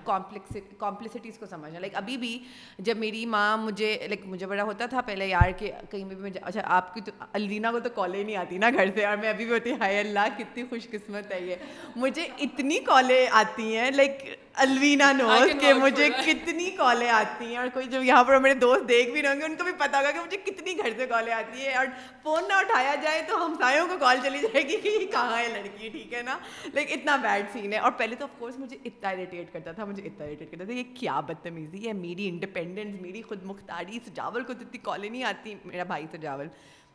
کمپلیکسٹیز 0.79 1.37
کو 1.39 1.45
سمجھنا 1.49 1.79
لائک 1.79 1.95
ابھی 1.95 2.17
بھی 2.17 2.37
جب 2.79 2.97
میری 2.97 3.25
ماں 3.35 3.55
مجھے 3.65 3.93
لائک 4.09 4.25
مجھے 4.27 4.45
بڑا 4.47 4.63
ہوتا 4.63 4.85
تھا 4.89 5.01
پہلے 5.11 5.27
یار 5.27 5.51
کہ 5.59 5.71
کہیں 5.91 6.03
بھی 6.13 6.29
اچھا 6.41 6.61
آپ 6.79 6.93
کی 6.93 7.01
تو 7.05 7.11
الوینا 7.43 7.71
کو 7.71 7.79
تو 7.83 7.89
کالیں 7.95 8.23
نہیں 8.23 8.35
آتی 8.37 8.57
نا 8.63 8.69
گھر 8.75 8.89
سے 8.95 9.05
اور 9.05 9.17
میں 9.23 9.29
ابھی 9.29 9.45
بھی 9.45 9.53
ہوتی 9.53 9.71
ہائے 9.79 9.99
اللہ 9.99 10.33
کتنی 10.37 10.63
خوش 10.69 10.87
قسمت 10.91 11.31
ہے 11.33 11.41
یہ 11.45 11.97
مجھے 12.03 12.27
اتنی 12.47 12.79
کالیں 12.85 13.25
آتی 13.41 13.75
ہیں 13.75 13.89
لائک 13.95 14.23
الوینا 14.63 15.11
نو 15.17 15.27
کہ 15.61 15.73
مجھے 15.73 16.09
کتنی 16.25 16.69
کالیں 16.77 17.09
آتی 17.09 17.45
ہیں 17.45 17.57
اور 17.57 17.67
کوئی 17.73 17.85
جو 17.91 18.01
یہاں 18.03 18.23
پر 18.29 18.39
میرے 18.45 18.53
دوست 18.63 18.87
دیکھ 18.89 19.11
بھی 19.11 19.21
رہیں 19.23 19.39
گے 19.39 19.45
ان 19.45 19.55
کو 19.59 19.63
بھی 19.63 19.71
پتا 19.79 19.97
ہوگا 19.99 20.11
کہ 20.11 20.19
مجھے 20.25 20.37
کتنی 20.49 20.75
گھر 20.77 20.97
سے 20.97 21.05
کالیں 21.11 21.33
آتی 21.33 21.65
ہیں 21.67 21.73
اور 21.81 21.85
فون 22.23 22.43
نہ 22.47 22.53
اٹھایا 22.63 22.95
جائے 23.03 23.21
تو 23.29 23.37
ہمسایوں 23.45 23.87
کو 23.89 23.97
کال 23.99 24.17
چلی 24.23 24.39
جائے 24.41 24.63
گی 24.67 24.77
کہ 24.85 24.89
یہ 24.89 25.05
کہاں 25.11 25.37
ہے 25.37 25.47
لڑکی 25.55 25.89
ٹھیک 25.93 26.13
ہے 26.13 26.21
نا 26.31 26.37
لائک 26.73 26.91
اتنا 26.97 27.15
بیڈ 27.27 27.45
سین 27.53 27.73
ہے 27.73 27.77
اور 27.77 27.91
پہلے 28.03 28.15
تو 28.19 28.25
آف 28.31 28.37
کورس 28.39 28.59
مجھے 28.59 28.77
اتنا 28.85 29.09
اریٹیٹ 29.09 29.53
کرتا 29.53 29.71
تھا 29.79 29.85
مجھے 29.93 30.03
اتنا 30.03 30.25
اریٹیٹ 30.25 30.51
کرتا 30.51 30.65
تھا 30.65 30.73
یہ 30.81 30.93
کیا 30.99 31.19
بدتمیزی 31.31 31.87
ہے 31.87 31.93
میری 32.01 32.27
انڈیپینڈنس 32.29 33.01
میری 33.01 33.21
خود 33.31 33.43
مختاری 33.53 33.99
سجاول 34.09 34.43
کو 34.43 34.53
تو 34.59 34.65
اتنی 34.67 34.79
کالیں 34.89 35.09
نہیں 35.09 35.23
آتی 35.33 35.55
میرا 35.65 35.83
بھائی 35.95 36.07
سجاول 36.17 36.47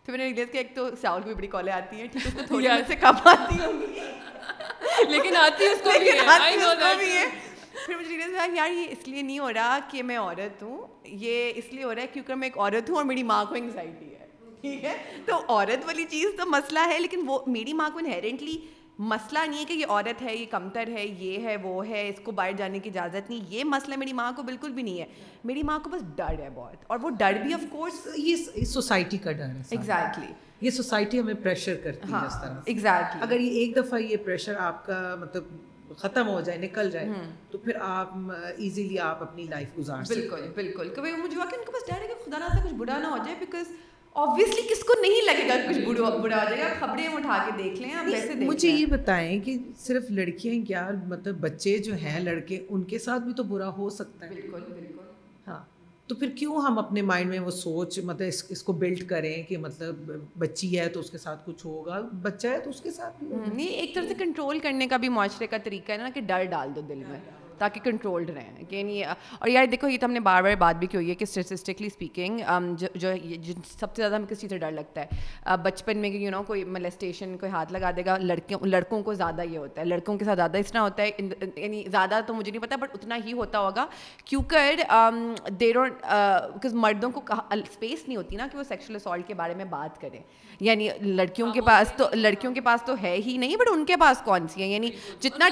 پھر 0.06 0.12
میں 0.12 0.18
نے 0.18 0.24
ریلیز 0.30 0.48
کیا 0.52 0.60
ایک 0.60 0.74
تو 0.74 0.86
کی 1.02 1.22
بھی 1.24 1.34
بڑی 1.34 1.46
کالیں 1.54 1.72
آتی 1.72 2.00
ہیں 2.00 2.06
ٹھیک 2.12 2.26
ہے 2.36 2.42
تھوڑی 2.46 2.68
سے 2.86 2.96
کم 3.00 3.14
آتی 3.30 3.54
ہوں 3.64 3.72
لیکن 5.10 5.36
آتی 5.36 5.64
ہے 5.64 7.24
پھر 7.86 7.94
مجھے 7.96 8.08
ریلیز 8.10 8.34
یار 8.56 8.70
یہ 8.70 8.86
اس 8.90 9.06
لیے 9.08 9.22
نہیں 9.22 9.38
ہو 9.38 9.52
رہا 9.52 9.78
کہ 9.90 10.02
میں 10.10 10.18
عورت 10.18 10.62
ہوں 10.62 11.08
یہ 11.24 11.52
اس 11.56 11.72
لیے 11.72 11.82
ہو 11.84 11.94
رہا 11.94 12.02
ہے 12.02 12.06
کیونکہ 12.12 12.34
میں 12.34 12.46
ایک 12.48 12.56
عورت 12.58 12.88
ہوں 12.90 12.96
اور 12.96 13.04
میری 13.04 13.22
ماں 13.32 13.44
کو 13.48 13.54
انگزائٹی 13.54 14.14
ہے 14.14 14.26
ٹھیک 14.60 14.84
ہے 14.84 14.94
تو 15.26 15.40
عورت 15.48 15.84
والی 15.86 16.04
چیز 16.10 16.26
تو 16.38 16.48
مسئلہ 16.50 16.86
ہے 16.92 16.98
لیکن 16.98 17.22
وہ 17.26 17.38
میری 17.46 17.72
ماں 17.80 17.88
کو 17.92 17.98
انہیرنٹلی 18.04 18.56
مسئلہ 18.98 19.38
نہیں 19.46 19.58
ہے 19.60 19.64
کہ 19.66 19.72
یہ 19.72 19.86
عورت 19.88 20.20
ہے 20.22 20.34
یہ 20.36 20.44
کمتر 20.50 20.88
ہے 20.96 21.04
یہ 21.06 21.46
ہے 21.46 21.56
وہ 21.62 21.86
ہے 21.88 22.08
اس 22.08 22.20
کو 22.24 22.32
باہر 22.38 22.52
جانے 22.58 22.78
کی 22.80 22.90
اجازت 22.90 23.28
نہیں 23.30 23.40
یہ 23.54 23.64
مسئلہ 23.64 23.96
میری 23.96 24.12
ماں 24.20 24.30
کو 24.36 24.42
بالکل 24.42 24.72
بھی 24.72 24.82
نہیں 24.82 25.00
ہے 25.00 25.06
میری 25.44 25.62
ماں 25.70 25.78
کو 25.84 25.90
بس 25.90 26.02
ڈر 26.16 26.38
ہے 26.42 26.48
بہت 26.54 26.84
اور 26.86 26.98
وہ 27.02 27.10
ڈر 27.18 27.38
بھی 27.42 27.54
آف 27.54 27.64
کورس 27.70 28.06
یہ 28.16 28.64
سوسائٹی 28.72 29.18
کا 29.24 29.32
ڈر 29.32 29.48
ہے 29.48 29.62
ایگزیکٹلی 29.70 30.32
یہ 30.66 30.70
سوسائٹی 30.76 31.20
ہمیں 31.20 31.34
پریشر 31.42 31.74
کرتی 31.84 32.08
ہے 32.12 32.12
ہاں، 32.12 32.26
اس 32.26 32.36
طرح 32.42 32.54
ایگزیکٹلی 32.72 33.22
اگر 33.22 33.40
یہ 33.40 33.58
ایک 33.60 33.76
دفعہ 33.76 33.98
یہ 34.00 34.16
پریشر 34.24 34.56
آپ 34.68 34.84
کا 34.86 35.14
مطلب 35.20 35.96
ختم 35.98 36.28
ہو 36.28 36.40
جائے 36.46 36.58
نکل 36.58 36.90
جائے 36.90 37.22
تو 37.50 37.58
پھر 37.58 37.76
آپ 37.80 38.14
ایزیلی 38.56 38.98
آپ 38.98 39.22
اپنی 39.22 39.44
لائف 39.50 39.78
گزار 39.78 40.02
بالکل 40.08 40.48
بالکل 40.54 40.88
کبھی 40.96 41.12
مجھے 41.22 41.36
ہوا 41.36 41.44
کہ 41.50 41.56
ان 41.56 41.64
کو 41.66 41.72
بس 41.72 41.86
ڈر 41.90 42.00
ہے 42.02 42.06
کہ 42.06 42.14
خدا 42.24 42.38
نہ 42.38 42.58
کچھ 42.64 42.74
برا 42.74 42.98
نہ 43.02 43.06
ہو 43.06 43.16
جائے 43.24 43.34
بیکاز 43.40 43.70
کس 44.68 44.82
کو 44.86 44.94
نہیں 45.00 45.22
لگے 45.24 45.48
گا 45.48 45.54
کچھ 45.68 45.78
برا 46.22 46.42
ہو 46.44 46.50
جائے 46.50 46.58
گا 46.58 46.72
خبریں 46.80 47.06
اٹھا 47.06 47.42
کے 47.46 47.62
دیکھ 47.62 47.80
لیں 47.82 47.92
آپ 47.94 48.06
مجھے 48.42 48.68
یہ 48.70 48.84
بتائیں 48.90 49.40
کہ 49.44 49.56
صرف 49.78 50.10
لڑکیاں 50.20 50.66
کیا 50.66 50.88
مطلب 51.06 51.40
بچے 51.40 51.76
جو 51.88 51.94
ہیں 52.02 52.18
لڑکے 52.20 52.64
ان 52.68 52.82
کے 52.92 52.98
ساتھ 53.06 53.22
بھی 53.22 53.32
تو 53.36 53.42
برا 53.52 53.68
ہو 53.76 53.88
سکتا 54.00 54.26
ہے 54.28 54.34
بالکل 54.34 54.60
بالکل 54.74 55.02
ہاں 55.48 55.58
تو 56.08 56.14
پھر 56.14 56.30
کیوں 56.38 56.60
ہم 56.62 56.78
اپنے 56.78 57.02
مائنڈ 57.02 57.30
میں 57.30 57.38
وہ 57.44 57.50
سوچ 57.50 57.98
مطلب 58.04 58.26
اس 58.28 58.42
اس 58.56 58.62
کو 58.62 58.72
بلڈ 58.82 59.02
کریں 59.08 59.42
کہ 59.48 59.56
مطلب 59.58 60.10
بچی 60.38 60.78
ہے 60.78 60.88
تو 60.96 61.00
اس 61.00 61.10
کے 61.10 61.18
ساتھ 61.18 61.44
کچھ 61.46 61.64
ہوگا 61.66 62.00
بچہ 62.22 62.48
ہے 62.48 62.58
تو 62.64 62.70
اس 62.70 62.80
کے 62.80 62.90
ساتھ 62.98 63.22
ہاں، 63.24 63.54
نہیں 63.54 63.66
ایک 63.68 63.94
طرح 63.94 64.06
سے 64.08 64.14
کنٹرول 64.18 64.58
کرنے 64.66 64.86
کا 64.88 64.96
بھی 65.04 65.08
معاشرے 65.16 65.46
کا 65.46 65.56
طریقہ 65.64 65.92
ہے 65.92 65.96
نا 65.96 66.10
کہ 66.14 66.20
ڈر 66.26 66.44
ڈال 66.50 66.74
دو 66.76 66.80
دل 66.88 66.94
میں 66.98 67.06
ہاں۔ 67.18 67.35
تاکہ 67.58 67.80
کنٹرولڈ 67.84 68.30
رہیں 68.30 68.64
یعنی 68.70 69.02
اور 69.04 69.48
یار 69.48 69.66
دیکھو 69.70 69.88
یہ 69.88 69.98
تو 70.00 70.06
ہم 70.06 70.12
نے 70.12 70.20
بار 70.20 70.42
بار 70.42 70.54
بات 70.58 70.76
بھی 70.78 70.86
کی 70.86 70.96
ہوئی 70.96 71.08
ہے 71.10 71.14
کہ 71.14 71.24
اسٹیٹسٹکلی 71.28 71.86
اسپیکنگ 71.86 72.40
جو 72.94 73.12
سب 73.78 73.94
سے 73.94 74.02
زیادہ 74.02 74.14
ہم 74.14 74.24
کس 74.28 74.40
چیز 74.40 74.50
سے 74.50 74.58
ڈر 74.58 74.70
لگتا 74.72 75.00
ہے 75.00 75.56
بچپن 75.62 75.98
میں 75.98 76.10
یو 76.10 76.30
نو 76.30 76.42
کوئی 76.46 76.64
ملیسٹیشن 76.76 77.36
کوئی 77.40 77.52
ہاتھ 77.52 77.72
لگا 77.72 77.90
دے 77.96 78.04
گا 78.06 78.16
لڑکیوں 78.20 78.60
لڑکوں 78.66 79.02
کو 79.02 79.14
زیادہ 79.14 79.44
یہ 79.50 79.58
ہوتا 79.58 79.80
ہے 79.80 79.86
لڑکوں 79.86 80.16
کے 80.18 80.24
ساتھ 80.24 80.36
زیادہ 80.38 80.58
اس 80.58 80.72
طرح 80.72 80.80
ہوتا 80.80 81.02
ہے 81.02 81.10
یعنی 81.56 81.82
زیادہ 81.90 82.20
تو 82.26 82.34
مجھے 82.34 82.50
نہیں 82.50 82.62
پتا 82.62 82.76
بٹ 82.80 82.90
اتنا 82.94 83.18
ہی 83.26 83.32
ہوتا 83.42 83.60
ہوگا 83.60 83.86
کیونکہ 84.24 84.44
کیوںکہ 84.76 85.50
دیروں 85.60 85.86
مردوں 86.84 87.10
کو 87.10 87.20
اسپیس 87.50 88.04
نہیں 88.08 88.16
ہوتی 88.16 88.36
نا 88.36 88.46
کہ 88.52 88.58
وہ 88.58 88.62
سیکشل 88.68 88.94
اسالٹ 88.96 89.26
کے 89.28 89.34
بارے 89.34 89.54
میں 89.54 89.64
بات 89.70 90.00
کریں 90.00 90.20
یعنی 90.66 90.88
لڑکیوں 91.02 91.52
کے 91.52 91.60
ہاں، 91.60 91.66
پاس 91.66 91.90
تو 91.96 92.04
لڑکیوں 92.14 92.52
کے 92.54 92.60
پاس 92.66 92.82
تو 92.86 92.94
ہے 93.02 93.14
ہی 93.26 93.36
نہیں 93.38 93.56
بٹ 93.56 93.68
ان 93.72 93.84
کے 93.86 93.96
پاس 94.00 94.20
کون 94.24 94.46
سی 94.48 94.60
ہے 94.62 94.66
یعنی 94.66 94.88
جی، 94.88 95.28
جتنا 95.28 95.46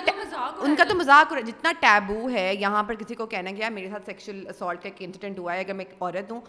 ان 0.67 0.77
کا 0.77 0.85
تو 0.89 0.95
مذاق 0.97 1.33
جتنا 1.47 1.73
ٹیبو 1.95 2.29
ہے 2.31 2.45
یہاں 2.61 2.83
پر 2.87 2.95
کسی 2.99 3.15
کو 3.15 3.27
کہنا 3.33 3.51
کہ 3.57 3.69
میرے 3.71 3.89
ساتھ 3.91 4.07
سیکشل 4.07 4.45
اسالٹ 4.51 4.83
کا 4.83 4.89
ایک 4.89 4.97
انسیڈنٹ 5.05 5.39
ہوا 5.39 5.55
ہے 5.55 5.61
اگر 5.61 5.75
میں 5.81 5.85
ایک 5.89 5.95
عورت 6.03 6.31
ہوں 6.33 6.41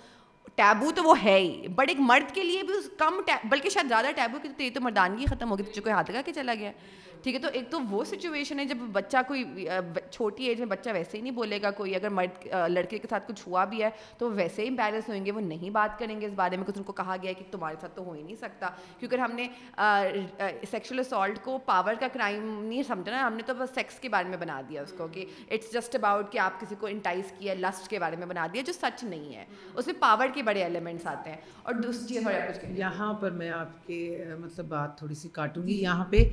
ٹیبو 0.56 0.92
تو 0.96 1.04
وہ 1.04 1.16
ہے 1.24 1.38
ہی 1.38 1.68
بٹ 1.76 1.90
ایک 1.90 2.00
مرد 2.00 2.34
کے 2.36 2.44
لیے 2.44 2.64
بھی 2.64 2.74
اس 2.78 2.90
کم 2.98 3.20
بلکہ 3.50 3.70
شاید 3.70 3.88
زیادہ 3.88 4.12
ٹیبو 4.16 4.38
کی 4.42 4.48
تو 4.50 4.54
تو 4.58 4.64
یہ 4.64 4.80
مردانگی 4.84 5.26
ختم 5.30 5.52
ہو 5.52 5.58
گئی 5.60 5.92
ہاتھ 5.92 6.12
لگا 6.12 6.22
کے 6.26 6.34
چلا 6.36 6.54
گیا 6.60 6.72
ٹھیک 7.24 7.36
ہے 7.36 7.40
تو 7.40 7.48
ایک 7.54 7.70
تو 7.72 7.80
وہ 7.90 8.04
سچویشن 8.06 8.60
ہے 8.60 8.66
جب 8.66 8.78
بچہ 8.94 9.18
کوئی 9.28 9.44
چھوٹی 10.12 10.46
ایج 10.48 10.60
میں 10.60 10.68
بچہ 10.68 10.90
ویسے 10.94 11.18
ہی 11.18 11.22
نہیں 11.22 11.34
بولے 11.34 11.62
گا 11.62 11.72
کوئی 11.78 11.96
اگر 11.96 12.10
مرد 12.10 12.46
لڑکے 12.72 12.98
کے 12.98 13.08
ساتھ 13.10 13.28
کچھ 13.28 13.48
ہوا 13.48 13.64
بھی 13.72 13.82
ہے 13.84 13.90
تو 14.18 14.30
وہ 14.30 14.36
ویسے 14.36 14.68
امبیرس 14.68 15.08
ہوئیں 15.10 15.26
گے 15.26 15.32
وہ 15.32 15.42
نہیں 15.42 15.70
بات 15.80 15.98
کریں 16.00 16.20
گے 16.22 16.26
اس 16.28 16.34
بارے 16.36 16.58
میں 16.58 16.66
کچھ 16.68 16.78
ان 16.78 16.84
کو 16.84 16.94
کہا 16.94 17.16
گیا 17.22 17.30
ہے 17.30 17.34
کہ 17.36 17.46
تمہارے 17.52 17.76
ساتھ 17.82 17.96
تو 17.96 18.04
ہو 18.06 18.12
ہی 18.14 18.22
نہیں 18.22 18.36
سکتا 18.42 18.70
کیونکہ 19.00 19.20
ہم 19.20 19.32
نے 19.36 19.48
سیکشل 20.72 21.00
اسالٹ 21.00 21.40
کو 21.44 21.58
پاور 21.66 21.94
کا 22.00 22.08
کرائم 22.14 22.48
نہیں 22.64 22.84
سمجھا 22.88 23.12
نا 23.12 23.26
ہم 23.26 23.34
نے 23.34 23.44
تو 23.46 23.54
بس 23.60 23.76
سیکس 23.76 24.00
کے 24.00 24.10
بارے 24.10 24.30
میں 24.30 24.38
بنا 24.42 24.62
دیا 24.70 24.82
اس 24.82 24.94
کو 24.98 25.08
کہ 25.12 25.26
اٹس 25.50 25.74
جسٹ 25.74 25.96
اباؤٹ 25.96 26.32
کہ 26.32 26.40
آپ 26.40 26.60
کسی 26.62 26.76
کو 26.80 26.88
انٹائز 26.88 27.32
کیا 27.40 27.54
لسٹ 27.60 27.88
کے 27.90 28.00
بارے 28.00 28.16
میں 28.16 28.28
بنا 28.28 28.48
دیا 28.54 28.62
جو 28.68 28.74
سچ 28.82 29.04
نہیں 29.04 29.36
ہے 29.36 29.46
اس 29.76 29.88
میں 29.88 29.96
پاور 30.00 30.28
کے 30.34 30.44
بڑے 30.44 30.64
ایلیمنٹس 30.64 31.08
آتے 31.08 31.30
ہیں 31.30 31.38
اور 31.64 31.74
دوسری 31.74 32.08
چیز 32.14 32.28
یہاں 32.86 33.14
پر 33.20 33.32
میں 33.32 33.50
آپ 33.52 33.86
کے 33.88 34.34
مطلب 34.40 34.66
بات 34.70 34.98
تھوڑی 34.98 35.16
سی 35.16 35.30
کاٹوں 35.34 35.66
گی 35.68 35.80
یہاں 35.82 36.04
پہ 36.10 36.24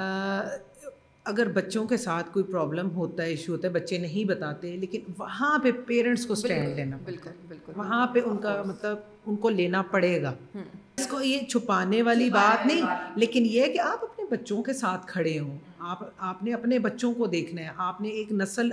اگر 0.00 1.48
بچوں 1.54 1.84
کے 1.88 1.96
ساتھ 1.96 2.28
کوئی 2.32 2.44
پرابلم 2.50 2.90
ہوتا 2.94 3.22
ہے 3.22 3.28
ایشو 3.28 3.52
ہوتا 3.52 3.68
ہے 3.68 3.72
بچے 3.72 3.98
نہیں 3.98 4.24
بتاتے 4.28 4.76
لیکن 4.80 5.12
وہاں 5.18 5.58
پہ 5.62 5.70
پیرنٹس 5.86 6.26
کو 6.26 6.32
اسٹینڈ 6.32 6.76
لینا 6.76 6.96
بالکل 7.04 7.30
بالکل 7.48 7.72
وہاں 7.76 8.06
پہ 8.12 8.20
ان 8.24 8.36
کا 8.40 8.62
مطلب 8.66 8.98
ان 9.26 9.36
کو 9.46 9.50
لینا 9.50 9.82
پڑے 9.90 10.20
گا 10.22 10.34
اس 10.54 11.06
کو 11.06 11.20
یہ 11.20 11.46
چھپانے 11.50 12.02
والی 12.02 12.28
بات 12.30 12.66
نہیں 12.66 13.18
لیکن 13.20 13.46
یہ 13.50 13.72
کہ 13.72 13.80
آپ 13.80 14.04
اپنے 14.04 14.24
بچوں 14.36 14.62
کے 14.68 14.72
ساتھ 14.72 15.06
کھڑے 15.12 15.38
ہوں 15.38 15.56
آپ 15.90 16.02
آپ 16.28 16.42
نے 16.44 16.52
اپنے 16.54 16.78
بچوں 16.86 17.12
کو 17.14 17.26
دیکھنا 17.36 17.62
ہے 17.62 17.70
آپ 17.88 18.00
نے 18.00 18.08
ایک 18.20 18.32
نسل 18.32 18.70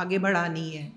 آگے 0.00 0.18
بڑھانی 0.18 0.76
ہے 0.76 0.88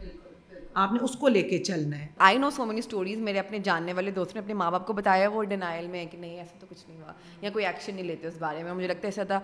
آپ 0.79 0.91
نے 0.93 0.99
اس 1.03 1.15
کو 1.19 1.27
لے 1.27 1.41
کے 1.43 1.57
چلنا 1.63 1.99
ہے 1.99 2.07
I 2.25 2.37
know 2.37 2.49
so 2.55 2.65
many 2.65 2.79
stories 2.79 3.19
میرے 3.27 3.39
اپنے 3.39 3.59
جاننے 3.63 3.93
والے 3.99 4.11
دوست 4.17 4.33
نے 4.35 4.41
اپنے 4.41 4.53
ماں 4.59 4.69
باپ 4.71 4.85
کو 4.87 4.93
بتایا 4.93 5.29
وہ 5.33 5.43
ڈینائل 5.53 5.87
میں 5.91 6.05
کہ 6.11 6.17
نہیں 6.17 6.37
ایسا 6.39 6.57
تو 6.59 6.67
کچھ 6.69 6.83
نہیں 6.87 6.99
ہوا 7.01 7.13
یا 7.41 7.49
کوئی 7.53 7.65
ایکشن 7.65 7.95
نہیں 7.95 8.05
لیتے 8.05 8.27
اس 8.27 8.33
بارے 8.39 8.61
میں 8.63 8.73
مجھے 8.73 8.87
لگتا 8.87 9.07
ہے 9.07 9.11
ایسا 9.15 9.23
تھا 9.27 9.39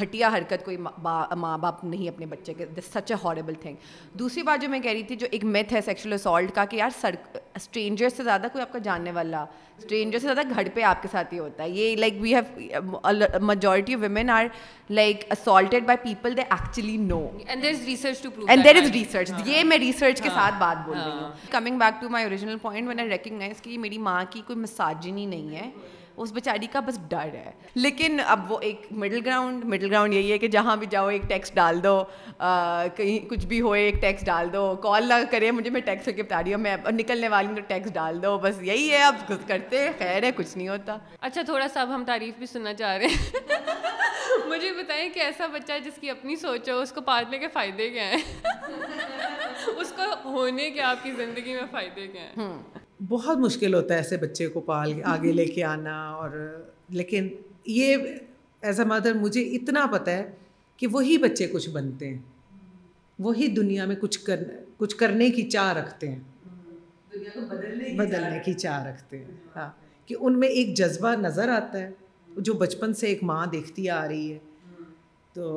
گھٹیا 0.00 0.28
حرکت 0.36 0.64
کوئی 0.64 0.76
ماں 1.44 1.56
باپ 1.66 1.82
نہیں 1.84 2.08
اپنے 2.08 2.26
بچے 2.26 2.54
کے 2.58 2.66
سچ 2.88 3.12
اے 3.12 3.16
ہاربل 3.24 3.54
تھنگ 3.62 4.18
دوسری 4.18 4.42
بات 4.48 4.62
جو 4.62 4.68
میں 4.68 4.80
کہہ 4.86 4.90
رہی 4.92 5.02
تھی 5.10 5.16
جو 5.16 5.26
ایک 5.30 5.44
میتھ 5.58 5.74
ہے 5.74 5.80
سیکشل 5.90 6.12
اسالٹ 6.12 6.52
کا 6.54 6.64
کہ 6.70 6.76
یار 6.76 7.04
اسٹرینجر 7.56 8.08
سے 8.16 8.22
زیادہ 8.24 8.46
کوئی 8.52 8.62
آپ 8.62 8.72
کا 8.72 8.78
جاننے 8.88 9.10
والا 9.18 9.44
اسٹرینجر 9.78 10.18
سے 10.18 10.24
زیادہ 10.26 10.40
گھر 10.54 10.68
پہ 10.74 10.82
آپ 10.90 11.02
کے 11.02 11.08
ساتھ 11.12 11.32
ہی 11.34 11.38
ہوتا 11.38 11.62
ہے 11.64 11.68
یہ 11.70 11.96
like 11.96 12.14
we 12.20 12.34
have 12.34 13.24
majority 13.46 13.94
of 13.94 14.00
women 14.02 14.30
are 14.30 14.44
like 15.00 15.24
assaulted 15.32 15.86
by 15.86 15.96
people 16.02 16.36
they 16.36 16.42
actually 16.42 16.96
know 16.96 17.20
and 17.46 17.64
and 17.64 18.64
there 18.64 18.72
there 18.72 18.76
is 18.76 18.82
is 18.82 18.90
research 18.90 19.30
research 19.30 19.48
یہ 19.48 19.62
میں 19.64 19.78
ریسرچ 19.78 20.22
کے 20.22 20.28
ساتھ 20.34 20.58
بات 20.64 20.84
بول 20.86 20.96
رہی 20.98 21.10
ہوں 21.20 21.30
coming 21.50 21.78
back 21.78 22.00
to 22.00 22.08
my 22.14 22.24
original 22.24 22.58
point 22.62 22.86
میں 22.86 22.94
نے 22.94 23.08
ریکگنائز 23.14 23.60
کی 23.66 23.78
میری 23.86 23.98
ماں 24.10 24.22
کی 24.34 24.42
کوئی 24.46 24.58
مساجنی 24.58 25.26
نہیں 25.34 25.54
ہے 25.56 25.70
اس 26.18 26.32
بچاری 26.34 26.66
کا 26.72 26.80
بس 26.86 26.98
ڈر 27.10 27.28
ہے 27.34 27.50
لیکن 27.74 28.18
اب 28.26 28.50
وہ 28.52 28.58
ایک 28.68 28.86
مڈل 28.90 29.20
گراؤنڈ 29.26 29.64
مڈل 29.74 29.90
گراؤنڈ 29.90 30.14
یہی 30.14 30.32
ہے 30.32 30.38
کہ 30.38 30.48
جہاں 30.56 30.76
بھی 30.76 30.86
جاؤ 30.90 31.06
ایک 31.08 31.22
ٹیکس 31.28 31.52
ڈال 31.54 31.82
دو 31.84 31.96
کہیں 32.96 33.18
کچھ 33.30 33.46
بھی 33.46 33.60
ہوئے 33.60 33.80
ایک 33.84 34.00
ٹیکس 34.00 34.24
ڈال 34.26 34.52
دو 34.52 34.64
کال 34.82 35.08
نہ 35.08 35.14
کرے 35.30 35.50
مجھے 35.50 35.70
میں 35.70 35.80
ٹیکس 35.84 36.08
کے 36.16 36.22
بتا 36.22 36.42
رہی 36.42 36.54
ہوں 36.54 36.60
میں 36.60 36.76
نکلنے 36.94 37.28
والی 37.28 37.48
ہوں 37.48 37.56
تو 37.56 37.62
ٹیکس 37.68 37.92
ڈال 37.94 38.22
دو 38.22 38.36
بس 38.42 38.62
یہی 38.62 38.90
ہے 38.90 39.02
اب 39.02 39.26
خود 39.26 39.48
کرتے 39.48 39.88
خیر 39.98 40.22
ہے 40.22 40.30
کچھ 40.36 40.56
نہیں 40.56 40.68
ہوتا 40.68 40.96
اچھا 41.20 41.42
تھوڑا 41.46 41.68
سا 41.74 41.80
اب 41.80 41.94
ہم 41.94 42.04
تعریف 42.06 42.38
بھی 42.38 42.46
سننا 42.46 42.74
چاہ 42.74 42.96
رہے 42.98 43.06
ہیں 43.06 43.58
مجھے 44.48 44.72
بتائیں 44.82 45.08
کہ 45.14 45.20
ایسا 45.20 45.46
بچہ 45.52 45.78
جس 45.84 45.98
کی 46.00 46.10
اپنی 46.10 46.36
سوچ 46.36 46.68
ہو 46.70 46.78
اس 46.80 46.92
کو 46.92 47.00
پالنے 47.10 47.38
کے 47.38 47.48
فائدے 47.52 47.88
کیا 47.90 48.10
ہیں 48.10 48.22
اس 49.76 49.92
کو 49.96 50.14
ہونے 50.28 50.70
کے 50.70 50.82
آپ 50.92 51.02
کی 51.02 51.12
زندگی 51.16 51.54
میں 51.54 51.66
فائدے 51.70 52.06
کیا 52.12 52.22
ہیں 52.36 52.52
بہت 53.08 53.38
مشکل 53.38 53.74
ہوتا 53.74 53.94
ہے 53.94 53.98
ایسے 53.98 54.16
بچے 54.16 54.46
کو 54.48 54.60
پال 54.66 54.92
آگے 55.12 55.32
لے 55.32 55.44
کے 55.54 55.62
آنا 55.64 55.94
اور 56.16 56.30
لیکن 56.98 57.28
یہ 57.76 57.96
ایز 58.66 58.80
اے 58.80 58.86
مدر 58.86 59.14
مجھے 59.20 59.40
اتنا 59.56 59.84
پتہ 59.92 60.10
ہے 60.10 60.30
کہ 60.78 60.86
وہی 60.92 61.16
بچے 61.22 61.46
کچھ 61.52 61.68
بنتے 61.70 62.08
ہیں 62.08 62.18
وہی 63.26 63.46
دنیا 63.54 63.84
میں 63.86 63.96
کچھ 64.00 64.18
کر 64.24 64.42
کچھ 64.78 64.96
کرنے 64.96 65.28
کی 65.30 65.42
چاہ 65.50 65.72
رکھتے 65.78 66.08
ہیں 66.10 66.20
بدلنے 67.96 68.38
کی 68.44 68.52
چاہ 68.64 68.86
رکھتے 68.86 69.18
ہیں 69.18 69.34
ہاں 69.56 69.68
کہ 70.06 70.14
ان 70.18 70.38
میں 70.40 70.48
ایک 70.60 70.74
جذبہ 70.76 71.14
نظر 71.20 71.48
آتا 71.56 71.78
ہے 71.82 71.90
جو 72.48 72.54
بچپن 72.62 72.94
سے 73.00 73.06
ایک 73.06 73.22
ماں 73.32 73.44
دیکھتی 73.52 73.88
آ 73.98 74.06
رہی 74.08 74.32
ہے 74.32 74.38
تو 75.34 75.48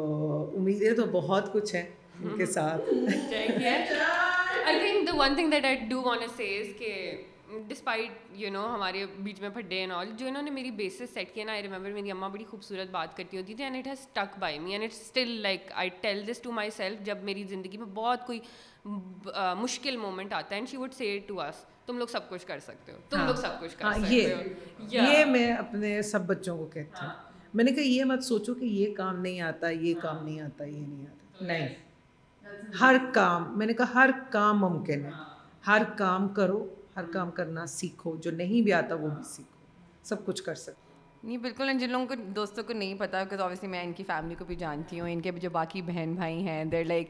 امیدیں 0.57 0.91
تو 0.97 1.05
بہت 1.11 1.53
کچھ 1.53 1.75
ہیں 1.75 1.85
ان 2.23 2.37
کے 2.37 2.45
ساتھ 2.57 2.93
I 3.37 3.67
I 3.69 4.79
think 4.79 5.07
the 5.07 5.15
one 5.23 5.35
thing 5.35 5.51
that 5.63 5.89
do 5.89 6.01
want 6.05 6.37
کہ 6.79 6.93
ڈسپائٹ 7.67 8.11
یو 8.39 8.49
نو 8.51 8.65
ہمارے 8.73 9.05
بیچ 9.23 9.39
میں 9.41 9.49
پھڈے 9.53 9.77
اینڈ 9.79 9.91
آل 9.93 10.07
جو 10.17 10.27
انہوں 10.27 10.41
نے 10.43 10.51
میری 10.51 10.71
بیسس 10.79 11.13
سیٹ 11.13 11.33
کیا 11.35 11.45
نا 11.45 11.51
آئی 11.51 11.63
ریمبر 11.63 11.91
میری 11.93 12.11
اماں 12.11 12.29
بڑی 12.29 12.43
خوبصورت 12.49 12.89
بات 12.91 13.15
کرتی 13.17 13.37
ہوتی 13.37 13.53
تھی 13.55 13.63
and 13.63 13.75
it 13.77 13.87
has 13.87 14.05
stuck 14.13 14.37
by 14.39 14.59
me 14.59 14.71
and 14.71 14.83
it 14.83 14.93
still 14.93 15.29
like 15.41 15.71
I 15.73 15.89
tell 16.01 16.23
this 16.31 16.41
to 16.41 16.51
myself 16.77 17.05
جب 17.05 17.17
میری 17.23 17.43
زندگی 17.49 17.77
میں 17.77 17.85
بہت 17.93 18.25
کوئی 18.27 18.39
مشکل 19.59 19.95
مومنٹ 19.97 20.33
آتا 20.33 20.51
ہے 20.51 20.55
and 20.55 20.69
she 20.69 20.77
would 20.77 20.93
say 20.97 21.17
to 21.27 21.39
us 21.41 21.63
تم 21.85 21.97
لوگ 21.97 22.07
سب 22.11 22.29
کچھ 22.29 22.45
کر 22.47 22.59
سکتے 22.65 22.91
ہو 22.91 22.97
تم 23.09 23.25
لوگ 23.25 23.33
ہاں، 23.35 23.41
سب 23.41 23.59
کچھ 23.61 23.75
کر 23.77 23.83
ہاں، 23.85 23.93
سکتے 23.93 24.33
ہو 24.33 24.83
یہ 24.95 25.25
میں 25.29 25.51
اپنے 25.53 26.01
سب 26.11 26.25
بچوں 26.27 26.57
کو 26.57 26.65
کہتی 26.73 27.01
ہوں 27.01 27.07
ہاں۔ 27.09 27.15
میں 27.53 27.63
نے 27.65 27.71
کہا 27.71 27.83
یہ 27.83 28.03
مت 28.05 28.23
سوچو 28.23 28.53
کہ 28.55 28.65
یہ 28.65 28.93
کام 28.95 29.19
نہیں 29.21 29.39
آتا 29.41 29.69
یہ 29.69 29.93
کام 30.01 30.23
نہیں 30.23 30.39
آتا 30.41 30.63
یہ 30.63 30.79
نہیں 30.87 31.05
آتا 31.07 31.43
نہیں 31.45 32.73
ہر 32.81 32.95
کام 33.13 33.57
میں 33.57 33.65
نے 33.67 33.73
کہا 33.73 33.93
ہر 34.01 34.09
کام 34.31 34.59
ممکن 34.59 35.05
ہے 35.05 35.11
ہر 35.67 35.83
کام 35.97 36.27
کرو 36.33 36.65
ہر 36.95 37.03
کام 37.13 37.31
کرنا 37.37 37.65
سیکھو 37.67 38.15
جو 38.23 38.31
نہیں 38.31 38.61
بھی 38.63 38.73
آتا 38.73 38.95
وہ 38.95 39.07
بھی 39.15 39.23
سیکھو 39.29 39.53
سب 40.09 40.25
کچھ 40.25 40.43
کر 40.43 40.55
سکتے 40.55 40.83
نہیں 41.27 41.37
بالکل 41.43 41.71
جن 41.79 41.89
لوگوں 41.91 42.05
کو 42.07 42.13
دوستوں 42.35 42.63
کو 42.63 42.73
نہیں 42.73 42.93
پتا 42.99 43.23
بکاز 43.23 43.39
اوبیسلی 43.41 43.69
میں 43.69 43.81
ان 43.83 43.93
کی 43.97 44.03
فیملی 44.07 44.35
کو 44.39 44.45
بھی 44.45 44.55
جانتی 44.55 44.99
ہوں 44.99 45.09
ان 45.11 45.21
کے 45.21 45.31
جو 45.41 45.49
باقی 45.51 45.81
بہن 45.81 46.13
بھائی 46.17 46.45
ہیں 46.47 46.63
there 46.71 46.83
like 46.85 47.09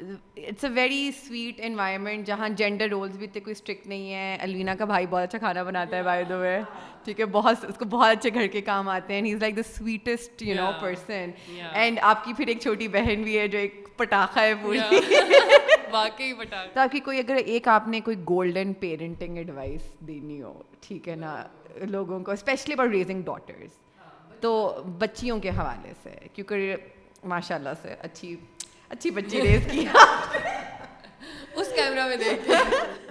it's 0.00 0.64
a 0.64 0.70
very 0.74 1.10
sweet 1.16 1.60
environment 1.64 2.26
جہاں 2.26 2.48
جینڈر 2.56 2.88
رولس 2.90 3.16
بھی 3.16 3.26
اتنے 3.26 3.40
کوئی 3.44 3.52
اسٹرکٹ 3.52 3.86
نہیں 3.86 4.12
ہیں 4.14 4.36
الوینا 4.42 4.74
کا 4.78 4.84
بھائی 4.92 5.06
بہت 5.10 5.22
اچھا 5.22 5.38
کھانا 5.38 5.62
بناتا 5.62 5.96
ہے 5.96 6.02
بھائی 6.02 6.24
دو 6.28 6.38
میں 6.38 6.60
ٹھیک 7.04 7.20
ہے 7.20 7.26
بہت 7.38 7.64
اس 7.68 7.78
کو 7.78 7.84
بہت 7.96 8.16
اچھے 8.16 8.30
گھر 8.34 8.46
کے 8.52 8.60
کام 8.70 8.88
آتے 8.88 9.14
ہیں 9.14 9.22
he 9.24 9.32
is 9.32 9.40
like 9.42 9.56
the 9.56 9.62
sweetest 9.76 10.42
you 10.42 10.54
know 10.56 10.70
person 10.80 11.30
and 11.72 11.98
آپ 12.12 12.24
کی 12.24 12.32
پھر 12.36 12.46
ایک 12.54 12.60
چھوٹی 12.62 12.88
بہن 12.98 13.22
بھی 13.24 13.38
ہے 13.38 13.46
جو 13.48 13.58
ایک 13.58 13.86
پٹاخہ 13.98 14.40
ہے 14.40 14.54
پوری 14.62 14.90
واقعی 15.92 16.32
تاکہ 16.74 17.00
کوئی 17.04 17.18
اگر 17.18 17.36
ایک 17.44 17.68
آپ 17.68 17.88
نے 17.88 18.00
کوئی 18.04 18.16
گولڈن 18.28 18.72
پیرنٹنگ 18.80 19.36
ایڈوائس 19.38 19.80
دینی 20.06 20.40
ہو 20.42 20.52
ٹھیک 20.86 21.08
ہے 21.08 21.14
نا 21.16 21.34
لوگوں 21.90 22.20
کو 22.24 22.32
اسپیشلی 22.32 22.74
فار 22.76 22.86
ریزنگ 22.88 23.22
ڈاٹرس 23.26 23.78
تو 24.40 24.52
بچیوں 24.98 25.38
کے 25.46 25.50
حوالے 25.58 25.92
سے 26.02 26.14
کیونکہ 26.34 26.74
ماشاء 27.32 27.54
اللہ 27.56 27.74
سے 27.82 27.94
اچھی 28.02 28.34
اچھی 28.88 29.10
بچی 29.16 29.42
ریز 29.42 29.66
کی 29.70 29.86
اس 31.54 31.68
کیمرہ 31.74 32.06
میں 32.08 32.16
دیکھ 32.24 32.50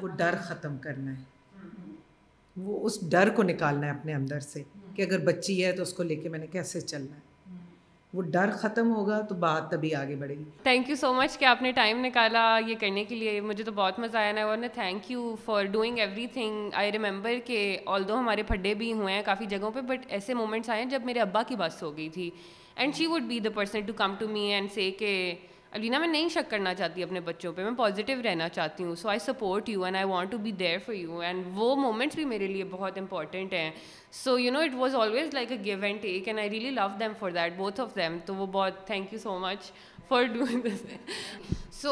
وہ 0.04 0.08
ڈر 0.18 0.36
ختم 0.48 0.78
کرنا 0.84 1.14
ہے 1.18 1.28
وہ 2.62 2.80
اس 2.86 3.00
ڈر 3.12 3.30
کو 3.36 3.44
نکالنا 3.44 3.86
ہے 3.88 3.92
اپنے 3.92 4.14
اندر 4.14 4.40
سے 4.54 4.64
کہ 4.96 5.02
اگر 5.02 5.20
بچی 5.26 5.64
ہے 5.64 5.72
تو 5.76 5.82
اس 5.84 5.94
کو 5.94 6.04
لے 6.04 6.16
کے 6.22 6.30
میں 6.30 6.40
نے 6.40 6.48
کیسے 6.58 6.82
چلنا 6.82 7.16
ہے 7.16 7.28
وہ 8.14 8.22
ڈر 8.34 8.50
ختم 8.62 8.90
ہوگا 8.94 9.20
تو 9.30 9.36
بات 9.42 9.70
تبھی 9.72 9.94
آگے 9.96 10.16
بڑھے 10.20 10.36
گی 10.36 10.44
تھینک 10.64 10.90
یو 10.90 10.96
سو 11.00 11.14
مچ 11.14 11.38
کہ 11.40 11.46
آپ 11.46 11.62
نے 11.62 11.72
ٹائم 11.72 12.00
نکالا 12.06 12.46
یہ 12.68 12.76
کرنے 12.80 13.04
کے 13.10 13.16
لیے 13.16 13.42
مجھے 13.42 13.64
تو 13.64 13.72
بہت 13.76 14.00
مزہ 14.00 14.18
آیا 14.18 14.32
نا 14.34 14.46
ورنہ 14.48 14.66
thank 14.74 15.12
you 15.12 15.36
for 15.46 15.66
doing 15.72 16.00
everything 16.34 16.70
I 16.84 16.92
remember 16.92 17.34
کہ 17.46 17.60
آل 17.96 18.08
دو 18.08 18.18
ہمارے 18.20 18.44
پھڈے 18.48 18.74
بھی 18.76 18.92
ہوئے 18.94 19.14
ہیں 19.14 19.22
کافی 19.26 19.46
جگہوں 19.50 19.72
پہ 19.76 19.82
بٹ 19.92 20.06
ایسے 20.08 20.34
مومنٹس 20.34 20.70
آئے 20.70 20.82
ہیں 20.84 20.90
جب 20.90 21.02
میرے 21.06 21.20
ابا 21.22 21.44
کی 21.48 21.56
بس 21.60 21.82
ہو 21.84 21.96
گئی 21.98 22.10
تھی 22.16 22.30
and 22.76 22.96
she 22.96 23.08
would 23.08 23.28
be 23.28 23.40
the 23.40 23.50
person 23.56 23.82
to 23.86 23.94
come 23.98 24.16
to 24.20 24.28
me 24.32 24.52
and 24.54 24.72
say 24.74 24.90
کہ 25.00 25.12
الوینا 25.76 25.98
میں 26.00 26.08
نہیں 26.08 26.30
شک 26.34 26.50
کرنا 26.52 26.74
چاہتی 26.74 27.04
اپنے 27.04 27.20
بچوں 27.26 27.52
پہ 27.56 27.62
میں 27.64 27.72
پازیٹیو 27.78 28.22
رہنا 28.24 28.48
چاہتی 28.50 28.84
ہوں 28.84 28.96
so 29.02 29.10
I 29.10 29.20
support 29.26 29.68
you 29.70 29.84
and 29.86 29.96
I 29.98 30.06
want 30.10 30.32
to 30.32 30.38
be 30.44 30.52
there 30.62 30.78
for 30.86 30.94
you 30.96 31.18
and 31.26 31.46
وہ 31.56 31.76
مومنٹس 31.76 32.16
بھی 32.16 32.24
میرے 32.26 32.48
لیے 32.48 32.64
بہت 32.70 32.98
امپورٹنٹ 32.98 33.54
ہیں 33.54 33.70
so 34.24 34.38
you 34.40 34.52
know 34.54 34.60
it 34.66 34.74
was 34.78 34.96
always 35.02 35.34
like 35.34 35.52
a 35.52 35.58
give 35.66 35.84
and 35.86 36.02
take 36.02 36.28
and 36.28 36.40
I 36.40 36.50
really 36.50 36.70
love 36.70 36.88
them 37.00 37.12
for 37.20 37.32
that 37.32 37.56
both 37.58 37.82
of 37.82 37.96
them 37.96 38.18
تو 38.26 38.36
وہ 38.36 38.46
بہت 38.52 38.86
thank 38.88 39.14
you 39.14 39.20
so 39.24 39.38
much 39.40 39.72
for 40.08 40.24
doing 40.34 40.62
this 40.68 40.82
so 41.82 41.92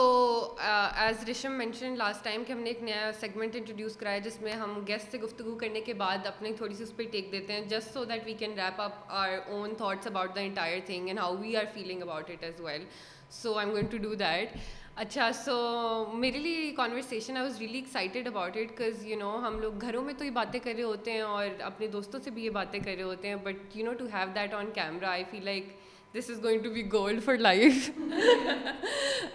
as 1.02 1.28
Resham 1.30 1.52
mention 1.58 1.96
last 1.98 2.24
time 2.24 2.44
کہ 2.48 2.52
ہم 2.54 2.60
نے 2.60 2.70
ایک 2.70 2.82
نیا 2.84 3.12
segment 3.20 3.56
introduce 3.56 3.96
کرایا 3.98 4.18
جس 4.24 4.42
میں 4.42 4.54
ہم 4.62 4.74
گیسٹ 4.88 5.12
سے 5.12 5.18
گفتگو 5.18 5.56
کرنے 5.60 5.82
کے 5.82 5.94
بعد 6.02 6.26
اپنے 6.28 6.52
تھوڑی 6.58 6.76
سی 6.76 6.84
اس 6.84 6.96
پہ 6.96 7.04
ٹیک 7.12 7.32
دیتے 7.32 7.54
ہیں 7.54 7.62
just 7.70 7.94
so 7.94 8.04
that 8.06 8.26
we 8.26 8.34
can 8.40 8.54
wrap 8.60 8.82
up 8.82 8.96
our 9.20 9.38
own 9.48 9.76
thoughts 9.78 10.08
about 10.08 10.36
the 10.36 10.42
entire 10.42 10.80
thing 10.86 11.08
and 11.08 11.20
how 11.20 11.36
we 11.42 11.56
are 11.58 11.64
feeling 11.74 12.02
about 12.02 12.30
it 12.32 12.44
as 12.44 12.60
well 12.66 12.84
so 13.36 13.54
I 13.54 13.66
am 13.66 13.74
going 13.76 13.88
to 13.92 13.98
do 14.02 14.14
that 14.20 14.50
اچھا 15.04 15.30
سو 15.36 15.54
میرے 16.20 16.38
لیے 16.40 16.70
conversation 16.76 17.38
I 17.38 17.46
was 17.46 17.58
really 17.62 17.78
excited 17.80 18.28
about 18.28 18.58
it 18.58 18.70
because 18.72 19.06
you 19.08 19.18
know 19.20 19.36
ہم 19.48 19.60
لوگ 19.62 19.74
گھروں 19.82 20.04
میں 20.04 20.14
تو 20.18 20.26
یہ 20.26 20.30
باتیں 20.40 20.60
کر 20.64 20.74
رہے 20.76 20.84
ہوتے 20.84 21.12
ہیں 21.12 21.22
اور 21.22 21.48
اپنے 21.68 21.88
دوستوں 21.98 22.20
سے 22.24 22.30
بھی 22.38 22.46
یہ 22.46 22.50
باتیں 22.60 22.80
کر 22.80 22.92
رہے 22.94 23.04
ہوتے 23.04 23.28
ہیں 23.28 23.36
but 23.44 23.76
you 23.78 23.86
know 23.86 23.94
to 24.00 24.06
have 24.14 24.30
that 24.36 24.54
on 24.54 24.72
camera 24.76 25.10
I 25.12 25.24
feel 25.32 25.44
like 25.46 25.76
this 26.16 26.30
is 26.30 26.42
going 26.44 26.60
to 26.64 26.70
be 26.74 26.82
gold 26.92 27.24
for 27.24 27.36
life 27.38 27.90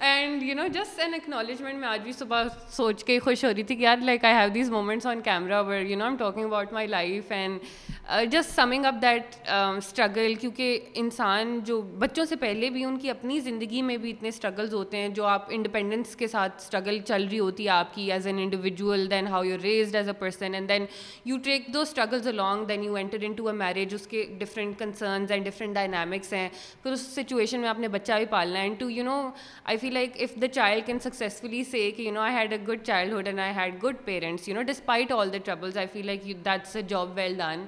and 0.06 0.42
you 0.42 0.54
know 0.56 0.66
just 0.74 1.00
an 1.00 1.14
acknowledgement 1.14 1.78
میں 1.78 1.88
آج 1.88 2.00
بھی 2.02 2.12
صبح 2.12 2.44
سوچ 2.76 3.02
کے 3.04 3.12
ہی 3.14 3.18
خوش 3.24 3.44
ہو 3.44 3.50
رہی 3.54 3.62
تھی 3.62 3.74
کہ 3.76 3.82
یار 3.82 3.96
like 4.02 4.24
I 4.24 4.34
have 4.34 4.48
these 4.54 4.70
moments 4.70 5.06
on 5.06 5.20
camera 5.24 5.60
where 5.66 5.80
you 5.80 5.96
know 5.98 6.04
am 6.04 6.16
talking 6.18 6.44
about 6.44 6.72
my 6.72 6.86
life 6.86 7.32
and 7.32 8.30
just 8.32 8.54
summing 8.54 8.84
up 8.84 8.94
that 9.02 9.34
struggle 9.48 10.34
کیونکہ 10.40 10.78
انسان 11.02 11.58
جو 11.64 11.80
بچوں 11.98 12.24
سے 12.28 12.36
پہلے 12.36 12.70
بھی 12.70 12.84
ان 12.84 12.96
کی 12.98 13.10
اپنی 13.10 13.38
زندگی 13.40 13.82
میں 13.82 13.96
بھی 13.96 14.10
اتنے 14.10 14.28
اسٹرگلز 14.28 14.74
ہوتے 14.74 14.96
ہیں 15.00 15.08
جو 15.18 15.24
آپ 15.34 15.46
انڈیپینڈنس 15.56 16.16
کے 16.16 16.26
ساتھ 16.28 16.62
اسٹرگل 16.62 16.98
چل 17.08 17.26
رہی 17.30 17.38
ہوتی 17.38 17.64
ہے 17.64 17.70
آپ 17.76 17.94
کی 17.94 18.10
as 18.12 18.26
an 18.26 18.38
individual 18.42 19.10
then 19.10 19.26
how 19.26 19.42
you 19.44 19.56
raised 19.62 19.96
as 19.96 20.08
a 20.08 20.14
person 20.20 20.54
and 20.54 20.68
then 20.68 20.86
you 21.24 21.38
take 21.44 21.72
the 21.74 21.80
struggles 21.80 22.26
along 22.28 22.64
then 22.68 22.84
you 22.84 22.94
enter 23.04 23.22
into 23.36 23.46
a 23.48 23.54
marriage 23.56 23.94
اس 23.94 24.06
کے 24.06 24.24
different 24.38 24.78
concerns 24.78 25.32
and 25.32 25.46
different 25.46 25.74
dynamics 25.74 26.32
ہیں 26.32 26.48
پھر 26.82 26.92
اس 26.92 27.00
سچویشن 27.14 27.60
میں 27.60 27.68
آپ 27.68 27.78
نے 27.80 27.88
بچہ 27.88 28.12
بھی 28.18 28.24
پالنا 28.30 28.58
ہے 28.58 28.62
and 28.64 28.78
to 28.80 28.88
you 28.90 29.04
know 29.04 29.16
I 29.64 29.76
feel 29.78 29.92
like 29.94 30.16
if 30.22 30.40
the 30.42 30.48
child 30.52 30.86
can 30.86 30.98
successfully 31.04 31.62
say 31.70 31.90
کہ 31.96 32.02
you 32.02 32.12
know 32.14 32.20
I 32.20 32.34
had 32.34 32.52
a 32.52 32.58
good 32.68 32.82
childhood 33.18 33.26
and 33.26 33.40
I 33.40 33.52
had 33.56 33.82
good 33.82 33.96
parents 34.04 34.48
you 34.48 34.54
know 34.54 34.62
despite 34.70 35.12
all 35.12 35.32
the 35.32 35.38
troubles 35.44 35.76
I 35.78 35.86
feel 35.92 36.06
like 36.06 36.24
that's 36.44 36.76
a 36.76 36.82
job 36.92 37.10
well 37.14 37.34
done 37.38 37.64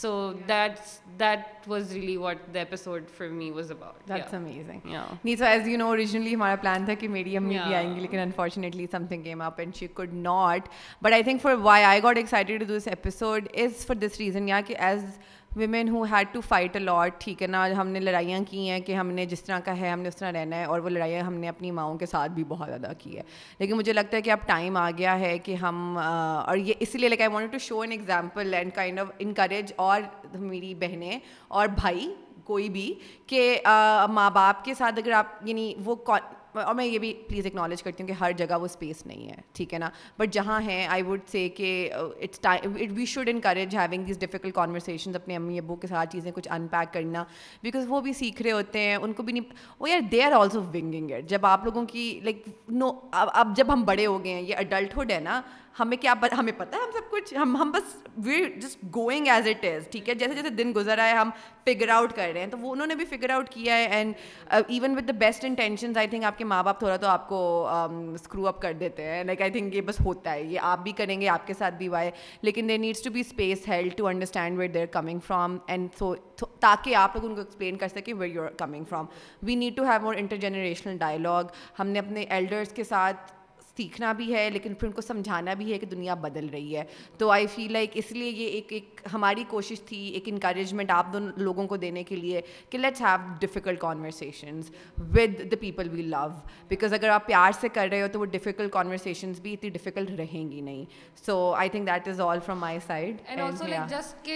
so 0.00 0.12
that's 0.48 0.98
that 1.20 1.68
was 1.68 1.92
really 1.94 2.16
what 2.16 2.38
the 2.54 2.58
episode 2.58 3.08
for 3.16 3.28
me 3.28 3.50
was 3.50 3.72
as 5.54 5.68
you 5.68 5.78
know 5.78 5.86
originally 5.86 6.34
ہمارا 6.34 6.56
plan 6.60 6.84
تھا 6.84 6.94
کہ 7.00 7.08
بھی 7.08 7.36
آئیں 7.58 7.94
گی 7.94 8.00
لیکن 8.00 8.18
unfortunately 8.18 8.86
some 8.90 9.06
thing 9.08 9.24
came 9.24 9.40
up 9.42 9.60
and 9.60 9.74
she 9.76 9.86
could 9.94 10.14
not 10.14 10.68
but 11.02 11.12
I 11.12 11.22
think 11.22 11.42
for 11.42 11.52
why 11.62 11.84
I 11.84 12.02
got 12.02 12.16
excited 12.18 12.64
to 12.66 12.76
this 12.76 12.88
episode 12.88 13.48
is 13.64 13.86
for 13.86 13.96
this 14.06 14.18
reason 14.20 14.48
یا 14.48 14.60
کہ 14.66 14.74
as 14.78 15.18
women 15.56 15.88
who 15.92 16.02
had 16.10 16.28
to 16.32 16.40
fight 16.48 16.76
a lot 16.76 17.20
ٹھیک 17.24 17.42
ہے 17.42 17.46
نا 17.46 17.66
ہم 17.80 17.88
نے 17.88 18.00
لڑائیاں 18.00 18.38
کی 18.50 18.68
ہیں 18.68 18.78
کہ 18.86 18.92
ہم 18.96 19.10
نے 19.14 19.24
جس 19.26 19.42
طرح 19.44 19.58
کا 19.64 19.76
ہے 19.80 19.90
ہم 19.90 20.00
نے 20.00 20.08
اس 20.08 20.16
طرح 20.16 20.32
رہنا 20.32 20.56
ہے 20.58 20.64
اور 20.64 20.80
وہ 20.84 20.88
لڑائیاں 20.88 21.22
ہم 21.26 21.34
نے 21.40 21.48
اپنی 21.48 21.70
ماؤں 21.70 21.98
کے 21.98 22.06
ساتھ 22.06 22.32
بھی 22.32 22.44
بہت 22.48 22.68
زیادہ 22.68 22.92
کی 22.98 23.16
ہے 23.16 23.22
لیکن 23.58 23.74
مجھے 23.76 23.92
لگتا 23.92 24.16
ہے 24.16 24.22
کہ 24.22 24.30
اب 24.30 24.46
ٹائم 24.46 24.76
آ 24.76 24.88
گیا 24.98 25.18
ہے 25.20 25.36
کہ 25.44 25.54
ہم 25.62 25.98
اور 26.04 26.56
یہ 26.56 26.74
اسی 26.86 26.98
لیے 26.98 27.08
like 27.08 27.20
I 27.20 27.32
want 27.34 27.52
to 27.52 27.58
show 27.68 27.80
an 27.80 27.92
example 27.92 28.54
and 28.54 28.72
kind 28.74 29.00
of 29.00 29.10
encourage 29.18 29.72
اور 29.76 30.00
میری 30.38 30.74
بہنیں 30.80 31.18
اور 31.58 31.68
بھائی 31.80 32.12
کوئی 32.44 32.68
بھی 32.68 32.92
کہ 33.26 33.54
ماں 34.12 34.30
باپ 34.30 34.64
کے 34.64 34.74
ساتھ 34.78 34.98
اگر 34.98 35.12
آپ 35.18 35.34
یعنی 35.46 35.72
وہ 35.84 35.94
اور 36.62 36.74
میں 36.74 36.84
یہ 36.84 36.98
بھی 36.98 37.12
پلیز 37.28 37.46
اکنالج 37.46 37.82
کرتی 37.82 38.02
ہوں 38.02 38.08
کہ 38.08 38.12
ہر 38.20 38.32
جگہ 38.36 38.58
وہ 38.60 38.64
اسپیس 38.66 39.04
نہیں 39.06 39.28
ہے 39.28 39.34
ٹھیک 39.54 39.72
ہے 39.74 39.78
نا 39.78 39.88
بٹ 40.18 40.32
جہاں 40.32 40.60
ہیں 40.66 40.86
آئی 40.86 41.02
وڈ 41.02 41.20
سے 41.30 41.48
کہ 41.56 41.70
it's 41.94 42.44
we 42.96 43.04
should 43.12 43.28
encourage 43.32 43.76
having 43.76 44.04
these 44.06 44.18
difficult 44.18 44.54
conversations 44.54 45.16
اپنے 45.16 45.36
امی 45.36 45.58
ابو 45.58 45.76
کے 45.76 45.86
ساتھ 45.86 46.12
چیزیں 46.12 46.30
کچھ 46.34 46.48
ان 46.56 46.66
پیک 46.72 46.92
کرنا 46.94 47.24
بیکاز 47.62 47.86
وہ 47.88 48.00
بھی 48.00 48.12
سیکھ 48.18 48.42
رہے 48.42 48.52
ہوتے 48.52 48.80
ہیں 48.88 48.94
ان 48.96 49.12
کو 49.12 49.22
بھی 49.22 49.32
نہیں 49.32 49.54
وہ 49.80 49.90
یار 49.90 50.08
دے 50.12 50.22
آر 50.24 50.32
آلسو 50.40 50.62
ونگنگ 50.74 51.10
جب 51.28 51.46
آپ 51.46 51.64
لوگوں 51.64 51.84
کی 51.92 52.10
لائک 52.24 52.48
نو 52.68 52.90
اب 53.22 53.56
جب 53.56 53.72
ہم 53.72 53.82
بڑے 53.86 54.06
ہو 54.06 54.22
گئے 54.24 54.34
ہیں 54.34 54.42
یہ 54.42 54.54
اڈلٹہڈ 54.58 55.12
ہے 55.12 55.20
نا 55.20 55.40
ہمیں 55.78 55.96
کیا 56.00 56.12
ہمیں 56.38 56.52
پتہ 56.56 56.76
ہے 56.76 56.80
ہم 56.82 56.90
سب 56.92 57.10
کچھ 57.10 57.32
ہم 57.34 57.54
ہم 57.60 57.70
بس 57.72 57.96
were 58.24 58.48
just 58.60 58.82
going 58.94 59.28
as 59.34 59.46
it 59.48 59.64
is 59.64 59.88
ٹھیک 59.90 60.08
ہے 60.08 60.14
جیسے 60.14 60.34
جیسے 60.34 60.48
دن 60.54 60.72
گزرا 60.76 61.06
ہے 61.08 61.12
ہم 61.16 61.30
فگر 61.64 61.88
آؤٹ 61.94 62.12
کر 62.16 62.30
رہے 62.34 62.40
ہیں 62.40 62.50
تو 62.50 62.58
وہ 62.58 62.72
انہوں 62.72 62.86
نے 62.86 62.94
بھی 62.94 63.04
فگر 63.10 63.30
آؤٹ 63.34 63.48
کیا 63.50 63.76
ہے 63.76 63.84
and 63.86 64.14
even 64.68 64.96
with 64.96 65.08
the 65.08 65.12
best 65.18 65.44
intentions 65.44 65.96
I 65.98 66.08
think 66.08 66.24
آپ 66.24 66.38
کے 66.38 66.44
ماں 66.52 66.62
باپ 66.64 66.78
تھوڑا 66.78 66.96
تو 66.96 67.06
آپ 67.08 67.28
کو 67.28 67.40
اسکرو 68.14 68.40
um, 68.42 68.48
اپ 68.48 68.60
کر 68.62 68.72
دیتے 68.80 69.04
ہیں 69.10 69.22
لائک 69.24 69.42
آئی 69.42 69.50
تھنک 69.50 69.74
یہ 69.74 69.80
بس 69.86 70.00
ہوتا 70.04 70.32
ہے 70.32 70.42
یہ 70.42 70.58
آپ 70.72 70.82
بھی 70.82 70.92
کریں 71.02 71.20
گے 71.20 71.28
آپ 71.28 71.46
کے 71.46 71.54
ساتھ 71.58 71.74
بھی 71.78 71.88
وائی 71.88 72.10
لیکن 72.42 72.68
they 72.68 72.76
needs 72.78 73.02
to 73.02 73.10
be 73.12 73.20
space 73.20 73.68
held 73.68 73.96
to 73.98 74.06
understand 74.06 74.58
where 74.58 74.70
they're 74.74 74.86
coming 74.92 75.20
from 75.26 75.56
and 75.66 75.88
so 75.98 76.14
تاکہ 76.60 76.96
آپ 76.96 77.16
لوگ 77.16 77.24
ان 77.26 77.34
کو 77.34 77.40
ایکسپلین 77.40 77.76
کر 77.78 77.88
سکیں 77.88 78.14
where 78.14 78.34
you 78.34 78.42
are 78.44 78.48
coming 78.58 78.84
from 78.88 79.06
we 79.46 79.54
need 79.64 79.76
to 79.76 79.84
have 79.90 80.00
more 80.02 80.14
intergenerational 80.46 80.96
dialogue 80.98 81.44
ہم 81.78 81.86
نے 81.88 81.98
اپنے 81.98 82.24
ایلڈرس 82.28 82.72
کے 82.74 82.84
ساتھ 82.84 83.32
سیکھنا 83.76 84.12
بھی 84.16 84.32
ہے 84.34 84.48
لیکن 84.50 84.74
پھر 84.78 84.86
ان 84.88 84.92
کو 84.94 85.00
سمجھانا 85.00 85.54
بھی 85.58 85.72
ہے 85.72 85.78
کہ 85.78 85.86
دنیا 85.86 86.14
بدل 86.24 86.48
رہی 86.52 86.76
ہے 86.76 86.84
تو 87.18 87.30
آئی 87.32 87.46
فیل 87.54 87.72
لائک 87.72 87.90
اس 88.02 88.10
لیے 88.12 88.28
یہ 88.28 88.46
ایک 88.48 88.72
ایک 88.72 89.00
ہماری 89.12 89.44
کوشش 89.48 89.80
تھی 89.86 89.98
ایک 90.14 90.28
انکریجمنٹ 90.32 90.90
آپ 90.90 91.12
دونوں 91.12 91.32
لوگوں 91.36 91.66
کو 91.68 91.76
دینے 91.84 92.02
کے 92.04 92.16
لیے 92.16 92.40
کہ 92.70 92.78
let's 92.78 93.00
have 93.02 93.16
difficult 93.40 93.78
conversations 93.80 94.70
with 95.16 95.38
the 95.50 95.56
people 95.60 95.88
we 95.92 96.02
love 96.02 96.26
because 96.68 96.92
اگر 96.94 97.08
آپ 97.10 97.26
پیار 97.26 97.50
سے 97.60 97.68
کر 97.74 97.88
رہے 97.90 98.02
ہو 98.02 98.06
تو 98.12 98.20
وہ 98.20 98.24
ڈیفیکلٹ 98.36 98.72
کانورسیشنز 98.72 99.40
بھی 99.40 99.52
اتنی 99.52 99.70
ڈفیکلٹ 99.78 100.10
رہیں 100.18 100.50
گی 100.52 100.60
نہیں 100.60 100.84
so 101.24 101.38
I 101.58 101.68
think 101.70 101.86
that 101.88 102.08
is 102.08 102.20
all 102.28 102.38
from 102.46 102.58
my 102.60 102.78
side 102.86 103.22
and 103.26 103.40
also 103.40 103.66
like 103.68 103.90
just 103.90 104.28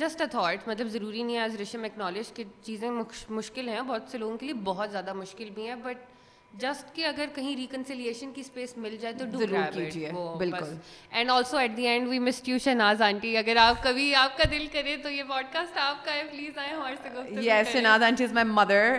just 0.00 0.20
a 0.20 0.26
thought 0.30 0.68
مطلب 0.68 0.86
ضروری 0.92 1.22
نہیں 1.22 1.36
ہے 1.36 1.42
ایز 1.42 1.56
ریشم 1.58 1.82
ایک 1.84 1.98
نالج 1.98 2.40
چیزیں 2.64 2.90
مشکل 3.28 3.68
ہیں 3.68 3.80
بہت 3.86 4.10
سے 4.10 4.18
لوگوں 4.18 4.36
کے 4.38 4.46
لیے 4.46 4.54
بہت 4.64 4.90
زیادہ 4.90 5.12
مشکل 5.14 5.50
بھی 5.54 5.68
ہیں 5.68 5.74
بٹ 5.84 6.12
جسٹ 6.60 6.94
کہ 6.96 7.04
اگر 7.06 7.26
کہیں 7.34 7.54
ریکنسیلیشن 7.56 8.30
کی 8.34 8.40
اسپیس 8.40 8.76
مل 8.78 8.96
جائے 9.00 9.14
تو 9.18 9.24
ضرور 9.38 10.36
بالکل 10.38 10.74
and 11.10 11.30
also 11.30 11.56
at 11.58 11.76
the 11.76 11.86
end 11.88 12.08
we 12.08 12.18
miss 12.18 12.40
you 12.48 12.58
Shanaz 12.64 13.00
aunty 13.02 13.36
اگر 13.36 13.56
آپ 13.60 13.82
کبھی 13.84 14.14
آپ 14.14 14.36
کا 14.38 14.44
دل 14.50 14.66
کرے 14.72 14.96
تو 15.02 15.10
یہ 15.10 15.22
پوڈ 15.28 15.52
کاسٹ 15.52 15.78
آپ 15.82 16.04
کا 16.04 16.12
ہے 16.14 16.22
پلیز 16.30 16.58
آئیں 16.58 16.72
ہمارے 16.72 16.96
سے 17.04 17.46
yes 17.46 17.72
Shanaz 17.72 18.02
aunty 18.08 18.24
is 18.24 18.32
my 18.32 18.46
mother 18.50 18.96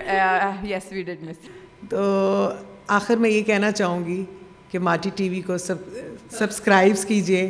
yes 0.70 0.92
we 0.92 1.04
did 1.04 1.24
miss 1.30 1.48
تو 1.90 2.02
آخر 3.00 3.18
میں 3.18 3.30
یہ 3.30 3.44
کہنا 3.50 3.72
چاہوں 3.72 4.04
گی 4.06 4.24
کہ 4.72 4.80
ماٹی 4.90 5.10
ٹی 5.16 5.28
وی 5.30 5.42
کو 5.48 5.58
سب 5.58 5.88
سبسکرائبس 6.38 7.06
کیجیے 7.06 7.46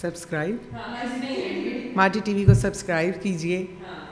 سبسکرائب 0.00 0.76
ماٹی 1.96 2.20
ٹی 2.24 2.34
وی 2.34 2.44
کو 2.44 2.54
سبسکرائب 2.60 3.22
کیجیے 3.22 3.64
ہاں. 3.86 4.04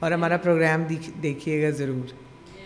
اور 0.00 0.12
ہمارا 0.12 0.36
پروگرام 0.42 0.84
دیکھیے 1.22 1.62
گا 1.62 1.70
ضرور 1.78 2.12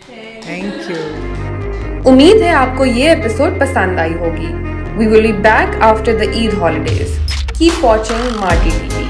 تھینک 0.09 0.89
یو 0.89 2.09
امید 2.11 2.41
ہے 2.41 2.49
آپ 2.53 2.77
کو 2.77 2.85
یہ 2.85 3.09
ایپیسوڈ 3.09 3.59
پسند 3.61 3.99
آئی 3.99 4.13
ہوگی 4.19 4.51
we 4.97 5.07
will 5.07 5.31
be 5.31 5.31
back 5.43 5.81
after 5.83 6.17
the 6.19 6.31
Eid 6.35 6.53
holidays 6.61 7.17
keep 7.57 7.83
watching 7.85 8.39
Marty 8.41 8.77
TV 8.97 9.04